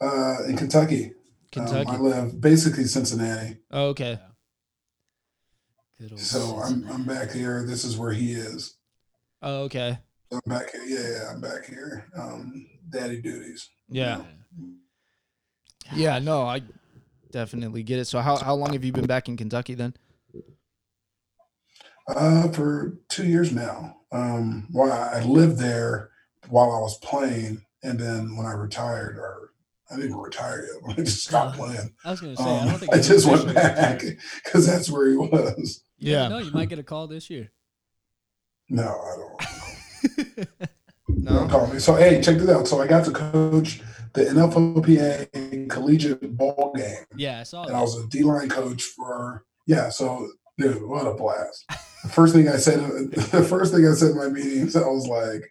uh, 0.00 0.44
in 0.48 0.56
Kentucky. 0.56 1.12
Kentucky. 1.52 1.88
Um, 1.88 1.96
I 1.96 1.98
live 1.98 2.40
basically 2.40 2.84
Cincinnati. 2.84 3.58
oh, 3.70 3.86
okay. 3.90 4.18
Good 6.00 6.12
old 6.12 6.20
So 6.20 6.60
I'm 6.62 6.84
I'm 6.90 7.04
back 7.04 7.30
here. 7.30 7.64
This 7.66 7.84
is 7.84 7.96
where 7.96 8.12
he 8.12 8.32
is. 8.32 8.76
Oh, 9.40 9.62
okay. 9.64 9.98
I'm 10.32 10.40
back 10.46 10.72
here. 10.72 10.82
Yeah, 10.84 11.08
yeah, 11.22 11.30
I'm 11.30 11.40
back 11.40 11.66
here. 11.66 12.06
Um, 12.18 12.66
daddy 12.90 13.20
duties. 13.22 13.70
Yeah. 13.88 14.22
Yeah. 15.94 16.18
No, 16.18 16.42
I 16.42 16.62
definitely 17.30 17.84
get 17.84 18.00
it. 18.00 18.06
So 18.06 18.20
how 18.20 18.36
how 18.36 18.54
long 18.54 18.72
have 18.72 18.84
you 18.84 18.92
been 18.92 19.06
back 19.06 19.28
in 19.28 19.36
Kentucky 19.36 19.74
then? 19.74 19.94
Uh, 22.06 22.48
for 22.48 22.98
two 23.08 23.26
years 23.26 23.52
now. 23.52 23.96
Um, 24.12 24.68
well, 24.72 24.92
I 24.92 25.22
lived 25.22 25.58
there 25.58 26.10
while 26.48 26.70
I 26.72 26.78
was 26.80 26.98
playing, 26.98 27.64
and 27.82 27.98
then 27.98 28.36
when 28.36 28.46
I 28.46 28.52
retired, 28.52 29.16
or 29.16 29.50
I 29.90 29.96
didn't 29.96 30.16
retire 30.16 30.66
yet. 30.66 30.96
I 30.98 31.02
just 31.02 31.24
stopped 31.24 31.56
playing. 31.58 31.94
I 32.04 32.10
was 32.10 32.20
gonna 32.20 32.36
say 32.36 32.42
I 32.44 32.58
Um, 32.60 32.68
don't 32.68 32.78
think 32.78 32.94
I 32.94 33.00
just 33.00 33.26
went 33.26 33.54
back 33.54 34.02
because 34.44 34.66
that's 34.70 34.90
where 34.90 35.08
he 35.10 35.16
was. 35.16 35.82
Yeah. 35.98 36.28
No, 36.28 36.38
you 36.38 36.50
might 36.52 36.68
get 36.68 36.78
a 36.78 36.82
call 36.82 37.06
this 37.06 37.30
year. 37.30 37.50
No, 38.68 38.82
I 38.82 39.16
don't. 39.16 40.48
No. 41.08 41.32
Don't 41.32 41.48
call 41.48 41.66
me. 41.68 41.78
So 41.78 41.94
hey, 41.94 42.20
check 42.20 42.36
this 42.38 42.48
out. 42.50 42.66
So 42.68 42.80
I 42.80 42.86
got 42.86 43.04
to 43.06 43.10
coach 43.12 43.80
the 44.14 44.24
NFLPA 44.24 45.68
collegiate 45.70 46.36
bowl 46.36 46.72
game, 46.76 47.04
Yeah, 47.16 47.40
I 47.40 47.42
saw 47.42 47.64
and 47.64 47.74
I 47.76 47.80
was 47.80 47.98
a 47.98 48.06
D 48.08 48.22
line 48.22 48.48
coach 48.48 48.82
for 48.82 49.44
yeah. 49.66 49.88
So 49.88 50.28
dude, 50.58 50.82
what 50.82 51.06
a 51.06 51.14
blast! 51.14 51.64
The 52.02 52.08
first 52.10 52.34
thing 52.34 52.48
I 52.48 52.56
said, 52.56 52.80
the 53.10 53.42
first 53.48 53.72
thing 53.74 53.86
I 53.86 53.94
said 53.94 54.10
in 54.12 54.16
my 54.16 54.28
meetings, 54.28 54.76
I 54.76 54.86
was 54.86 55.06
like, 55.06 55.50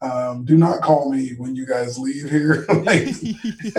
um, 0.00 0.44
"Do 0.44 0.56
not 0.56 0.82
call 0.82 1.10
me 1.12 1.32
when 1.38 1.56
you 1.56 1.66
guys 1.66 1.98
leave 1.98 2.30
here. 2.30 2.64
like, 2.84 3.08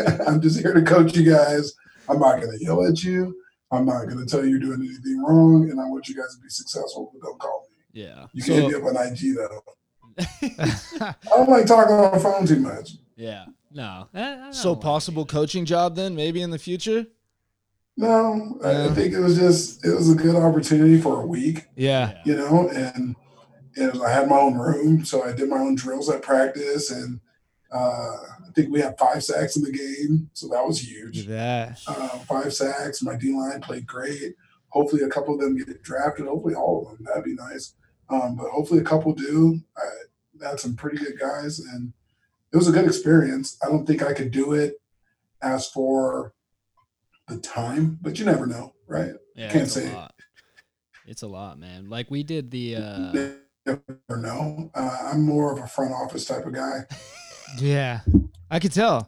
I'm 0.27 0.41
just 0.41 0.59
here 0.59 0.73
to 0.73 0.81
coach 0.81 1.15
you 1.15 1.29
guys. 1.31 1.73
I'm 2.09 2.19
not 2.19 2.39
going 2.41 2.57
to 2.57 2.63
yell 2.63 2.85
at 2.85 3.03
you. 3.03 3.35
I'm 3.71 3.85
not 3.85 4.05
going 4.05 4.19
to 4.19 4.25
tell 4.25 4.43
you 4.43 4.51
you're 4.51 4.59
doing 4.59 4.81
anything 4.81 5.23
wrong, 5.23 5.69
and 5.69 5.79
I 5.79 5.85
want 5.85 6.07
you 6.07 6.15
guys 6.15 6.35
to 6.35 6.41
be 6.41 6.49
successful. 6.49 7.11
But 7.13 7.21
don't 7.27 7.39
call 7.39 7.67
me. 7.69 8.01
yeah. 8.03 8.27
You 8.33 8.41
So- 8.41 8.53
can 8.53 8.61
hit 8.71 8.83
me 8.83 8.89
up 8.89 8.95
on 8.95 9.07
IG 9.07 9.35
though. 9.35 9.63
I 11.01 11.13
don't 11.29 11.49
like 11.49 11.65
talking 11.65 11.93
on 11.95 12.13
the 12.13 12.19
phone 12.19 12.45
too 12.45 12.59
much. 12.59 12.91
yeah. 13.15 13.45
No. 13.71 14.07
I- 14.13 14.47
I 14.47 14.51
so 14.51 14.75
possible 14.75 15.25
coaching 15.25 15.65
job 15.65 15.95
then 15.97 16.15
maybe 16.15 16.41
in 16.41 16.49
the 16.51 16.59
future? 16.59 17.05
No, 17.97 18.59
I- 18.63 18.71
Yeah. 18.71 18.85
I 18.89 18.93
think 18.93 19.13
it 19.13 19.19
was 19.19 19.37
just 19.37 19.85
it 19.85 19.93
was 19.95 20.09
a 20.09 20.15
good 20.15 20.35
opportunity 20.35 20.99
for 20.99 21.21
a 21.21 21.25
week, 21.25 21.65
Yeah. 21.75 22.17
you 22.25 22.35
know, 22.35 22.67
and 22.69 23.15
and 23.77 24.01
I 24.03 24.09
had 24.11 24.29
my 24.29 24.37
own 24.37 24.57
room, 24.57 25.03
so 25.05 25.23
I 25.23 25.33
did 25.33 25.49
my 25.49 25.57
own 25.59 25.75
drills 25.75 26.09
at 26.09 26.21
practice, 26.21 26.91
and 26.91 27.19
uh, 27.73 27.77
I 28.47 28.51
think 28.55 28.71
we 28.71 28.79
had 28.79 28.97
five 28.97 29.21
sacks 29.23 29.57
in 29.57 29.63
the 29.63 29.71
game, 29.71 30.29
so 30.33 30.47
that 30.47 30.65
was 30.65 30.79
huge. 30.79 31.27
that. 31.27 31.81
Uh, 31.87 32.07
five 32.19 32.53
sacks. 32.53 33.01
My 33.01 33.15
D 33.17 33.33
line 33.33 33.59
played 33.61 33.85
great. 33.85 34.35
Hopefully, 34.69 35.01
a 35.03 35.09
couple 35.09 35.33
of 35.33 35.41
them 35.41 35.57
get 35.57 35.81
drafted. 35.83 36.25
Hopefully, 36.25 36.55
all 36.55 36.83
of 36.87 36.97
them. 36.97 37.05
That'd 37.05 37.23
be 37.25 37.33
nice. 37.33 37.73
Um, 38.09 38.35
but 38.37 38.49
hopefully, 38.49 38.79
a 38.79 38.83
couple 38.83 39.13
do. 39.13 39.59
I 39.77 40.45
had 40.47 40.59
some 40.59 40.75
pretty 40.75 40.97
good 40.97 41.19
guys, 41.19 41.59
and 41.59 41.91
it 42.53 42.55
was 42.57 42.67
a 42.69 42.71
good 42.71 42.85
experience. 42.85 43.57
I 43.65 43.67
don't 43.67 43.85
think 43.85 44.01
I 44.03 44.13
could 44.13 44.31
do 44.31 44.53
it 44.53 44.79
as 45.41 45.67
for 45.69 46.33
the 47.27 47.37
time, 47.37 47.97
but 48.01 48.19
you 48.19 48.25
never 48.25 48.45
know, 48.45 48.73
right? 48.87 49.13
Yeah, 49.35 49.51
Can't 49.51 49.63
it's 49.63 49.73
say 49.73 49.87
a 49.87 49.91
it. 49.91 49.93
lot. 49.93 50.13
It's 51.07 51.21
a 51.21 51.27
lot, 51.27 51.59
man. 51.59 51.89
Like 51.89 52.09
we 52.09 52.23
did 52.23 52.51
the 52.51 52.75
uh 52.77 53.13
never 53.65 53.81
know. 54.21 54.71
Uh, 54.73 55.09
I'm 55.11 55.21
more 55.23 55.51
of 55.51 55.59
a 55.59 55.67
front 55.67 55.91
office 55.93 56.25
type 56.25 56.45
of 56.45 56.53
guy. 56.53 56.81
Yeah. 57.59 58.01
I 58.51 58.59
could 58.59 58.73
tell. 58.73 59.07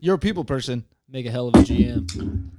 You're 0.00 0.16
a 0.16 0.18
people 0.18 0.44
person. 0.44 0.84
make 1.08 1.24
a 1.24 1.30
hell 1.30 1.48
of 1.48 1.54
a 1.54 1.58
GM. 1.58 2.50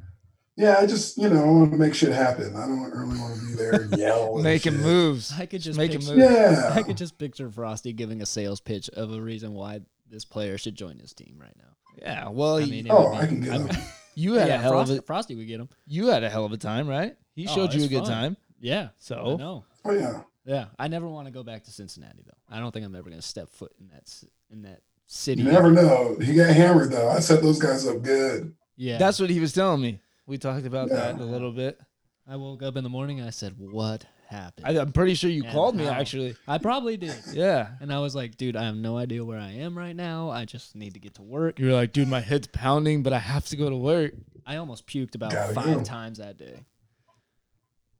Yeah, 0.55 0.77
I 0.79 0.87
just 0.87 1.17
you 1.17 1.29
know 1.29 1.43
I 1.43 1.47
want 1.51 1.71
to 1.73 1.77
make 1.77 1.93
shit 1.93 2.11
happen. 2.11 2.55
I 2.55 2.61
don't 2.65 2.89
really 2.91 3.19
want 3.19 3.39
to 3.39 3.45
be 3.45 3.53
there 3.53 3.73
and 3.81 3.97
yell. 3.99 4.37
Making 4.41 4.73
shit. 4.73 4.81
moves. 4.81 5.33
I 5.37 5.45
could 5.45 5.61
just 5.61 5.77
Making 5.77 5.99
picture, 5.99 6.15
moves. 6.15 6.31
Yeah, 6.31 6.71
I 6.73 6.81
could 6.81 6.97
just 6.97 7.19
picture 7.19 7.49
Frostee 7.49 7.93
giving 7.95 8.21
a 8.21 8.25
sales 8.25 8.61
pitch 8.61 8.89
of 8.89 9.13
a 9.13 9.21
reason 9.21 9.53
why 9.53 9.81
this 10.09 10.25
player 10.25 10.57
should 10.57 10.75
join 10.75 10.97
his 10.97 11.13
team 11.13 11.37
right 11.39 11.53
now. 11.57 11.75
Yeah. 12.01 12.29
Well, 12.29 12.55
I 12.57 12.61
y- 12.61 12.65
mean, 12.67 12.87
Oh, 12.89 13.11
be- 13.11 13.17
I 13.17 13.27
can 13.27 13.41
get 13.41 13.51
I'm- 13.53 13.67
him. 13.67 13.81
You 14.17 14.33
had 14.33 14.49
a 14.49 14.57
hell 14.57 14.71
Frostee, 14.73 14.91
of 14.93 14.99
a 14.99 15.01
Frostee 15.03 15.35
would 15.37 15.47
get 15.47 15.59
him. 15.59 15.69
you 15.85 16.07
had 16.07 16.23
a 16.23 16.29
hell 16.29 16.43
of 16.45 16.51
a 16.51 16.57
time, 16.57 16.87
right? 16.87 17.15
He 17.35 17.47
Oh, 17.47 17.53
showed 17.55 17.73
you 17.73 17.81
a 17.81 17.83
it's 17.83 17.93
good 17.93 18.03
fun. 18.03 18.11
time. 18.11 18.37
Yeah. 18.59 18.89
So 18.97 19.35
no. 19.37 19.65
oh 19.85 19.91
yeah. 19.91 20.21
Yeah, 20.45 20.65
I 20.79 20.87
never 20.87 21.07
want 21.07 21.27
to 21.27 21.31
go 21.31 21.43
back 21.43 21.65
to 21.65 21.71
Cincinnati 21.71 22.23
though. 22.25 22.37
I 22.55 22.59
don't 22.59 22.71
think 22.71 22.85
I'm 22.85 22.95
ever 22.95 23.09
gonna 23.09 23.21
step 23.21 23.49
foot 23.49 23.73
in 23.79 23.89
that 23.89 24.11
in 24.51 24.61
that 24.63 24.81
city. 25.05 25.41
You 25.43 25.51
never 25.51 25.71
know. 25.71 26.17
He 26.21 26.33
got 26.33 26.49
hammered 26.49 26.91
though. 26.91 27.09
I 27.09 27.19
set 27.19 27.41
those 27.43 27.59
guys 27.59 27.85
up 27.87 28.01
good. 28.01 28.53
Yeah, 28.75 28.97
that's 28.97 29.19
what 29.19 29.29
he 29.29 29.39
was 29.39 29.53
telling 29.53 29.81
me. 29.81 29.99
We 30.25 30.37
talked 30.37 30.65
about 30.65 30.87
Yeah. 30.89 30.95
that 31.13 31.19
a 31.19 31.23
little 31.23 31.51
bit. 31.51 31.79
I 32.27 32.35
woke 32.37 32.63
up 32.63 32.75
in 32.75 32.83
the 32.83 32.89
morning 32.89 33.19
and 33.19 33.27
I 33.27 33.31
said, 33.31 33.55
"What 33.57 34.05
happened?" 34.27 34.67
I, 34.67 34.79
I'm 34.81 34.91
pretty 34.91 35.13
sure 35.15 35.29
you 35.29 35.43
And 35.43 35.51
called 35.51 35.75
me 35.75 35.85
how? 35.85 35.91
actually. 35.91 36.35
I 36.47 36.57
probably 36.57 36.97
did. 36.97 37.15
Yeah. 37.33 37.69
And 37.81 37.91
I 37.93 37.99
was 37.99 38.15
like, 38.15 38.37
dude, 38.37 38.55
I 38.55 38.63
have 38.65 38.75
no 38.75 38.97
idea 38.97 39.23
where 39.25 39.39
I 39.39 39.51
am 39.53 39.77
right 39.77 39.95
now. 39.95 40.29
I 40.29 40.45
just 40.45 40.75
need 40.75 40.93
to 40.93 40.99
get 40.99 41.15
to 41.15 41.21
work. 41.23 41.59
You 41.59 41.67
were 41.67 41.73
like, 41.73 41.93
dude, 41.93 42.07
my 42.07 42.19
head's 42.21 42.47
pounding, 42.47 43.03
but 43.03 43.13
I 43.13 43.19
have 43.19 43.45
to 43.47 43.55
go 43.57 43.69
to 43.69 43.75
work. 43.77 44.13
I 44.45 44.57
almost 44.57 44.87
puked 44.87 45.15
about 45.15 45.31
Gotta 45.31 45.53
five 45.53 45.77
go. 45.77 45.83
times 45.83 46.19
that 46.19 46.37
day. 46.37 46.65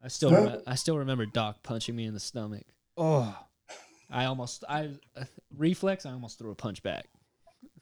I 0.03 0.07
still 0.09 0.29
Huh? 0.29 0.35
remem- 0.41 0.63
I 0.67 0.75
still 0.75 0.97
remember 0.99 1.25
Doc 1.25 1.63
punching 1.63 1.95
me 1.95 2.05
in 2.05 2.13
the 2.13 2.19
stomach. 2.19 2.63
Oh, 2.95 3.35
I 4.09 4.25
almost 4.25 4.63
I 4.69 4.91
uh, 5.17 5.25
reflex. 5.57 6.05
I 6.05 6.11
almost 6.11 6.39
threw 6.39 6.51
a 6.51 6.55
punch 6.55 6.81
back. 6.83 7.07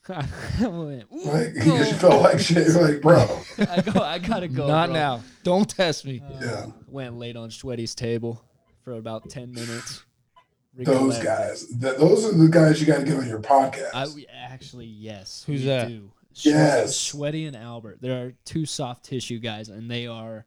I 0.10 0.68
went, 0.68 1.04
"Ooh, 1.14 1.24
Like 1.26 1.56
no." 1.56 1.78
you 1.78 1.86
felt 1.94 2.22
like 2.22 2.40
shit. 2.40 2.68
You're 2.68 2.82
like, 2.92 3.02
bro. 3.02 3.40
I 3.58 3.82
go. 3.82 4.02
I 4.02 4.20
gotta 4.20 4.48
go. 4.48 4.68
not 4.68 4.88
bro. 4.88 4.94
now. 4.94 5.24
Don't 5.44 5.70
test 5.70 6.06
me. 6.06 6.22
Uh, 6.28 6.40
Yeah. 6.42 6.66
Went 6.88 7.18
late 7.18 7.36
on 7.36 7.50
Sweaty's 7.52 7.96
table 7.96 8.44
for 8.84 8.94
about 8.94 9.30
ten 9.30 9.52
minutes. 9.52 10.04
Those 10.78 10.88
Recollect- 11.18 11.24
guys. 11.24 11.66
Th- 11.68 11.98
those 11.98 12.26
are 12.26 12.38
the 12.38 12.50
guys 12.50 12.82
you 12.82 12.88
got 12.88 13.00
to 13.00 13.06
get 13.06 13.18
on 13.18 13.28
your 13.28 13.40
podcast. 13.40 13.92
I 13.94 14.08
we- 14.14 14.28
actually 14.28 14.86
yes. 14.88 15.44
Who's 15.48 15.62
we 15.62 15.68
that? 15.68 15.88
Do. 15.88 16.12
Yes. 16.36 16.98
Sweaty 16.98 17.46
and 17.46 17.56
Albert. 17.56 18.00
There 18.02 18.26
are 18.26 18.34
two 18.44 18.66
soft 18.66 19.06
tissue 19.06 19.40
guys, 19.40 19.70
and 19.70 19.90
they 19.90 20.06
are 20.06 20.46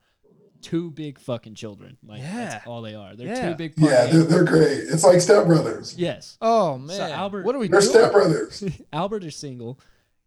two 0.61 0.90
big 0.90 1.18
fucking 1.18 1.55
children. 1.55 1.97
Like 2.07 2.21
Yeah. 2.21 2.37
that's 2.51 2.66
all 2.66 2.83
they 2.83 2.94
are. 2.94 3.14
They're 3.16 3.29
Yeah. 3.29 3.51
two 3.51 3.55
big. 3.57 3.75
yeah, 3.77 3.88
they're, 3.88 4.07
animals. 4.09 4.29
they're 4.29 4.44
great. 4.44 4.79
It's 4.88 5.05
like 5.05 5.18
stepbrothers. 5.18 5.94
yes. 5.97 6.37
Oh 6.40 6.79
man, 6.79 7.01
Albert- 7.12 7.44
what 7.44 7.55
are 7.55 7.59
we 7.59 7.68
They're 7.68 7.81
doing? 7.81 7.92
stepbrothers. 7.94 8.85
Albert 8.92 9.25
is 9.25 9.37
single, 9.37 9.79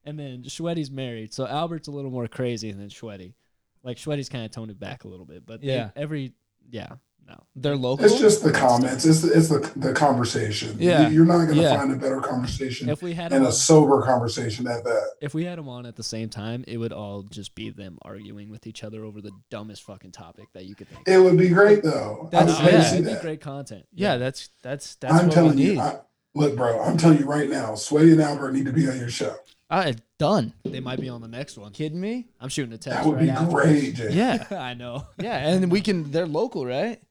and 0.05 0.17
then 0.19 0.43
Sweaty's 0.47 0.89
married. 0.91 1.33
So 1.33 1.45
Albert's 1.47 1.87
a 1.87 1.91
little 1.91 2.11
more 2.11 2.27
crazy 2.27 2.71
than 2.71 2.89
Sweaty. 2.89 3.35
Like 3.83 3.97
Sweaty's 3.97 4.29
kind 4.29 4.45
of 4.45 4.51
toned 4.51 4.71
it 4.71 4.79
back 4.79 5.03
a 5.03 5.07
little 5.07 5.25
bit, 5.25 5.45
but 5.45 5.63
Yeah. 5.63 5.89
they- 5.95 6.01
every 6.01 6.33
yeah 6.69 6.93
no 7.31 7.43
They're 7.55 7.75
local. 7.77 8.05
It's 8.05 8.19
just 8.19 8.43
the 8.43 8.51
comments. 8.51 9.05
It's 9.05 9.21
the, 9.21 9.31
it's 9.37 9.47
the, 9.49 9.59
the 9.75 9.93
conversation. 9.93 10.75
Yeah. 10.79 11.07
You- 11.07 11.15
You're 11.15 11.25
not 11.25 11.45
going 11.45 11.55
to 11.55 11.61
Yeah. 11.61 11.77
find 11.77 11.91
a 11.91 11.95
better 11.95 12.19
conversation 12.21 12.89
if 12.89 13.01
we 13.01 13.13
had 13.13 13.25
and 13.31 13.37
them 13.41 13.43
a 13.43 13.47
on, 13.47 13.51
sober 13.53 14.01
conversation 14.01 14.67
at 14.67 14.83
that. 14.83 15.11
if 15.21 15.33
we 15.33 15.45
had 15.45 15.57
them 15.57 15.69
on 15.69 15.85
at 15.85 15.95
the 15.95 16.03
same 16.03 16.29
time, 16.29 16.63
it 16.67 16.77
would 16.77 16.93
all 16.93 17.23
just 17.23 17.55
be 17.55 17.69
them 17.69 17.97
arguing 18.03 18.49
with 18.49 18.67
each 18.67 18.83
other 18.83 19.03
over 19.05 19.21
the 19.21 19.31
dumbest 19.49 19.83
fucking 19.83 20.11
topic 20.11 20.47
that 20.53 20.65
you 20.65 20.75
could 20.75 20.87
think. 20.89 21.07
Of. 21.07 21.13
It 21.13 21.17
would 21.19 21.37
be 21.37 21.49
great 21.49 21.83
though. 21.83 22.27
That's- 22.31 22.61
would 22.61 22.71
yeah. 22.71 22.83
see 22.83 22.97
it'd 22.97 23.07
be 23.15 23.21
great 23.21 23.41
content. 23.41 23.85
yeah, 23.93 24.17
that's 24.17 24.49
that's 24.61 24.95
that's 24.95 25.13
I'm 25.13 25.27
what 25.27 25.33
telling 25.33 25.55
we 25.55 25.63
you. 25.63 25.71
need. 25.73 25.79
I, 25.79 25.99
look, 26.35 26.55
bro. 26.55 26.81
I'm 26.81 26.97
telling 26.97 27.19
you 27.19 27.25
right 27.25 27.49
now. 27.49 27.75
Sweaty 27.75 28.11
and 28.11 28.21
Albert 28.21 28.51
need 28.53 28.65
to 28.65 28.73
be 28.73 28.89
on 28.89 28.97
your 28.99 29.09
show. 29.09 29.35
I 29.69 29.95
done. 30.19 30.53
They 30.65 30.81
might 30.81 30.99
be 30.99 31.07
on 31.07 31.21
the 31.21 31.29
next 31.29 31.57
one. 31.57 31.71
Kidding 31.71 32.01
me? 32.01 32.27
I'm 32.41 32.49
shooting 32.49 32.73
a 32.73 32.77
text 32.77 33.03
That 33.03 33.05
would 33.07 33.15
right 33.15 33.23
be 33.23 33.29
after. 33.29 33.51
great, 33.55 33.95
Jay. 33.95 34.09
Yeah, 34.11 34.45
I 34.51 34.73
know. 34.73 35.07
yeah, 35.17 35.47
and 35.47 35.71
we 35.71 35.79
can. 35.79 36.11
They're 36.11 36.27
local, 36.27 36.65
right? 36.65 37.01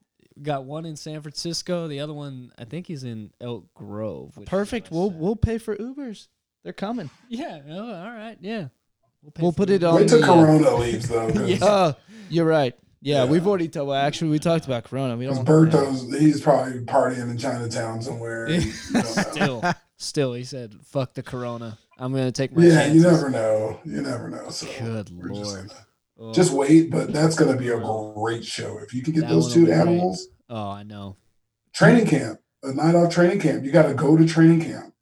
We 0.40 0.44
got 0.44 0.64
one 0.64 0.86
in 0.86 0.96
San 0.96 1.20
Francisco. 1.20 1.86
The 1.86 2.00
other 2.00 2.14
one, 2.14 2.50
I 2.58 2.64
think 2.64 2.86
he's 2.86 3.04
in 3.04 3.30
Elk 3.42 3.66
Grove. 3.74 4.38
which 4.38 4.48
Perfect. 4.48 4.90
We'll 4.90 5.10
side. 5.10 5.20
we'll 5.20 5.36
pay 5.36 5.58
for 5.58 5.76
Ubers. 5.76 6.28
They're 6.64 6.72
coming. 6.72 7.10
Yeah. 7.28 7.60
Oh, 7.68 7.92
all 7.94 8.10
right. 8.10 8.38
Yeah. 8.40 8.68
pay 9.34 9.42
We'll 9.42 9.52
put 9.52 9.68
it 9.68 9.84
on 9.84 9.96
Wait 9.96 10.08
till 10.08 10.20
the, 10.20 10.24
uh, 10.24 10.34
Corona 10.34 10.76
leaves 10.76 11.10
though. 11.10 11.30
Cause, 11.30 11.46
Yeah. 11.50 11.58
Oh, 11.60 11.94
you're 12.30 12.46
right. 12.46 12.74
Yeah, 13.02 13.24
Yeah. 13.24 13.30
we've 13.30 13.46
already 13.46 13.68
talked. 13.68 13.86
Well, 13.88 13.96
actually, 13.96 14.30
we 14.30 14.38
talked 14.38 14.64
about 14.64 14.84
Corona. 14.84 15.14
We 15.18 15.26
don't. 15.26 15.36
want- 15.36 15.46
Berto's 15.46 16.10
he's 16.18 16.40
probably 16.40 16.80
partying 16.80 17.30
in 17.30 17.36
Chinatown 17.36 18.00
somewhere. 18.00 18.46
and 18.46 18.64
you 18.64 18.72
don't 18.92 18.94
know. 18.94 19.22
Still, 19.22 19.62
still, 19.98 20.32
he 20.32 20.44
said, 20.44 20.74
"Fuck 20.84 21.12
the 21.12 21.22
Corona. 21.22 21.76
I'm 21.98 22.12
gonna 22.12 22.32
take 22.32 22.56
my 22.56 22.64
yeah, 22.64 22.86
you 22.86 23.02
never 23.02 23.28
know. 23.28 23.78
You 23.84 24.00
never 24.00 24.30
know. 24.30 24.48
So 24.48 24.66
Good 24.78 25.10
we're 25.10 25.28
just 25.34 25.54
lord. 25.54 25.70
Gonna- 26.20 26.30
Oh, 26.30 26.34
Just 26.34 26.52
wait, 26.52 26.90
but 26.90 27.12
that's 27.12 27.34
going 27.36 27.52
to 27.52 27.58
be 27.58 27.68
a 27.68 27.78
great 28.14 28.44
show. 28.44 28.78
If 28.78 28.94
you 28.94 29.02
can 29.02 29.12
get 29.14 29.20
That 29.22 29.30
those 29.30 29.52
two 29.52 29.60
will 29.60 29.66
be 29.66 29.72
great. 29.72 29.80
animals, 29.80 30.28
oh, 30.48 30.68
I 30.70 30.82
know. 30.82 31.16
training 31.72 32.06
camp, 32.06 32.40
a 32.62 32.72
night 32.74 32.94
off 32.94 33.12
training 33.12 33.40
camp. 33.40 33.64
You 33.64 33.70
got 33.72 33.86
to 33.88 33.94
go 33.94 34.16
to 34.16 34.26
training 34.26 34.60
camp. 34.62 34.94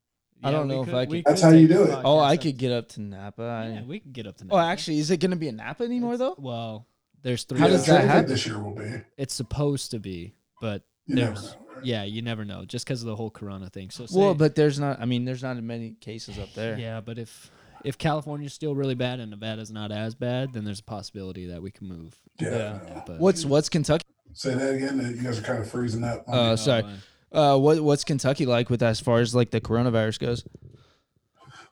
I 0.42 0.52
don't 0.52 0.68
we 0.68 0.74
know 0.74 0.82
if 0.82 0.86
could- 0.88 0.94
I 0.94 1.06
could- 1.06 1.24
That's 1.24 1.40
could 1.40 1.46
how 1.48 1.52
you 1.52 1.66
do 1.68 1.84
the 1.86 1.98
it. 1.98 2.02
Oh, 2.04 2.20
I 2.20 2.36
could 2.36 2.56
get 2.56 2.70
up 2.72 2.88
to 2.90 3.00
Napa. 3.00 3.42
I- 3.42 3.68
Yeah, 3.68 3.82
we 3.84 3.98
could 4.00 4.12
get 4.12 4.26
up 4.28 4.36
to. 4.38 4.44
Oh, 4.44 4.56
Napa. 4.56 4.56
Oh, 4.56 4.70
actually, 4.70 4.98
is 5.00 5.10
it 5.10 5.16
going 5.18 5.32
to 5.32 5.36
be 5.36 5.48
in 5.48 5.56
Napa 5.56 5.82
anymore 5.84 6.14
It's- 6.14 6.28
though? 6.36 6.40
Well, 6.40 6.86
there's 7.22 7.42
three. 7.44 7.58
How 7.58 7.66
yeah, 7.66 7.72
does 7.72 7.86
that 7.86 8.04
happen? 8.04 8.30
this 8.30 8.46
year 8.46 8.58
will 8.62 8.74
be? 8.76 9.00
It's 9.16 9.34
supposed 9.34 9.90
to 9.90 9.98
be, 9.98 10.34
but 10.60 10.82
You 11.06 11.16
There's- 11.16 11.42
know. 11.42 11.74
right? 11.74 11.84
yeah, 11.84 12.04
you 12.04 12.22
never 12.22 12.44
know, 12.44 12.64
just 12.66 12.84
because 12.86 13.00
of 13.02 13.06
the 13.08 13.16
whole 13.16 13.30
Corona 13.30 13.68
thing. 13.70 13.90
So, 13.90 14.06
Well, 14.12 14.34
but 14.34 14.54
there's 14.54 14.78
not. 14.78 15.00
I 15.00 15.06
mean, 15.06 15.24
there's 15.24 15.42
not 15.42 15.60
many 15.62 15.92
cases 16.00 16.38
up 16.38 16.52
there. 16.54 16.78
yeah, 16.78 17.00
but 17.00 17.18
if 17.18 17.50
if 17.84 17.98
California's 17.98 18.52
still 18.54 18.74
really 18.74 18.94
bad 18.94 19.20
and 19.20 19.30
Nevada's 19.30 19.70
not 19.70 19.90
as 19.92 20.14
bad, 20.14 20.52
then 20.52 20.64
there's 20.64 20.80
a 20.80 20.84
possibility 20.84 21.46
that 21.46 21.62
we 21.62 21.70
can 21.70 21.88
move. 21.88 22.18
Yeah. 22.38 22.50
Yeah. 22.84 23.02
But 23.06 23.18
What's 23.20 23.44
what's 23.44 23.68
Kentucky? 23.68 24.04
Say 24.34 24.54
that 24.54 24.74
again. 24.74 24.98
You 25.16 25.22
guys 25.22 25.38
are 25.38 25.42
kind 25.42 25.58
of 25.60 25.70
freezing 25.70 26.04
up. 26.04 26.24
on 26.28 26.38
Uh, 26.38 26.56
sorry. 26.56 26.84
uh, 27.32 27.54
Uh, 27.54 27.58
what 27.58 27.80
what's 27.80 28.04
Kentucky 28.04 28.46
like 28.46 28.70
with 28.70 28.82
as 28.82 29.00
far 29.00 29.20
as 29.20 29.34
like 29.34 29.50
the 29.50 29.60
coronavirus 29.60 30.18
goes? 30.18 30.44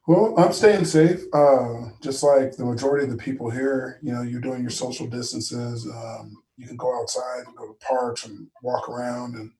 Well, 0.06 0.34
I'm 0.38 0.52
staying 0.52 0.84
safe. 0.84 1.22
Uh, 1.32 1.88
just 2.00 2.22
like 2.22 2.56
the 2.56 2.64
majority 2.64 3.04
of 3.04 3.10
the 3.10 3.16
people 3.16 3.50
here, 3.50 3.98
you 4.02 4.12
know, 4.12 4.22
you're 4.22 4.40
doing 4.40 4.60
your 4.60 4.70
social 4.70 5.06
distances. 5.06 5.86
Um, 5.86 6.42
you 6.56 6.66
can 6.66 6.76
go 6.76 6.96
outside 7.00 7.44
and 7.46 7.56
go 7.56 7.66
to 7.66 7.74
parks 7.74 8.24
and 8.24 8.46
walk 8.62 8.88
around 8.88 9.34
and 9.34 9.50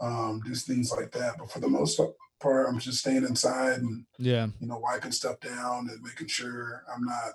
um, 0.00 0.42
do 0.44 0.54
things 0.54 0.92
like 0.92 1.10
that. 1.12 1.38
But 1.38 1.50
for 1.50 1.60
the 1.60 1.68
most 1.68 1.98
part, 2.40 2.68
I'm 2.68 2.78
just 2.78 2.98
staying 3.00 3.24
inside 3.24 3.80
and 3.80 4.04
Yeah. 4.18 4.48
you 4.60 4.66
know 4.66 4.78
wiping 4.78 5.12
stuff 5.12 5.40
down 5.40 5.88
and 5.90 6.02
making 6.02 6.28
sure 6.28 6.84
I'm 6.92 7.04
not 7.04 7.32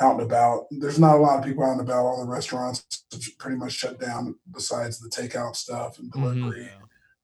out 0.00 0.14
and 0.14 0.22
about. 0.22 0.66
There's 0.70 0.98
not 0.98 1.16
a 1.16 1.20
lot 1.20 1.38
of 1.38 1.44
people 1.44 1.64
out 1.64 1.72
and 1.72 1.80
about. 1.80 2.04
All 2.04 2.24
the 2.24 2.30
restaurants 2.30 2.84
pretty 3.38 3.56
much 3.56 3.72
shut 3.72 4.00
down, 4.00 4.34
besides 4.50 4.98
the 4.98 5.08
takeout 5.08 5.54
stuff 5.56 5.98
and 5.98 6.10
Mhm. 6.12 6.34
delivery. 6.34 6.70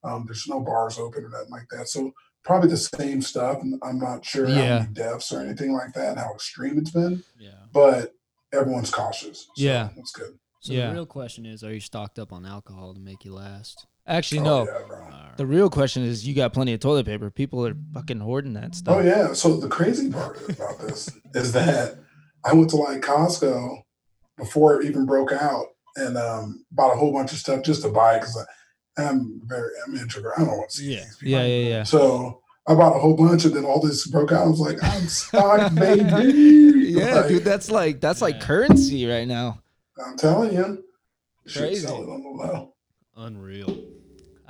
Um, 0.04 0.24
there's 0.26 0.46
no 0.48 0.60
bars 0.60 0.98
open 0.98 1.24
or 1.24 1.28
nothing 1.28 1.50
like 1.50 1.68
that. 1.70 1.88
So 1.88 2.12
probably 2.42 2.70
the 2.70 2.76
same 2.76 3.20
stuff. 3.20 3.60
I'm 3.82 3.98
not 3.98 4.24
sure 4.24 4.46
how 4.46 4.52
Yeah. 4.54 4.78
many 4.80 4.92
deaths 4.94 5.30
or 5.32 5.40
anything 5.40 5.72
like 5.74 5.92
that, 5.94 6.16
how 6.16 6.32
extreme 6.32 6.78
it's 6.78 6.90
been, 6.90 7.22
yeah. 7.38 7.66
but 7.72 8.14
everyone's 8.52 8.90
cautious. 8.90 9.42
So 9.42 9.52
Yeah. 9.56 9.90
that's 9.96 10.12
good. 10.12 10.38
So 10.60 10.72
Yeah. 10.72 10.88
the 10.88 10.94
real 10.94 11.06
question 11.06 11.44
is, 11.44 11.62
are 11.64 11.74
you 11.74 11.80
stocked 11.80 12.18
up 12.18 12.32
on 12.32 12.46
alcohol 12.46 12.94
to 12.94 13.00
make 13.00 13.24
you 13.24 13.34
last? 13.34 13.86
Actually, 14.10 14.40
Oh, 14.40 14.44
no. 14.44 14.64
yeah, 14.66 15.28
The 15.36 15.46
real 15.46 15.70
question 15.70 16.02
is, 16.02 16.26
you 16.26 16.34
got 16.34 16.52
plenty 16.52 16.74
of 16.74 16.80
toilet 16.80 17.06
paper. 17.06 17.30
People 17.30 17.66
are 17.66 17.74
fucking 17.94 18.20
hoarding 18.20 18.52
that 18.54 18.74
stuff. 18.74 18.96
Oh 18.96 19.00
yeah. 19.00 19.32
So 19.32 19.56
the 19.56 19.68
crazy 19.68 20.10
part 20.10 20.36
about 20.50 20.78
this 20.80 21.08
is 21.34 21.52
that 21.52 21.96
I 22.44 22.52
went 22.52 22.70
to 22.70 22.76
like 22.76 23.00
Costco 23.00 23.78
before 24.36 24.80
it 24.80 24.86
even 24.86 25.06
broke 25.06 25.32
out 25.32 25.66
and 25.96 26.16
um, 26.18 26.64
bought 26.72 26.92
a 26.94 26.98
whole 26.98 27.12
bunch 27.12 27.32
of 27.32 27.38
stuff 27.38 27.62
just 27.62 27.82
to 27.82 27.88
buy 27.88 28.18
because 28.18 28.36
I'm 28.98 29.40
very 29.44 29.70
I'm 29.86 29.96
introvert. 29.96 30.32
I 30.36 30.40
don't 30.44 30.56
want 30.58 30.70
to 30.70 30.76
see 30.76 30.92
Yeah. 30.94 31.00
things. 31.00 31.18
Yeah, 31.22 31.44
yeah, 31.44 31.68
yeah. 31.68 31.82
So 31.84 32.40
I 32.66 32.74
bought 32.74 32.96
a 32.96 32.98
whole 32.98 33.16
bunch 33.16 33.44
and 33.44 33.54
then 33.54 33.64
all 33.64 33.80
this 33.80 34.06
broke 34.08 34.32
out. 34.32 34.44
I 34.46 34.48
was 34.48 34.60
like, 34.60 34.82
I'm 34.82 35.06
stocked, 35.06 35.74
baby. 35.76 36.56
Yeah, 36.90 37.20
Like, 37.20 37.28
dude, 37.28 37.44
that's 37.44 37.70
like 37.70 38.00
that's 38.00 38.20
like 38.20 38.40
currency 38.40 39.06
right 39.06 39.28
now. 39.28 39.62
I'm 40.04 40.16
telling 40.16 40.52
you. 40.52 40.82
Shit 41.46 41.62
Crazy. 41.62 41.86
selling 41.86 42.08
on 42.10 42.22
the 42.22 42.28
low. 42.30 42.74
Unreal. 43.16 43.76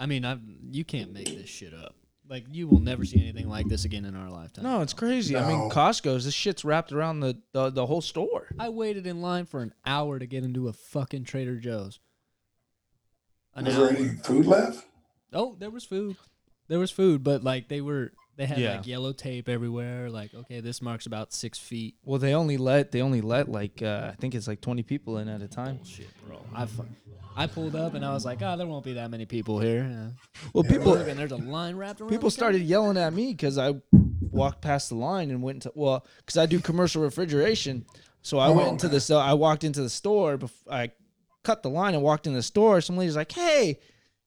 I 0.00 0.06
mean, 0.06 0.24
I 0.24 0.38
you 0.70 0.84
can't 0.84 1.12
make 1.12 1.26
this 1.26 1.48
shit 1.48 1.74
up. 1.74 1.94
Like 2.28 2.44
you 2.50 2.66
will 2.68 2.80
never 2.80 3.04
see 3.04 3.20
anything 3.20 3.48
like 3.48 3.68
this 3.68 3.84
again 3.84 4.04
in 4.04 4.16
our 4.16 4.30
lifetime. 4.30 4.64
No, 4.64 4.80
it's 4.82 4.92
crazy. 4.94 5.36
I 5.36 5.46
mean, 5.46 5.58
No. 5.58 5.68
Costco's 5.68 6.24
this 6.24 6.32
shit's 6.34 6.64
wrapped 6.64 6.90
around 6.92 7.20
the, 7.20 7.38
the 7.52 7.70
the 7.70 7.86
whole 7.86 8.00
store. 8.00 8.46
I 8.58 8.68
waited 8.70 9.06
in 9.06 9.20
line 9.20 9.46
for 9.46 9.60
an 9.62 9.74
hour 9.84 10.18
to 10.18 10.26
get 10.26 10.42
into 10.42 10.68
a 10.68 10.72
fucking 10.72 11.24
Trader 11.24 11.56
Joe's. 11.56 12.00
An 13.54 13.64
Was 13.66 13.76
hour. 13.76 13.88
there 13.88 13.96
any 13.98 14.08
food 14.22 14.46
left? 14.46 14.86
Oh, 15.32 15.56
there 15.58 15.70
was 15.70 15.84
food. 15.84 16.16
There 16.68 16.78
was 16.78 16.90
food, 16.92 17.22
but 17.24 17.42
like 17.44 17.68
they 17.68 17.80
were 17.80 18.12
they 18.40 18.46
had 18.46 18.58
Yeah. 18.58 18.76
like 18.76 18.86
yellow 18.86 19.12
tape 19.12 19.48
everywhere. 19.48 20.08
Like, 20.08 20.32
okay, 20.34 20.60
this 20.60 20.80
marks 20.80 21.04
about 21.06 21.32
six 21.32 21.58
feet. 21.58 21.94
Well, 22.04 22.18
they 22.18 22.32
only 22.34 22.56
let 22.56 22.90
they 22.90 23.02
only 23.02 23.20
let 23.20 23.48
like 23.50 23.82
uh, 23.82 24.10
I 24.12 24.16
think 24.16 24.34
it's 24.34 24.48
like 24.48 24.60
twenty 24.62 24.82
people 24.82 25.18
in 25.18 25.28
at 25.28 25.42
a 25.42 25.48
time. 25.48 25.76
Bullshit, 25.76 26.08
bro. 26.26 26.40
I 26.54 26.64
fu- 26.66 26.86
I 27.36 27.46
pulled 27.46 27.76
up 27.76 27.94
and 27.94 28.04
I 28.04 28.12
was 28.12 28.24
like, 28.24 28.40
oh, 28.42 28.56
there 28.56 28.66
won't 28.66 28.84
be 28.84 28.94
that 28.94 29.10
many 29.10 29.24
people 29.26 29.60
here. 29.60 29.82
Uh, 29.84 30.10
Well, 30.52 30.64
Yeah, 30.64 30.70
people 30.72 30.94
and 30.94 31.18
there's 31.18 31.30
a 31.32 31.36
line 31.36 31.76
wrapped 31.76 32.00
around. 32.00 32.10
people 32.10 32.28
the 32.28 32.32
started 32.34 32.62
yelling 32.62 32.96
at 32.96 33.12
me 33.12 33.32
because 33.32 33.56
I 33.58 33.74
walked 33.92 34.62
past 34.62 34.88
the 34.88 34.94
line 34.96 35.30
and 35.30 35.42
went 35.42 35.56
into 35.56 35.72
well 35.74 36.06
because 36.18 36.36
I 36.38 36.46
do 36.46 36.60
commercial 36.60 37.02
refrigeration. 37.02 37.84
So 38.22 38.38
I 38.38 38.48
went 38.48 38.68
Oh, 38.68 38.70
into 38.72 38.86
okay. 38.86 38.94
the 38.96 39.00
so 39.00 39.18
I 39.18 39.34
walked 39.34 39.64
into 39.64 39.82
the 39.82 39.90
store. 39.90 40.38
Bef- 40.38 40.66
I 40.70 40.92
cut 41.44 41.62
the 41.62 41.70
line 41.70 41.94
and 41.94 42.02
walked 42.02 42.26
in 42.26 42.32
the 42.34 42.42
store. 42.42 42.80
Some 42.80 42.96
lady's 42.96 43.16
like, 43.16 43.32
"Hey, 43.32 43.78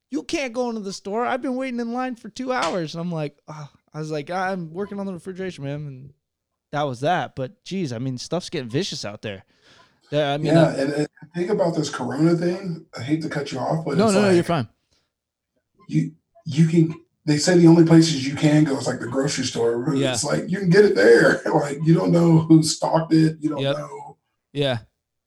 you 0.10 0.24
can't 0.24 0.54
go 0.54 0.70
into 0.70 0.82
the 0.82 0.94
store. 0.94 1.26
I've 1.26 1.42
been 1.42 1.56
waiting 1.56 1.80
in 1.80 1.94
line 1.94 2.16
for 2.16 2.30
two 2.30 2.52
hours." 2.54 2.94
And 2.96 3.02
I'm 3.02 3.12
like, 3.12 3.38
oh. 3.48 3.70
I 3.94 4.00
was 4.00 4.12
like, 4.12 4.30
"I'm 4.30 4.74
working 4.74 5.00
on 5.00 5.06
the 5.06 5.14
refrigeration, 5.14 5.64
man, 5.64 5.76
and 5.88 6.14
that 6.72 6.84
was 6.84 7.02
that. 7.02 7.36
But 7.36 7.64
geez, 7.64 7.94
I 7.94 8.00
mean, 8.00 8.18
stuff's 8.18 8.50
getting 8.50 8.70
vicious 8.70 9.06
out 9.06 9.22
there. 9.22 9.44
There- 10.10 10.34
I 10.34 10.38
mean, 10.38 10.48
yeah, 10.48 10.64
uh, 10.64 10.76
and, 10.76 10.94
and 10.94 11.08
think 11.36 11.50
about 11.50 11.76
this 11.76 11.90
Corona 11.90 12.36
thing. 12.36 12.86
I 12.98 13.02
hate 13.04 13.22
to 13.24 13.30
cut 13.30 13.52
you 13.52 13.60
off, 13.60 13.86
but 13.86 13.98
no, 13.98 14.06
it's 14.08 14.16
no, 14.16 14.22
no, 14.24 14.30
you're 14.32 14.44
fine. 14.44 14.68
You 15.88 16.12
you 16.46 16.68
can. 16.68 16.94
They 17.26 17.38
say 17.38 17.58
the 17.58 17.68
only 17.68 17.86
places 17.86 18.28
you 18.28 18.36
can 18.36 18.66
go 18.66 18.78
is 18.78 18.86
like 18.86 19.00
the 19.00 19.08
grocery 19.08 19.46
store. 19.46 19.80
but 19.86 19.96
Yeah. 19.96 20.12
It's 20.12 20.26
like 20.26 20.50
you 20.50 20.60
can 20.60 20.70
get 20.70 20.84
it 20.84 20.94
there. 20.96 21.42
like 21.54 21.78
you 21.84 21.94
don't 21.94 22.12
know 22.12 22.40
who 22.40 22.62
stocked 22.64 23.14
it. 23.14 23.38
You 23.40 23.50
don't 23.50 23.62
Yep. 23.62 23.78
know 23.78 24.18
Yeah, 24.52 24.80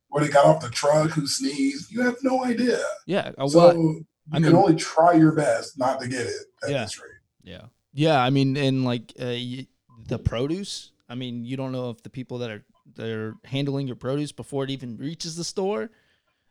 where 0.08 0.22
they 0.24 0.30
got 0.30 0.44
off 0.44 0.60
the 0.62 0.68
truck, 0.68 1.10
who 1.12 1.26
sneezed. 1.26 1.90
You 1.90 2.02
have 2.02 2.16
no 2.22 2.44
idea. 2.44 2.80
yeah. 3.06 3.30
So 3.48 3.58
well, 3.58 3.74
you 3.76 4.06
I 4.30 4.36
can 4.36 4.42
mean- 4.48 4.56
only 4.56 4.74
try 4.76 5.12
your 5.14 5.32
best 5.32 5.78
not 5.78 6.00
to 6.00 6.08
get 6.08 6.26
it 6.26 6.36
at 6.64 6.70
Yeah. 6.70 6.82
this 6.84 6.98
rate. 7.02 7.12
Yeah. 7.44 7.62
Yeah, 7.96 8.22
I 8.22 8.28
mean, 8.28 8.56
and 8.58 8.84
like 8.84 9.14
uh, 9.18 9.24
y- 9.26 9.66
the 10.06 10.18
produce. 10.18 10.92
I 11.08 11.14
mean, 11.14 11.44
you 11.44 11.56
don't 11.56 11.72
know 11.72 11.88
if 11.90 12.02
the 12.02 12.10
people 12.10 12.38
that 12.38 12.50
are 12.50 12.62
that 12.96 13.08
are 13.08 13.34
handling 13.44 13.86
your 13.86 13.96
produce 13.96 14.32
before 14.32 14.64
it 14.64 14.70
even 14.70 14.98
reaches 14.98 15.34
the 15.34 15.44
store. 15.44 15.90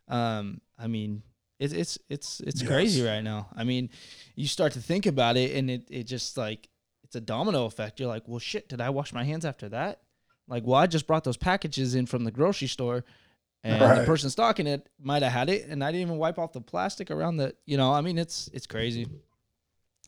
Um, 0.08 0.60
I 0.78 0.88
mean, 0.88 1.22
it's 1.60 1.72
it's 1.72 2.00
it's 2.10 2.40
it's 2.40 2.64
crazy 2.64 3.04
right 3.04 3.22
now. 3.24 3.50
I 3.56 3.64
mean, 3.64 3.92
you 4.36 4.48
start 4.48 4.74
to 4.74 4.82
think 4.82 5.06
about 5.06 5.38
it, 5.38 5.56
and 5.56 5.70
it 5.70 5.88
it 5.92 6.04
just 6.04 6.36
like 6.36 6.68
it's 7.04 7.16
a 7.16 7.22
domino 7.22 7.66
effect. 7.66 8.00
You're 8.00 8.10
like, 8.10 8.24
well, 8.28 8.40
shit, 8.40 8.68
did 8.68 8.82
I 8.82 8.90
wash 8.90 9.14
my 9.14 9.24
hands 9.24 9.46
after 9.46 9.70
that? 9.70 10.02
Like, 10.48 10.64
well, 10.66 10.80
I 10.80 10.88
just 10.88 11.06
brought 11.06 11.24
those 11.24 11.38
packages 11.38 11.94
in 11.94 12.08
from 12.08 12.24
the 12.24 12.32
grocery 12.32 12.68
store. 12.68 13.06
And 13.64 13.82
the 14.02 14.06
person 14.06 14.30
stocking 14.30 14.68
it 14.68 14.88
might 15.00 15.24
have 15.24 15.32
had 15.32 15.50
it, 15.50 15.68
and 15.68 15.84
I 15.84 15.92
didn't 15.92 16.04
even 16.08 16.18
wipe 16.18 16.38
off 16.38 16.54
the 16.54 16.62
plastic 16.62 17.10
around 17.10 17.38
the. 17.38 17.56
You 17.66 17.78
know, 17.78 17.92
I 17.92 18.02
mean, 18.02 18.18
it's 18.18 18.50
it's 18.54 18.68
crazy. 18.68 19.08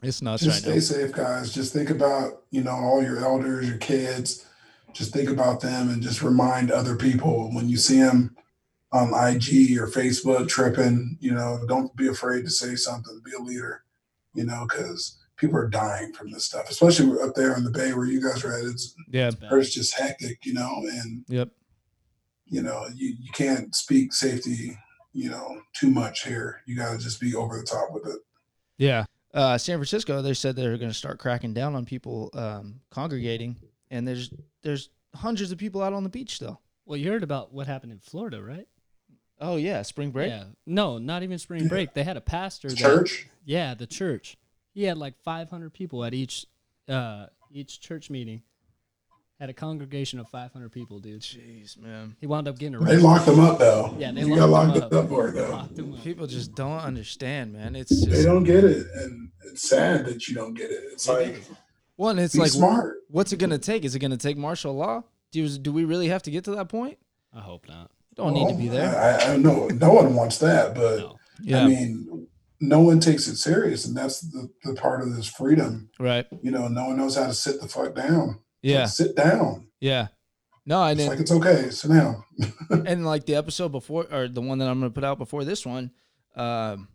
It's 0.03 0.21
nuts 0.21 0.43
Just 0.43 0.65
right 0.65 0.79
stay 0.79 0.95
now. 0.97 1.05
safe, 1.07 1.15
guys. 1.15 1.53
Just 1.53 1.73
think 1.73 1.89
about 1.89 2.43
you 2.51 2.63
know 2.63 2.71
all 2.71 3.01
your 3.03 3.19
elders, 3.19 3.67
your 3.67 3.77
kids. 3.77 4.45
Just 4.93 5.13
think 5.13 5.29
about 5.29 5.59
them 5.61 5.89
and 5.89 6.01
just 6.01 6.21
remind 6.23 6.71
other 6.71 6.95
people 6.95 7.49
when 7.53 7.67
you 7.69 7.77
see 7.77 7.99
them 7.99 8.35
on 8.91 9.07
IG 9.09 9.77
or 9.77 9.87
Facebook 9.87 10.47
tripping. 10.47 11.17
You 11.19 11.33
know, 11.33 11.59
don't 11.67 11.95
be 11.95 12.07
afraid 12.07 12.43
to 12.45 12.49
say 12.49 12.75
something. 12.75 13.21
Be 13.25 13.31
a 13.33 13.39
leader. 13.41 13.83
You 14.33 14.45
know, 14.45 14.65
because 14.69 15.17
people 15.35 15.57
are 15.57 15.67
dying 15.67 16.13
from 16.13 16.31
this 16.31 16.45
stuff, 16.45 16.69
especially 16.69 17.19
up 17.21 17.33
there 17.35 17.55
in 17.57 17.63
the 17.63 17.71
Bay 17.71 17.93
where 17.93 18.05
you 18.05 18.21
guys 18.21 18.43
are 18.45 18.53
at. 18.57 18.65
It's 18.65 18.93
Yeah. 19.09 19.31
it's 19.51 19.73
just 19.73 19.97
hectic. 19.97 20.45
You 20.45 20.53
know, 20.53 20.83
and 20.91 21.25
Yep. 21.27 21.49
you 22.45 22.61
know 22.61 22.87
you 22.93 23.15
you 23.19 23.31
can't 23.33 23.75
speak 23.75 24.13
safety. 24.13 24.77
You 25.13 25.31
know, 25.31 25.61
too 25.73 25.89
much 25.89 26.23
here. 26.25 26.61
You 26.67 26.75
got 26.77 26.91
to 26.91 26.97
just 26.99 27.19
be 27.19 27.33
over 27.33 27.57
the 27.57 27.63
top 27.65 27.91
with 27.91 28.05
it. 28.05 28.19
Yeah. 28.77 29.05
Uh, 29.37 29.57
San 29.57 29.77
Francisco, 29.77 30.21
they 30.23 30.33
said 30.33 30.55
they're 30.55 30.77
going 30.77 30.89
to 30.89 30.97
start 30.97 31.19
cracking 31.19 31.53
down 31.53 31.75
on 31.75 31.85
people 31.85 32.31
um, 32.33 32.81
congregating, 32.89 33.55
and 33.91 34.07
there's 34.07 34.31
there's 34.63 34.89
hundreds 35.15 35.51
of 35.51 35.57
people 35.59 35.81
out 35.83 35.93
on 35.93 36.03
the 36.03 36.09
beach 36.09 36.35
still. 36.35 36.59
Well, 36.85 36.97
you 36.97 37.11
heard 37.11 37.21
about 37.23 37.53
what 37.53 37.67
happened 37.67 37.91
in 37.91 37.99
Florida, 37.99 38.41
right? 38.41 38.67
Oh 39.39 39.55
yeah, 39.57 39.83
spring 39.83 40.09
break. 40.09 40.29
Yeah. 40.29 40.45
No, 40.65 40.97
not 40.97 41.21
even 41.21 41.37
spring 41.37 41.67
break. 41.67 41.93
They 41.93 42.03
had 42.03 42.17
a 42.17 42.21
pastor. 42.21 42.69
that- 42.69 42.77
Church. 42.77 43.27
yeah, 43.45 43.75
the 43.75 43.85
church. 43.85 44.37
He 44.73 44.83
had 44.83 44.97
like 44.97 45.15
500 45.23 45.71
people 45.73 46.03
at 46.03 46.13
each 46.15 46.45
uh 46.89 47.27
each 47.51 47.79
church 47.79 48.09
meeting, 48.09 48.41
Had 49.39 49.51
a 49.51 49.53
congregation 49.53 50.19
of 50.19 50.27
500 50.29 50.71
people, 50.71 50.99
dude. 50.99 51.21
Jeez, 51.21 51.77
man. 51.77 52.15
He 52.19 52.25
wound 52.25 52.47
up 52.47 52.57
getting 52.57 52.73
arrested. 52.73 52.97
They 52.97 53.01
locked 53.03 53.27
them 53.27 53.39
up 53.39 53.59
though. 53.59 53.95
Yeah, 53.99 54.11
they 54.11 54.21
you 54.21 54.35
got 54.35 54.49
locked 54.49 54.75
locked 54.75 54.89
them 54.89 55.03
up 55.03 55.09
for 55.09 55.27
it 55.27 55.33
though. 55.33 55.57
Him 55.75 55.93
up. 55.93 56.03
People 56.03 56.25
just 56.25 56.55
don't 56.55 56.79
understand, 56.79 57.53
man. 57.53 57.75
It's 57.75 58.03
They 58.03 58.23
don't 58.23 58.43
get 58.43 58.63
it, 58.63 58.87
and 58.95 59.29
it's 59.45 59.69
sad 59.69 60.05
that 60.05 60.27
you 60.27 60.33
don't 60.33 60.55
get 60.55 60.71
it. 60.71 60.83
It's 60.91 61.07
like 61.07 61.43
one. 61.97 62.17
It's 62.17 62.33
be 62.33 62.39
like, 62.39 62.51
smart. 62.51 62.95
what's 63.09 63.31
it 63.31 63.37
gonna 63.37 63.59
take? 63.59 63.85
Is 63.85 63.93
it 63.93 63.99
gonna 63.99 64.17
take 64.17 64.37
martial 64.37 64.73
law? 64.73 65.03
Do 65.31 65.47
do 65.59 65.71
we 65.71 65.85
really 65.85 66.07
have 66.07 66.23
to 66.23 66.31
get 66.31 66.43
to 66.45 66.55
that 66.55 66.69
point? 66.69 66.97
I 67.31 67.41
hope 67.41 67.67
not. 67.67 67.91
Don't 68.15 68.33
need 68.33 68.49
to 68.49 68.55
be 68.55 68.69
there. 68.69 68.97
I, 68.97 69.33
I 69.33 69.37
know 69.37 69.67
no 69.67 69.93
one 69.93 70.15
wants 70.15 70.39
that, 70.39 70.73
but 70.73 70.97
No. 70.97 71.15
Yeah, 71.43 71.63
I 71.63 71.67
mean, 71.67 72.27
no 72.59 72.79
one 72.79 72.99
takes 72.99 73.27
it 73.27 73.35
serious, 73.35 73.85
and 73.85 73.95
that's 73.95 74.21
the, 74.21 74.49
the 74.63 74.73
part 74.73 75.01
of 75.03 75.15
this 75.15 75.27
freedom. 75.27 75.91
right. 75.99 76.25
You 76.41 76.49
know, 76.49 76.67
no 76.67 76.87
one 76.87 76.97
knows 76.97 77.15
how 77.15 77.27
to 77.27 77.33
sit 77.35 77.61
the 77.61 77.67
fuck 77.67 77.93
down. 77.93 78.39
Yeah, 78.61 78.85
sit 78.85 79.15
down. 79.15 79.67
yeah. 79.79 80.07
No, 80.65 80.81
I 80.81 80.91
It's 80.91 80.97
didn't. 80.99 81.09
like 81.11 81.19
it's 81.21 81.31
okay. 81.31 81.69
Sit 81.69 81.89
down. 81.91 82.23
and 82.85 83.05
like 83.05 83.25
the 83.25 83.35
episode 83.35 83.69
before 83.71 84.05
or 84.11 84.27
the 84.27 84.41
one 84.41 84.57
that 84.57 84.67
I'm 84.67 84.79
gonna 84.79 84.89
put 84.91 85.03
out 85.05 85.17
before 85.17 85.45
this 85.45 85.65
one, 85.65 85.91
um, 86.35 86.89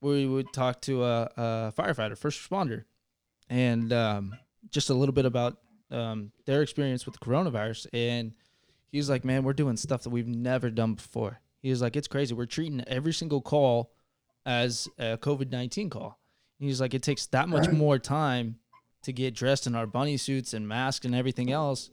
we 0.00 0.26
would 0.26 0.52
talk 0.52 0.80
to 0.82 1.02
a, 1.04 1.22
a 1.36 1.72
firefighter, 1.76 2.16
first 2.16 2.38
responder, 2.48 2.84
and 3.48 3.92
um, 3.92 4.34
just 4.70 4.90
a 4.90 4.94
little 4.94 5.12
bit 5.12 5.24
about 5.24 5.56
um, 5.90 6.30
their 6.44 6.62
experience 6.62 7.04
with 7.06 7.14
the 7.18 7.24
coronavirus. 7.24 7.86
And 7.92 8.32
he's 8.92 9.10
like, 9.10 9.24
"Man, 9.24 9.42
we're 9.42 9.54
doing 9.54 9.76
stuff 9.76 10.02
that 10.04 10.10
we've 10.10 10.28
never 10.28 10.70
done 10.70 10.94
before." 10.94 11.40
He 11.62 11.70
was 11.70 11.82
like, 11.82 11.96
"It's 11.96 12.06
crazy. 12.08 12.32
We're 12.34 12.46
treating 12.46 12.84
every 12.86 13.12
single 13.12 13.40
call 13.40 13.92
as 14.44 14.86
a 14.98 15.16
COVID 15.18 15.50
nineteen 15.50 15.90
call." 15.90 16.20
He's 16.60 16.80
like, 16.80 16.94
"It 16.94 17.02
takes 17.02 17.26
that 17.28 17.48
much 17.48 17.66
Right. 17.66 17.76
more 17.76 17.98
time 17.98 18.60
to 19.06 19.12
get 19.12 19.34
dressed 19.34 19.66
in 19.66 19.74
our 19.74 19.86
bunny 19.86 20.16
suits 20.16 20.54
and 20.54 20.68
masks 20.68 21.04
and 21.06 21.14
everything 21.14 21.50
else." 21.50 21.90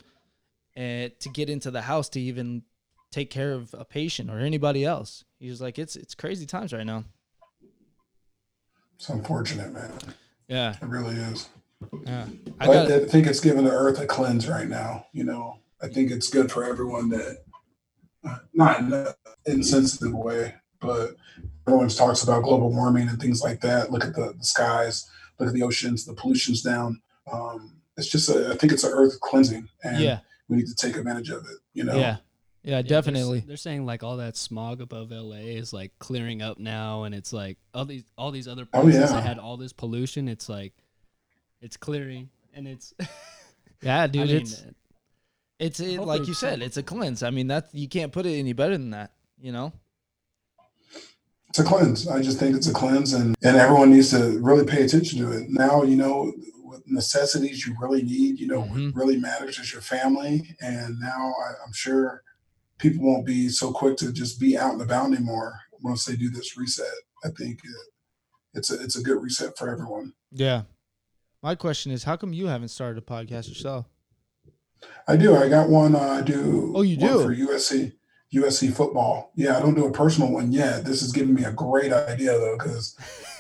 And 0.75 1.17
to 1.19 1.29
get 1.29 1.49
into 1.49 1.71
the 1.71 1.83
house 1.83 2.09
to 2.09 2.19
even 2.19 2.63
take 3.11 3.29
care 3.29 3.53
of 3.53 3.75
a 3.77 3.85
patient 3.85 4.31
or 4.31 4.39
anybody 4.39 4.83
else. 4.83 5.23
He 5.39 5.47
was 5.47 5.61
like, 5.61 5.77
it's 5.77 5.95
it's 5.95 6.15
crazy 6.15 6.47
times 6.47 6.73
right 6.73 6.85
now. 6.85 7.03
It's 8.95 9.07
unfortunate, 9.09 9.71
man. 9.71 9.91
Yeah, 10.47 10.75
It 10.81 10.87
really 10.87 11.15
is. 11.15 11.49
yeah. 12.05 12.25
I 12.59 12.65
got 12.67 12.91
I 12.91 13.05
think 13.05 13.27
it's 13.27 13.39
giving 13.39 13.65
the 13.65 13.71
earth 13.71 13.99
a 13.99 14.05
cleanse 14.07 14.47
right 14.47 14.67
now. 14.67 15.05
You 15.13 15.25
know, 15.25 15.59
I 15.81 15.87
think 15.89 16.11
it's 16.11 16.29
good 16.29 16.51
for 16.51 16.63
everyone 16.63 17.09
that, 17.09 17.43
uh, 18.27 18.37
not 18.53 18.79
in 18.79 18.93
an 18.93 19.07
insensitive 19.45 20.13
way, 20.13 20.55
but 20.79 21.15
everyone 21.67 21.89
talks 21.89 22.23
about 22.23 22.43
global 22.43 22.71
warming 22.71 23.09
and 23.09 23.19
things 23.19 23.41
like 23.41 23.61
that. 23.61 23.91
Look 23.91 24.03
at 24.05 24.15
the, 24.15 24.33
the 24.37 24.43
skies, 24.43 25.09
look 25.39 25.49
at 25.49 25.53
the 25.53 25.63
oceans, 25.63 26.05
the 26.05 26.13
pollution's 26.13 26.61
down. 26.61 27.01
Um, 27.31 27.77
it's 27.97 28.07
just, 28.07 28.29
a, 28.29 28.51
I 28.51 28.55
think 28.55 28.73
it's 28.73 28.83
an 28.83 28.91
earth 28.93 29.19
cleansing, 29.19 29.67
and 29.83 29.99
yeah, 29.99 30.19
we 30.47 30.57
need 30.57 30.67
to 30.67 30.75
take 30.75 30.95
advantage 30.95 31.29
of 31.29 31.45
it. 31.45 31.57
You 31.73 31.83
know, 31.83 31.95
yeah, 31.95 32.17
yeah, 32.63 32.77
Yeah, 32.77 32.81
definitely. 32.81 33.39
They're, 33.39 33.49
they're 33.49 33.57
saying 33.57 33.85
like 33.85 34.03
all 34.03 34.17
that 34.17 34.35
smog 34.35 34.81
above 34.81 35.11
LA 35.11 35.37
is 35.37 35.73
like 35.73 35.91
clearing 35.99 36.41
up 36.41 36.57
now, 36.59 37.03
and 37.03 37.13
it's 37.13 37.31
like 37.31 37.57
all 37.73 37.85
these 37.85 38.03
all 38.17 38.31
these 38.31 38.47
other 38.47 38.67
Oh, 38.73 38.81
places 38.81 39.01
yeah. 39.01 39.07
that 39.17 39.23
had 39.23 39.39
all 39.39 39.57
this 39.57 39.73
pollution. 39.73 40.27
It's 40.27 40.49
like 40.49 40.73
it's 41.61 41.77
clearing, 41.77 42.29
and 42.53 42.67
it's 42.67 42.93
Yeah, 43.81 44.07
dude, 44.07 44.21
I 44.21 44.25
mean, 44.25 44.35
it's 44.37 44.63
it's 45.59 45.79
it, 45.79 45.99
like 45.99 46.27
you 46.27 46.33
said, 46.33 46.61
it's 46.61 46.77
a 46.77 46.83
cleanse. 46.83 47.21
I 47.21 47.29
mean, 47.29 47.47
that 47.47 47.69
you 47.73 47.87
can't 47.87 48.11
put 48.11 48.25
it 48.25 48.37
any 48.39 48.53
better 48.53 48.73
than 48.77 48.91
that. 48.91 49.11
You 49.39 49.51
know? 49.51 49.73
It's 51.53 51.59
a 51.59 51.63
cleanse. 51.63 52.07
I 52.07 52.19
just 52.19 52.39
think 52.39 52.55
it's 52.55 52.67
a 52.67 52.73
cleanse, 52.73 53.13
and 53.13 53.35
and 53.43 53.55
everyone 53.57 53.91
needs 53.91 54.09
to 54.09 54.39
really 54.39 54.65
pay 54.65 54.83
attention 54.83 55.19
to 55.19 55.31
it. 55.31 55.51
Now, 55.51 55.83
you 55.83 55.95
know, 55.95 56.33
what 56.63 56.81
necessities 56.87 57.67
you 57.67 57.75
really 57.79 58.01
need. 58.01 58.39
You 58.39 58.47
know, 58.47 58.63
Mhm. 58.63 58.85
what 58.87 58.95
really 58.95 59.17
matters 59.19 59.59
is 59.59 59.71
your 59.71 59.83
family, 59.83 60.55
and 60.61 60.99
now 60.99 61.31
I, 61.45 61.63
I'm 61.63 61.71
sure 61.73 62.23
people 62.79 63.05
won't 63.05 63.23
be 63.27 63.49
so 63.49 63.71
quick 63.71 63.97
to 63.97 64.11
just 64.11 64.39
be 64.39 64.57
out 64.57 64.73
and 64.73 64.81
about 64.81 65.05
anymore 65.13 65.59
once 65.79 66.05
they 66.05 66.15
do 66.15 66.31
this 66.31 66.57
reset. 66.57 66.87
I 67.23 67.29
think 67.29 67.59
it, 67.63 67.87
it's 68.55 68.71
a 68.71 68.81
it's 68.81 68.95
a 68.95 69.03
good 69.03 69.21
reset 69.21 69.55
for 69.55 69.69
everyone. 69.69 70.13
Yeah. 70.31 70.63
My 71.43 71.53
question 71.53 71.91
is, 71.91 72.03
how 72.05 72.15
come 72.17 72.33
you 72.33 72.47
haven't 72.47 72.69
started 72.69 72.97
a 72.97 73.05
podcast 73.05 73.47
yourself? 73.47 73.85
I 75.07 75.17
do. 75.17 75.35
I 75.35 75.49
got 75.49 75.69
one. 75.69 75.95
Uh, 75.95 75.99
I 75.99 76.21
do. 76.21 76.73
Oh, 76.75 76.81
you 76.81 76.97
do? 76.97 77.21
for 77.21 77.31
USC 77.35 77.93
USC 78.33 78.73
football. 78.73 79.31
Yeah, 79.35 79.57
I 79.57 79.61
don't 79.61 79.75
do 79.75 79.85
a 79.85 79.91
personal 79.91 80.31
one 80.31 80.51
yet. 80.51 80.85
This 80.85 81.01
is 81.01 81.11
giving 81.11 81.33
me 81.33 81.43
a 81.43 81.51
great 81.51 81.93
idea 81.93 82.31
though, 82.31 82.57
because 82.57 82.95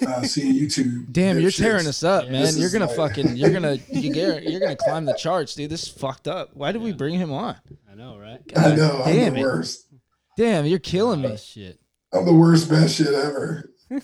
uh, 0.07 0.21
seeing 0.23 0.53
YouTube. 0.53 1.11
Damn, 1.11 1.39
you're 1.39 1.49
dipshits- 1.51 1.57
tearing 1.57 1.87
us 1.87 2.03
up, 2.03 2.25
Yeah, 2.25 2.31
man. 2.31 2.41
this 2.43 2.57
You're 2.57 2.69
gonna 2.69 2.85
like- 2.85 2.95
fucking, 2.95 3.35
you're 3.35 3.49
gonna, 3.51 3.77
you 3.89 4.13
get, 4.13 4.43
you're 4.43 4.59
gonna 4.59 4.75
climb 4.75 5.05
the 5.05 5.13
charts, 5.15 5.55
dude. 5.55 5.69
This 5.69 5.83
is 5.83 5.89
fucked 5.89 6.27
up. 6.27 6.51
Why 6.53 6.71
did 6.71 6.81
we 6.81 6.93
bring 6.93 7.15
him 7.15 7.31
on? 7.31 7.55
I 7.91 7.95
know, 7.95 8.17
right? 8.17 8.39
I 8.55 8.61
God 8.69 8.77
know. 8.77 9.01
I'm 9.05 9.13
damn 9.13 9.33
the 9.33 9.39
it. 9.39 9.43
worst. 9.43 9.87
Damn, 10.37 10.65
you're 10.65 10.79
killing 10.79 11.25
Oh, 11.25 11.29
me. 11.29 11.37
shit. 11.37 11.79
I'm 12.11 12.25
the 12.25 12.33
worst 12.33 12.69
best 12.69 12.95
shit 12.95 13.07
ever. 13.13 13.69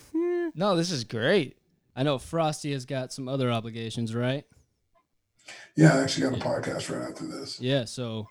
No, 0.55 0.75
this 0.75 0.91
is 0.91 1.03
great. 1.03 1.57
I 1.95 2.01
know 2.03 2.17
Frostee 2.17 2.71
has 2.73 2.85
got 2.85 3.13
some 3.13 3.27
other 3.27 3.51
obligations, 3.51 4.15
right? 4.15 4.43
Yeah, 5.75 5.95
I 5.95 6.01
actually 6.01 6.29
got 6.29 6.39
a 6.39 6.43
podcast 6.43 6.89
right 6.93 7.07
after 7.07 7.25
this. 7.27 7.59
Yeah. 7.61 7.85
So, 7.85 8.27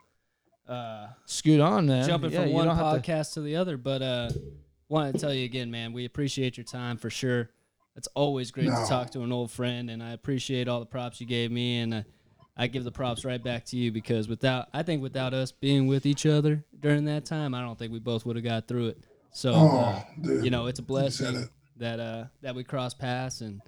uh, 0.68 1.08
Scoot 1.26 1.60
on, 1.60 1.86
man. 1.86 2.06
jumping 2.06 2.30
Yeah, 2.32 2.42
from 2.44 2.52
one 2.52 2.66
don't 2.66 2.76
to- 2.76 2.82
podcast 2.82 3.34
to 3.34 3.40
the 3.40 3.56
other, 3.56 3.76
but 3.76 4.02
uh, 4.02 4.30
wanted 4.88 5.12
to 5.14 5.18
tell 5.18 5.32
you 5.34 5.44
again, 5.44 5.70
man, 5.70 5.92
we 5.92 6.04
appreciate 6.04 6.56
your 6.56 6.64
time 6.64 6.96
for 6.98 7.10
sure. 7.10 7.50
It's 7.96 8.08
always 8.14 8.50
great 8.50 8.66
No. 8.68 8.82
to 8.82 8.88
talk 8.88 9.10
to 9.10 9.22
an 9.22 9.32
old 9.32 9.50
friend, 9.50 9.90
and 9.90 10.02
I 10.02 10.12
appreciate 10.12 10.68
all 10.68 10.78
the 10.80 10.86
props 10.86 11.20
you 11.20 11.26
gave 11.26 11.50
me, 11.50 11.78
and 11.80 11.94
uh, 11.94 12.02
I 12.56 12.66
give 12.68 12.84
the 12.84 12.92
props 12.92 13.24
right 13.24 13.42
back 13.42 13.64
to 13.66 13.76
you 13.76 13.90
because 13.90 14.28
without, 14.28 14.68
I 14.72 14.82
think 14.82 15.02
without 15.02 15.34
us 15.34 15.50
being 15.52 15.86
with 15.88 16.06
each 16.06 16.26
other 16.26 16.64
during 16.78 17.04
that 17.06 17.24
time, 17.24 17.54
I 17.54 17.60
don't 17.62 17.78
think 17.78 17.92
we 17.92 17.98
both 17.98 18.24
would 18.26 18.36
have 18.36 18.44
got 18.44 18.68
through 18.68 18.88
it. 18.88 18.98
So, 19.32 19.52
Oh, 19.54 19.78
uh, 19.78 20.02
dude. 20.20 20.44
you 20.44 20.50
know, 20.50 20.66
it's 20.66 20.78
a 20.78 20.82
blessing 20.82 21.36
it. 21.36 21.48
that 21.76 22.00
uh 22.00 22.24
that 22.42 22.54
we 22.54 22.64
cross 22.64 22.94
paths, 22.94 23.40
and 23.40 23.60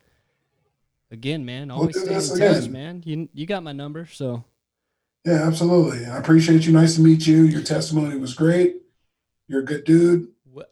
again, 1.11 1.45
man, 1.45 1.69
We'll 1.69 1.79
always 1.79 1.97
do 2.03 2.21
stay 2.21 2.35
in 2.35 2.41
touch, 2.53 2.59
again. 2.61 2.73
man. 2.73 3.03
You 3.05 3.29
you 3.35 3.47
got 3.47 3.63
my 3.63 3.73
number, 3.73 4.07
so 4.07 4.45
Yeah, 5.25 5.47
absolutely. 5.47 6.07
I 6.07 6.17
appreciate 6.17 6.67
you. 6.67 6.73
Nice 6.73 6.95
to 6.97 7.03
meet 7.03 7.27
you. 7.27 7.43
Your 7.43 7.63
testimony 7.63 8.17
was 8.17 8.35
great. 8.35 8.77
You're 9.49 9.61
a 9.61 9.65
good 9.65 9.85
dude. 9.85 10.29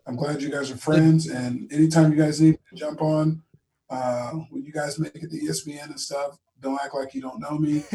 I'm 0.06 0.16
glad 0.16 0.42
you 0.42 0.50
guys 0.50 0.70
are 0.70 0.76
friends. 0.76 1.28
And 1.28 1.70
anytime 1.72 2.12
you 2.12 2.18
guys 2.18 2.40
need 2.40 2.58
to 2.70 2.76
jump 2.76 3.02
on, 3.02 3.42
uh, 3.90 4.30
when 4.50 4.64
you 4.64 4.72
guys 4.72 4.98
make 4.98 5.14
it 5.16 5.30
to 5.30 5.38
ESPN 5.38 5.90
and 5.90 6.00
stuff, 6.00 6.38
don't 6.60 6.80
act 6.82 6.94
like 6.94 7.14
you 7.14 7.20
don't 7.20 7.40
know 7.40 7.58
me. 7.58 7.84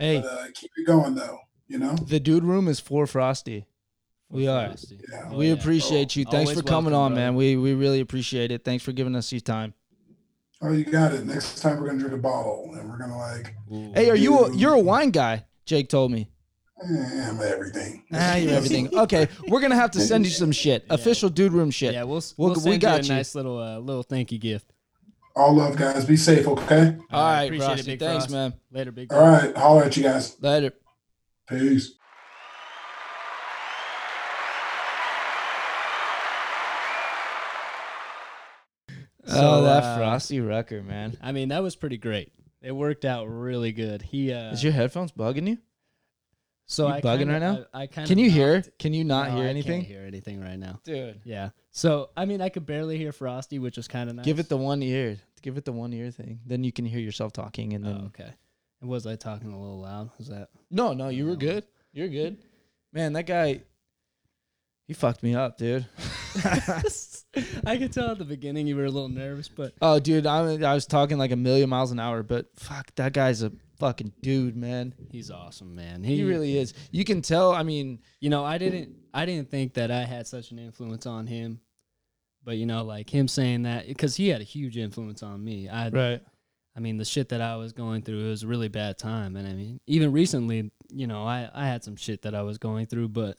Hey, 0.00 0.20
But 0.20 0.28
uh, 0.28 0.44
keep 0.54 0.70
it 0.76 0.86
going, 0.86 1.16
though. 1.16 1.40
You 1.66 1.78
know? 1.78 1.96
the 1.96 2.20
dude 2.20 2.44
room 2.44 2.68
is 2.68 2.78
for 2.78 3.04
Frostee. 3.04 3.64
We 4.30 4.46
are. 4.46 4.68
Frostee. 4.68 5.00
Yeah. 5.10 5.28
Oh, 5.32 5.36
we 5.36 5.48
yeah. 5.48 5.54
appreciate 5.54 6.14
you. 6.14 6.24
Thanks 6.24 6.50
Always 6.50 6.60
for 6.60 6.64
coming 6.64 6.92
welcome, 6.92 7.14
on, 7.14 7.14
man. 7.14 7.34
We 7.34 7.56
we 7.56 7.74
really 7.74 7.98
appreciate 7.98 8.52
it. 8.52 8.64
Thanks 8.64 8.84
for 8.84 8.92
giving 8.92 9.16
us 9.16 9.32
your 9.32 9.40
time. 9.40 9.74
Oh, 10.62 10.70
you 10.70 10.84
got 10.84 11.14
it. 11.14 11.26
Next 11.26 11.60
time 11.60 11.80
we're 11.80 11.86
gonna 11.88 11.98
drink 11.98 12.14
a 12.14 12.18
bottle, 12.18 12.70
and 12.78 12.88
we're 12.88 12.96
gonna 12.96 13.18
like, 13.18 13.54
Ooh. 13.72 13.92
Hey, 13.92 14.08
are 14.08 14.14
you 14.14 14.38
a, 14.38 14.56
you're 14.56 14.74
a 14.74 14.78
wine 14.78 15.10
guy? 15.10 15.44
Jake 15.68 15.88
told 15.90 16.10
me. 16.10 16.28
eh, 16.82 17.28
I'm 17.28 17.40
everything. 17.42 18.04
Ah, 18.12 18.36
you're 18.36 18.52
everything. 18.56 18.88
Okay, 18.96 19.28
we're 19.48 19.60
gonna 19.60 19.74
have 19.76 19.90
to 19.92 20.00
send 20.00 20.24
you 20.24 20.30
some 20.30 20.50
shit. 20.50 20.84
Yeah. 20.88 20.94
Official 20.94 21.28
dude 21.28 21.52
room 21.52 21.70
shit. 21.70 21.92
Yeah, 21.92 22.04
we'll, 22.04 22.22
We'll- 22.38 22.54
we'll 22.54 22.64
we 22.64 22.78
got 22.78 23.02
you 23.04 23.08
you. 23.08 23.14
a 23.14 23.16
nice 23.18 23.34
little 23.34 23.58
uh, 23.58 23.78
little 23.78 24.02
thank 24.02 24.32
you 24.32 24.38
gift. 24.38 24.72
All 25.36 25.54
love, 25.54 25.76
guys. 25.76 26.04
Be 26.04 26.16
safe, 26.16 26.48
okay? 26.48 26.96
All 27.12 27.22
right, 27.32 27.44
appreciate 27.44 27.78
it, 27.80 27.86
Big 27.86 28.00
Thanks, 28.00 28.24
Frost. 28.24 28.32
man. 28.32 28.54
Later, 28.72 28.90
big. 28.90 29.12
All 29.12 29.20
right. 29.20 29.56
Holler 29.56 29.84
at 29.84 29.96
you 29.96 30.02
guys. 30.02 30.36
Later. 30.40 30.72
Peace. 31.48 31.92
oh, 39.28 39.62
that 39.64 39.82
uh, 39.84 39.98
Frostee 39.98 40.40
Rucker, 40.46 40.82
man. 40.82 41.16
I 41.22 41.32
mean, 41.32 41.48
that 41.50 41.62
was 41.62 41.76
pretty 41.76 41.98
great. 41.98 42.32
It 42.60 42.72
worked 42.72 43.04
out 43.04 43.26
really 43.26 43.72
good. 43.72 44.02
He 44.02 44.32
uh, 44.32 44.52
Is 44.52 44.64
your 44.64 44.72
headphones 44.72 45.12
bugging 45.12 45.48
you? 45.48 45.58
so 46.66 46.86
you 46.88 46.94
I 46.94 47.00
bugging 47.00 47.18
kinda, 47.18 47.32
right 47.32 47.38
now? 47.40 47.64
I, 47.72 47.82
I 47.82 47.86
kind 47.86 48.06
Can 48.08 48.18
you 48.18 48.30
hear? 48.30 48.62
Can 48.78 48.92
you 48.92 49.04
not 49.04 49.30
no, 49.30 49.36
hear 49.36 49.44
I 49.46 49.48
anything? 49.48 49.80
Can't 49.82 49.86
hear 49.92 50.04
anything 50.06 50.40
right 50.40 50.58
now. 50.58 50.80
Dude, 50.84 51.20
Yeah. 51.24 51.50
So 51.70 52.10
I 52.16 52.24
mean, 52.24 52.40
I 52.40 52.48
could 52.48 52.66
barely 52.66 52.98
hear 52.98 53.12
Frostee, 53.12 53.58
which 53.60 53.76
was 53.76 53.86
kind 53.88 54.10
of 54.10 54.16
nice. 54.16 54.24
give 54.24 54.38
it 54.38 54.48
the 54.48 54.56
one 54.56 54.82
ear. 54.82 55.18
Give 55.40 55.56
it 55.56 55.64
the 55.64 55.72
one 55.72 55.92
ear 55.92 56.10
thing. 56.10 56.40
Then 56.44 56.64
you 56.64 56.72
can 56.72 56.84
hear 56.84 56.98
yourself 57.00 57.32
talking, 57.32 57.72
and 57.74 57.84
then 57.84 58.00
Oh, 58.02 58.06
okay. 58.06 58.32
And 58.80 58.90
was 58.90 59.06
I 59.06 59.14
talking 59.16 59.52
a 59.52 59.58
little 59.60 59.80
loud? 59.80 60.10
Was 60.18 60.28
that? 60.28 60.48
no, 60.70 60.92
no, 60.92 61.08
you 61.08 61.26
were 61.26 61.36
good. 61.36 61.64
You're 61.92 62.08
good. 62.08 62.38
Man, 62.92 63.12
that 63.14 63.24
guy, 63.26 63.60
he 64.86 64.94
fucked 64.94 65.22
me 65.22 65.34
up, 65.34 65.58
dude. 65.58 65.86
I 67.66 67.76
could 67.76 67.92
tell 67.92 68.10
at 68.10 68.18
the 68.18 68.24
beginning 68.24 68.66
you 68.66 68.76
were 68.76 68.84
a 68.86 68.90
little 68.90 69.08
nervous, 69.08 69.48
but 69.48 69.74
Oh, 69.82 69.98
dude, 70.00 70.26
I, 70.26 70.38
I 70.38 70.74
was 70.74 70.86
talking 70.86 71.18
like 71.18 71.30
a 71.30 71.36
million 71.36 71.68
miles 71.68 71.92
an 71.92 72.00
hour, 72.00 72.22
but 72.22 72.46
fuck, 72.56 72.94
that 72.96 73.12
guy's 73.12 73.42
a 73.42 73.52
fucking 73.78 74.12
dude, 74.22 74.56
man. 74.56 74.94
he's 75.10 75.30
awesome, 75.30 75.74
man. 75.74 76.02
He 76.02 76.24
really 76.24 76.56
is. 76.56 76.74
You 76.90 77.04
can 77.04 77.22
tell. 77.22 77.52
I 77.52 77.62
mean, 77.62 78.00
You 78.20 78.30
know, 78.30 78.44
I 78.44 78.58
didn't 78.58 78.96
I 79.12 79.26
didn't 79.26 79.50
think 79.50 79.74
that 79.74 79.90
I 79.90 80.04
had 80.04 80.26
such 80.26 80.50
an 80.50 80.58
influence 80.58 81.06
on 81.06 81.26
him. 81.26 81.60
But 82.44 82.56
you 82.56 82.66
know, 82.66 82.82
like 82.82 83.10
him 83.10 83.28
saying 83.28 83.64
that 83.64 83.86
because 83.86 84.16
he 84.16 84.28
had 84.28 84.40
a 84.40 84.44
huge 84.44 84.76
influence 84.78 85.22
on 85.22 85.44
me. 85.44 85.68
I 85.68 85.90
right. 85.90 86.22
I 86.76 86.80
mean, 86.80 86.96
the 86.96 87.04
shit 87.04 87.30
that 87.30 87.40
I 87.40 87.56
was 87.56 87.72
going 87.72 88.02
through, 88.02 88.24
it 88.26 88.28
was 88.30 88.44
a 88.44 88.46
really 88.46 88.68
bad 88.68 88.98
time. 88.98 89.34
And 89.36 89.46
I 89.48 89.52
mean, 89.52 89.80
even 89.88 90.12
recently, 90.12 90.70
you 90.88 91.08
know, 91.08 91.24
I, 91.24 91.50
I 91.52 91.66
had 91.66 91.82
some 91.82 91.96
shit 91.96 92.22
that 92.22 92.36
I 92.36 92.42
was 92.42 92.56
going 92.58 92.86
through, 92.86 93.08
but, 93.08 93.36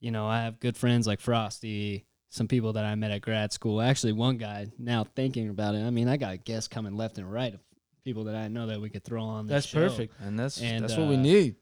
you 0.00 0.10
know, 0.10 0.26
I 0.26 0.42
have 0.42 0.58
good 0.58 0.76
friends 0.76 1.06
like 1.06 1.20
Frostee, 1.20 2.02
some 2.30 2.48
people 2.48 2.74
that 2.74 2.84
I 2.84 2.94
met 2.94 3.10
at 3.10 3.22
grad 3.22 3.52
school. 3.52 3.80
Actually, 3.80 4.12
one 4.12 4.36
guy, 4.36 4.66
now 4.78 5.04
thinking 5.04 5.48
about 5.48 5.74
it, 5.74 5.82
I 5.84 5.90
mean, 5.90 6.08
I 6.08 6.16
got 6.16 6.44
guests 6.44 6.68
coming 6.68 6.94
left 6.96 7.18
and 7.18 7.30
right 7.30 7.54
of 7.54 7.60
people 8.04 8.24
that 8.24 8.34
I 8.34 8.48
know 8.48 8.66
that 8.66 8.80
we 8.80 8.90
could 8.90 9.04
throw 9.04 9.22
on 9.22 9.46
That's 9.46 9.66
show. 9.66 9.80
perfect, 9.88 10.14
and 10.20 10.38
that's 10.38 10.60
And, 10.60 10.84
that's 10.84 10.96
what 10.96 11.08
we 11.08 11.16
uh, 11.16 11.20
need. 11.20 11.56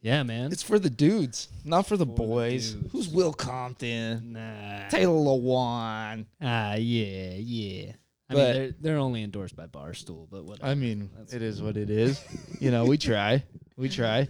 Yeah, 0.00 0.24
man. 0.24 0.50
It's 0.50 0.64
for 0.64 0.80
the 0.80 0.90
dudes, 0.90 1.48
not 1.64 1.86
for 1.86 1.96
the 1.96 2.06
For 2.06 2.12
boys. 2.16 2.72
dudes. 2.72 2.92
Who's 2.92 3.08
Will 3.08 3.32
Compton? 3.32 4.32
Nah. 4.32 4.88
Taylor 4.88 5.14
Lewan. 5.14 6.26
Ah, 6.40 6.74
yeah, 6.74 7.34
yeah. 7.36 7.92
I 8.28 8.34
But- 8.34 8.36
mean, 8.36 8.52
they're, 8.54 8.74
they're 8.80 8.96
only 8.98 9.22
endorsed 9.22 9.54
by 9.54 9.66
Barstool, 9.66 10.26
but 10.28 10.44
whatever. 10.44 10.66
I 10.68 10.74
mean, 10.74 11.10
That's 11.16 11.32
it 11.34 11.42
is 11.42 11.62
what 11.62 11.76
it 11.76 11.88
is. 11.90 12.20
you 12.60 12.70
know, 12.72 12.84
we 12.84 12.98
try, 12.98 13.44
we 13.76 13.88
try. 13.88 14.26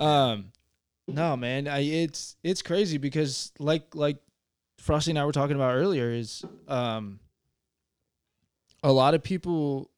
Um, 0.00 0.52
no, 1.08 1.34
man, 1.36 1.66
I, 1.68 1.78
it's 1.80 2.36
it's 2.42 2.60
crazy 2.60 2.98
because 2.98 3.52
like 3.58 3.94
like 3.94 4.18
Frostee 4.86 5.10
and 5.10 5.18
I 5.18 5.24
were 5.24 5.32
talking 5.32 5.56
about 5.56 5.74
earlier 5.74 6.10
is 6.10 6.44
um 6.68 7.20
a 8.82 8.92
lot 8.92 9.14
of 9.14 9.22
people 9.22 9.90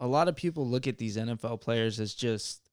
a 0.00 0.06
lot 0.06 0.28
of 0.28 0.36
people 0.36 0.66
look 0.66 0.86
at 0.86 0.98
these 0.98 1.16
NFL 1.16 1.60
players 1.60 2.00
as 2.00 2.14
just 2.14 2.68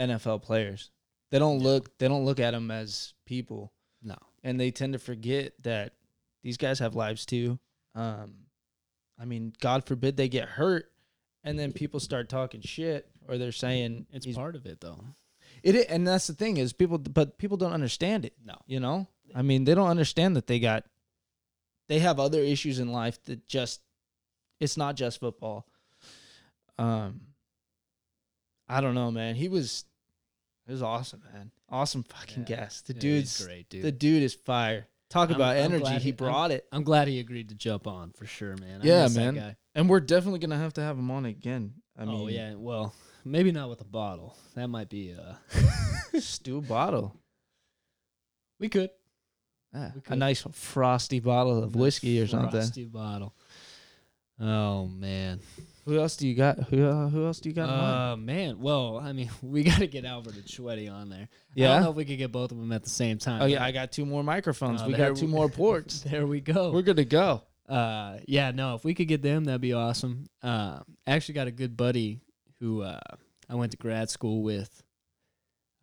NFL 0.00 0.42
players. 0.42 0.90
They 1.30 1.38
don't 1.38 1.58
look 1.58 1.96
they 1.98 2.08
don't 2.08 2.24
look 2.24 2.40
at 2.40 2.52
them 2.52 2.70
as 2.70 3.14
people 3.24 3.72
no. 4.02 4.16
and 4.42 4.58
they 4.58 4.70
tend 4.70 4.92
to 4.94 4.98
forget 4.98 5.52
that 5.62 5.94
these 6.42 6.56
guys 6.56 6.78
have 6.78 6.94
lives 6.94 7.26
too. 7.26 7.58
Um, 7.94 8.46
I 9.18 9.24
mean, 9.24 9.52
God 9.60 9.84
forbid 9.84 10.16
they 10.16 10.28
get 10.28 10.48
hurt, 10.48 10.92
and 11.42 11.58
then 11.58 11.72
people 11.72 12.00
start 12.00 12.28
talking 12.28 12.60
shit, 12.60 13.08
or 13.26 13.38
they're 13.38 13.52
saying 13.52 14.06
It's 14.12 14.26
part 14.26 14.54
of 14.54 14.66
it, 14.66 14.80
though. 14.80 15.04
It, 15.62 15.86
and 15.88 16.06
that's 16.06 16.26
the 16.26 16.34
thing 16.34 16.58
is 16.58 16.72
people, 16.72 16.98
but 16.98 17.38
people 17.38 17.56
don't 17.56 17.72
understand 17.72 18.24
it. 18.24 18.34
No. 18.44 18.54
You 18.66 18.78
know, 18.80 19.08
I 19.34 19.42
mean, 19.42 19.64
they 19.64 19.74
don't 19.74 19.88
understand 19.88 20.36
that 20.36 20.46
they 20.46 20.58
got, 20.58 20.84
they 21.88 21.98
have 22.00 22.18
other 22.20 22.40
issues 22.40 22.78
in 22.78 22.92
life 22.92 23.22
that 23.24 23.46
just, 23.48 23.80
it's 24.60 24.76
not 24.76 24.96
just 24.96 25.20
football. 25.20 25.66
Um, 26.78 27.20
I 28.68 28.80
don't 28.80 28.94
know, 28.94 29.10
man. 29.10 29.34
He 29.34 29.48
was, 29.48 29.84
it 30.66 30.72
was 30.72 30.82
awesome, 30.82 31.22
man. 31.32 31.50
Awesome 31.68 32.02
fucking 32.02 32.44
Yeah. 32.48 32.56
guest. 32.56 32.86
The 32.86 32.94
Yeah, 32.94 33.00
dude's 33.00 33.44
great, 33.44 33.68
dude. 33.68 33.82
the 33.82 33.92
dude 33.92 34.22
is 34.22 34.34
fire. 34.34 34.88
Talk 35.08 35.28
I'm- 35.30 35.36
about 35.36 35.56
I'm 35.56 35.64
energy. 35.72 35.92
He 35.94 35.98
he- 35.98 36.08
I'm- 36.10 36.16
brought 36.16 36.50
it. 36.50 36.66
I'm 36.72 36.82
glad 36.82 37.06
he 37.08 37.20
agreed 37.20 37.48
to 37.50 37.54
jump 37.54 37.86
on 37.86 38.12
for 38.12 38.26
sure, 38.26 38.56
man. 38.56 38.82
I 38.82 38.84
Yeah, 38.86 39.08
man. 39.08 39.56
And 39.74 39.88
we're 39.88 40.00
definitely 40.00 40.40
gonna 40.40 40.58
have 40.58 40.72
to 40.74 40.80
have 40.80 40.98
him 40.98 41.10
on 41.10 41.24
again. 41.26 41.74
I 41.96 42.04
mean, 42.04 42.20
oh 42.20 42.26
yeah, 42.28 42.54
well, 42.54 42.92
maybe 43.24 43.52
not 43.52 43.68
with 43.70 43.80
a 43.80 43.84
bottle. 43.84 44.36
That 44.54 44.68
might 44.68 44.88
be 44.88 45.10
a 45.10 45.38
stew 46.20 46.60
bottle. 46.60 47.14
we 48.58 48.68
could 48.68 48.90
Yeah, 49.76 49.90
a 50.08 50.16
nice 50.16 50.42
frosty 50.52 51.20
bottle 51.20 51.62
of 51.62 51.74
whiskey 51.76 52.20
or 52.20 52.26
something. 52.26 52.50
Frosty 52.50 52.84
bottle. 52.84 53.34
Oh 54.40 54.86
man. 54.86 55.40
Who 55.86 55.98
else 55.98 56.16
do 56.16 56.26
you 56.26 56.34
got? 56.34 56.58
Who 56.64 56.84
uh, 56.84 57.08
who 57.08 57.24
else 57.26 57.40
do 57.40 57.48
you 57.48 57.54
got? 57.54 57.68
Uh 57.68 58.16
man, 58.16 58.58
well, 58.60 58.98
I 58.98 59.12
mean, 59.12 59.30
we 59.42 59.62
got 59.62 59.78
to 59.78 59.86
get 59.86 60.04
Albert 60.04 60.34
and 60.34 60.48
Sweaty 60.48 60.88
on 60.88 61.08
there. 61.08 61.28
I 61.30 61.52
Yeah? 61.54 61.68
don't 61.74 61.82
know 61.84 61.90
if 61.90 61.96
we 61.96 62.04
could 62.04 62.18
get 62.18 62.32
both 62.32 62.50
of 62.52 62.58
them 62.58 62.72
at 62.72 62.82
the 62.82 62.90
same 62.90 63.18
time. 63.18 63.42
oh 63.42 63.46
yeah, 63.46 63.64
I 63.64 63.70
got 63.72 63.92
two 63.92 64.04
more 64.04 64.22
microphones. 64.24 64.82
Oh, 64.82 64.88
we 64.88 64.94
got 64.94 65.16
two 65.16 65.26
we- 65.26 65.32
more 65.32 65.48
ports. 65.62 66.00
there 66.00 66.26
we 66.26 66.40
go. 66.40 66.72
We're 66.72 66.82
good 66.82 66.96
to 66.96 67.04
go. 67.04 67.42
Uh, 67.68 68.18
yeah, 68.26 68.52
no, 68.52 68.74
if 68.76 68.84
we 68.84 68.94
could 68.94 69.08
get 69.08 69.22
them, 69.22 69.44
that'd 69.44 69.60
be 69.60 69.72
awesome. 69.72 70.26
Uh, 70.42 70.80
I 71.06 71.12
actually 71.12 71.34
got 71.34 71.48
a 71.48 71.52
good 71.52 71.76
buddy 71.76 72.20
who 72.60 72.82
uh, 72.82 73.00
I 73.48 73.54
went 73.56 73.72
to 73.72 73.76
grad 73.78 74.08
school 74.08 74.42
with. 74.42 74.82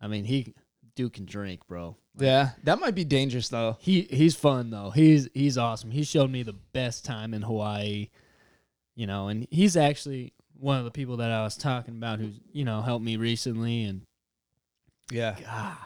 I 0.00 0.06
mean, 0.08 0.24
he 0.24 0.54
Duke 0.96 1.14
can 1.14 1.24
drink, 1.26 1.66
bro. 1.66 1.96
Like, 2.16 2.24
Yeah, 2.26 2.50
that 2.64 2.78
might 2.78 2.94
be 2.94 3.04
dangerous 3.04 3.48
though. 3.48 3.76
he 3.80 4.02
he's 4.02 4.36
fun 4.36 4.70
though. 4.70 4.90
He's 4.90 5.28
he's 5.34 5.58
awesome. 5.58 5.90
He 5.90 6.04
showed 6.04 6.30
me 6.30 6.42
the 6.42 6.52
best 6.72 7.04
time 7.04 7.34
in 7.34 7.42
Hawaii, 7.42 8.08
you 8.94 9.06
know, 9.06 9.28
and 9.28 9.46
he's 9.50 9.76
actually 9.76 10.32
one 10.58 10.78
of 10.78 10.84
the 10.84 10.90
people 10.92 11.16
that 11.18 11.30
I 11.30 11.42
was 11.42 11.56
talking 11.56 11.96
about 11.96 12.20
who's 12.20 12.38
you 12.52 12.64
know 12.64 12.80
helped 12.82 13.04
me 13.04 13.16
recently. 13.16 13.82
And 13.84 14.02
Yeah, 15.10 15.36
God, 15.40 15.76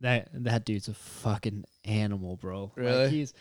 that 0.00 0.28
that 0.44 0.64
dude's 0.64 0.88
a 0.88 0.94
fucking 0.94 1.64
animal, 1.84 2.36
bro. 2.36 2.62
Like, 2.64 2.76
Really? 2.76 3.08
he's 3.10 3.34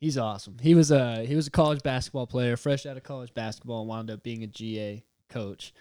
he's 0.00 0.18
awesome. 0.18 0.56
He 0.60 0.74
was 0.74 0.90
a 0.90 1.24
he 1.24 1.36
was 1.36 1.46
a 1.46 1.50
college 1.52 1.82
basketball 1.84 2.26
player, 2.26 2.56
fresh 2.56 2.84
out 2.86 2.96
of 2.96 3.04
college 3.04 3.32
basketball, 3.34 3.80
and 3.80 3.88
wound 3.88 4.10
up 4.10 4.22
being 4.24 4.42
a 4.42 4.48
GA 4.48 5.04
coach. 5.28 5.72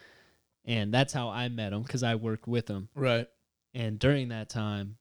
And 0.65 0.93
that's 0.93 1.11
how 1.11 1.27
I 1.29 1.49
met 1.49 1.73
him 1.73 1.81
because 1.81 2.03
I 2.03 2.15
worked 2.15 2.47
with 2.47 2.69
him. 2.69 2.87
right. 2.95 3.27
And 3.73 3.97
during 3.99 4.29
that 4.29 4.49
time, 4.49 4.97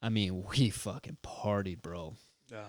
I 0.00 0.08
mean, 0.08 0.44
we 0.56 0.70
fucking 0.70 1.18
partied, 1.24 1.82
bro. 1.82 2.14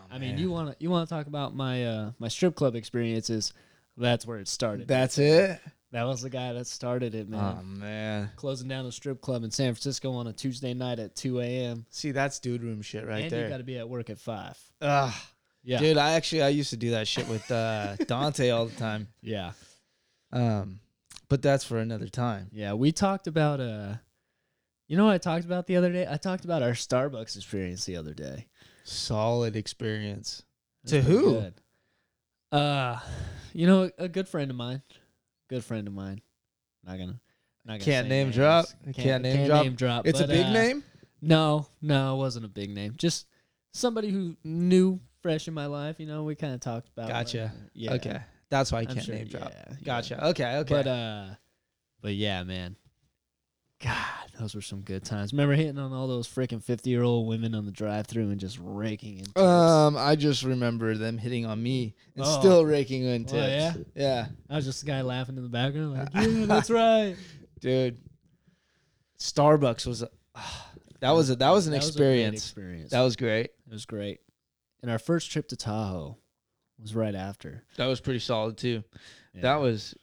I 0.10 0.18
mean, 0.18 0.38
you 0.38 0.50
want 0.50 0.70
to 0.70 0.76
you 0.80 0.90
want 0.90 1.10
to 1.10 1.14
talk 1.14 1.28
about 1.28 1.54
my 1.56 1.86
uh 1.86 2.12
my 2.18 2.30
strip 2.30 2.56
club 2.56 2.74
experiences? 2.76 3.52
That's 3.98 4.26
where 4.26 4.38
it 4.40 4.48
started. 4.48 4.88
That's 4.88 5.18
it. 5.18 5.60
that 5.92 6.04
was 6.04 6.22
the 6.22 6.30
guy 6.30 6.54
that 6.54 6.68
started 6.68 7.14
it, 7.14 7.28
man. 7.28 7.58
Oh 7.60 7.64
man, 7.64 8.32
Closing 8.38 8.70
down 8.70 8.86
a 8.86 8.92
strip 8.94 9.20
club 9.20 9.44
in 9.44 9.52
San 9.52 9.74
Francisco 9.74 10.14
on 10.14 10.28
a 10.28 10.34
Tuesday 10.34 10.74
night 10.74 11.00
at 11.00 11.16
2 11.18 11.42
a.m. 11.42 11.86
see 11.90 12.12
that's 12.12 12.40
dude 12.40 12.64
room 12.64 12.82
shit 12.82 13.06
right 13.06 13.30
there. 13.30 13.40
and 13.42 13.50
you 13.50 13.54
got 13.54 13.58
to 13.58 13.64
be 13.66 13.78
at 13.78 13.90
work 13.90 14.10
at 14.10 14.18
five. 14.20 14.58
Ugh. 14.82 15.14
Yeah, 15.66 15.80
Dude, 15.80 15.98
I 15.98 16.14
actually 16.14 16.42
I 16.44 16.50
used 16.50 16.70
to 16.72 16.78
do 16.78 16.92
that 16.92 17.08
shit 17.08 17.28
with 17.28 17.50
uh, 17.52 17.96
Dante 18.08 18.50
all 18.52 18.66
the 18.66 18.76
time. 18.76 19.08
yeah, 19.22 19.52
Um, 20.32 20.80
but 21.30 21.42
that's 21.42 21.64
for 21.64 21.78
another 21.78 22.08
time. 22.08 22.50
yeah. 22.52 22.74
We 22.74 22.92
talked 22.92 23.28
about 23.28 23.60
uh, 23.60 23.96
you 24.88 24.98
know 24.98 25.06
what 25.06 25.14
I 25.14 25.18
talked 25.18 25.46
about 25.46 25.68
the 25.68 25.76
other 25.78 25.92
day? 25.92 26.08
I 26.10 26.18
talked 26.18 26.46
about 26.46 26.62
our 26.64 26.72
Starbucks 26.72 27.36
experience 27.36 27.86
the 27.86 27.98
other 27.98 28.14
day. 28.14 28.48
Solid 28.84 29.56
experience. 29.56 30.44
To 30.88 31.02
who? 31.02 31.34
good. 31.40 31.54
Uh, 32.52 33.00
you 33.54 33.66
know, 33.68 33.90
a 33.98 34.08
good 34.08 34.28
friend 34.28 34.52
of 34.52 34.58
mine. 34.58 34.82
Good 35.50 35.64
friend 35.64 35.88
of 35.88 35.94
mine. 35.94 36.22
Not 36.86 36.98
gonna. 36.98 37.20
Not 37.66 37.74
gonna 37.74 37.86
Can't 37.86 38.08
name 38.10 38.26
names. 38.28 38.36
drop? 38.36 38.66
Can't 38.94 39.24
name 39.24 39.48
drop? 39.48 39.64
Name 39.64 39.76
drop. 39.76 40.06
It's 40.08 40.20
a 40.20 40.28
big 40.28 40.46
uh, 40.48 40.52
name. 40.52 40.84
No, 41.22 41.68
no, 41.82 42.16
it 42.16 42.18
wasn't 42.18 42.44
a 42.46 42.50
big 42.50 42.70
name. 42.70 42.96
Just 42.98 43.28
somebody 43.72 44.10
who 44.10 44.36
knew 44.44 45.00
fresh 45.22 45.48
in 45.48 45.54
my 45.54 45.68
life. 45.68 45.96
You 46.00 46.06
know, 46.06 46.24
we 46.24 46.36
kind 46.36 46.54
of 46.54 46.60
talked 46.60 46.90
about. 46.90 47.08
Gotcha. 47.08 47.46
uh, 47.46 47.50
yeah. 47.74 47.94
Okay, 47.94 48.20
that's 48.50 48.72
why 48.74 48.80
I 48.80 48.86
can't 48.86 49.04
sure- 49.04 49.16
name 49.16 49.28
drop. 49.28 49.50
yeah, 49.54 49.64
yeah. 49.70 49.76
Gotcha. 49.86 50.28
Okay. 50.28 50.58
Okay. 50.58 50.74
But 50.74 50.88
uh, 50.88 51.26
but 52.02 52.14
yeah, 52.16 52.44
man. 52.44 52.76
God, 53.82 54.23
those 54.40 54.56
were 54.56 54.62
some 54.62 54.82
good 54.82 55.04
times. 55.06 55.32
Remember 55.32 55.54
hitting 55.56 55.78
on 55.78 55.94
all 55.94 56.08
those 56.08 56.28
freaking 56.28 56.62
fifty-year-old 56.64 57.28
women 57.28 57.54
on 57.56 57.66
the 57.66 57.72
drive-through 57.72 58.30
and 58.32 58.40
just 58.40 58.58
raking 58.62 59.20
in 59.20 59.26
tips. 59.26 59.40
Um, 59.42 59.96
I 59.98 60.16
just 60.16 60.44
remember 60.44 60.96
them 60.98 61.18
hitting 61.18 61.46
on 61.46 61.62
me 61.62 61.94
and 62.16 62.26
Oh. 62.26 62.40
still 62.40 62.66
raking 62.66 63.04
in 63.04 63.26
tips. 63.26 63.36
Oh, 63.36 63.48
yeah? 63.48 63.74
yeah, 63.96 64.28
I 64.50 64.56
was 64.56 64.66
just 64.66 64.82
the 64.82 64.88
guy 64.88 65.02
laughing 65.02 65.38
in 65.38 65.44
the 65.44 65.50
background, 65.50 65.94
like, 65.94 66.10
yeah, 66.16 66.46
that's 66.46 66.70
right. 66.70 67.16
dude. 67.60 67.98
Starbucks 69.20 69.86
was 69.86 70.02
a, 70.02 70.10
that 71.00 71.12
was 71.12 71.30
a, 71.30 71.36
that 71.36 71.50
was 71.52 71.68
an 71.68 71.72
That 71.74 71.78
was 71.80 71.88
experience. 71.90 72.36
experience. 72.44 72.92
that 72.92 73.02
was 73.02 73.16
great. 73.16 73.46
it 73.46 73.72
was 73.72 73.86
great. 73.86 74.20
And 74.82 74.92
our 74.92 75.00
first 75.00 75.32
trip 75.32 75.48
to 75.50 75.56
Tahoe 75.56 76.18
was 76.82 76.94
right 76.96 77.16
after. 77.16 77.64
That 77.78 77.86
was 77.86 78.02
pretty 78.02 78.20
solid 78.20 78.58
too. 78.58 78.84
Yeah. 79.34 79.42
That 79.42 79.56
was 79.62 79.96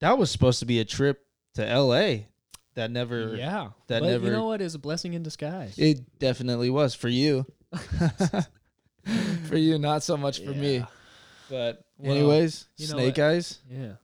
that 0.00 0.18
was 0.18 0.30
supposed 0.30 0.60
to 0.60 0.66
be 0.66 0.80
a 0.80 0.84
trip 0.84 1.24
to 1.54 1.66
L.A. 1.66 2.28
That 2.74 2.90
never. 2.90 3.34
yeah. 3.36 3.70
that 3.88 4.00
but 4.00 4.06
never- 4.08 4.26
you 4.26 4.32
know 4.32 4.46
what 4.46 4.60
is 4.60 4.74
a 4.74 4.78
blessing 4.78 5.12
in 5.14 5.22
disguise. 5.22 5.76
It 5.78 6.18
definitely 6.18 6.70
was 6.70 6.94
for 6.94 7.08
you. 7.08 7.46
for 9.46 9.56
you, 9.56 9.78
not 9.78 10.02
so 10.02 10.16
much 10.16 10.40
for 10.44 10.52
me. 10.52 10.84
But 11.48 11.84
Well, 11.98 12.12
anyways, 12.16 12.68
Snake 12.76 13.16
what? 13.16 13.24
Eyes. 13.24 13.58
Yeah. 13.68 13.94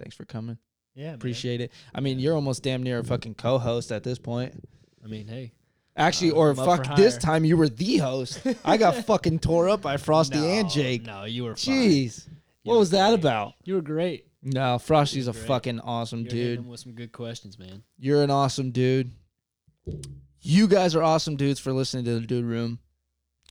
Thanks 0.00 0.14
for 0.16 0.24
coming. 0.24 0.58
Yeah. 0.94 1.06
man. 1.06 1.14
Appreciate 1.16 1.60
it. 1.60 1.72
I 1.94 2.00
mean, 2.00 2.18
you're 2.20 2.34
almost 2.34 2.62
damn 2.62 2.82
near 2.82 3.00
a 3.00 3.04
fucking 3.04 3.34
co-host 3.34 3.90
at 3.90 4.04
this 4.04 4.18
point. 4.18 4.64
I 5.04 5.08
mean, 5.08 5.26
hey. 5.26 5.52
Actually, 5.96 6.30
Uh, 6.30 6.34
or 6.34 6.50
I'm 6.50 6.58
up 6.60 6.78
for 6.78 6.84
fuck, 6.84 6.96
this 6.96 7.14
hire. 7.14 7.20
time 7.20 7.44
you 7.44 7.56
were 7.56 7.68
the 7.68 7.96
host. 7.96 8.40
I 8.64 8.76
got 8.76 8.94
fucking 9.06 9.40
tore 9.40 9.68
up 9.68 9.82
by 9.82 9.96
Frostee 9.96 10.60
and 10.60 10.70
Jake. 10.70 11.04
No, 11.04 11.24
you 11.24 11.42
were. 11.42 11.54
Jeez, 11.54 12.28
You 12.28 12.70
what 12.70 12.74
were 12.74 12.78
was 12.80 12.90
that 12.90 13.14
about? 13.14 13.54
You 13.64 13.74
were 13.74 13.80
great. 13.82 14.26
No, 14.42 14.76
Frostee's 14.78 15.26
a 15.28 15.32
Great. 15.32 15.46
fucking 15.46 15.80
awesome 15.80 16.20
You 16.20 16.24
were 16.26 16.30
hitting 16.36 16.56
dude. 16.62 16.68
with 16.70 16.80
some 16.80 16.92
good 16.92 17.12
questions, 17.12 17.58
man. 17.58 17.82
You're 17.98 18.22
an 18.22 18.30
awesome 18.30 18.70
dude. 18.70 19.12
You 20.40 20.68
guys 20.68 20.94
are 20.94 21.02
awesome 21.02 21.36
dudes 21.36 21.58
for 21.58 21.72
listening 21.72 22.04
to 22.04 22.20
the 22.20 22.26
Dude 22.26 22.44
Room. 22.44 22.78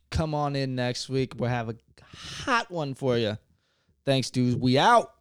Come 0.09 0.33
on 0.33 0.55
in 0.55 0.75
next 0.75 1.09
week. 1.09 1.33
We'll 1.37 1.49
have 1.49 1.69
a 1.69 1.75
hot 2.15 2.71
one 2.71 2.93
for 2.93 3.17
you. 3.17 3.37
Thanks, 4.05 4.29
dudes. 4.29 4.55
We 4.55 4.77
out. 4.77 5.11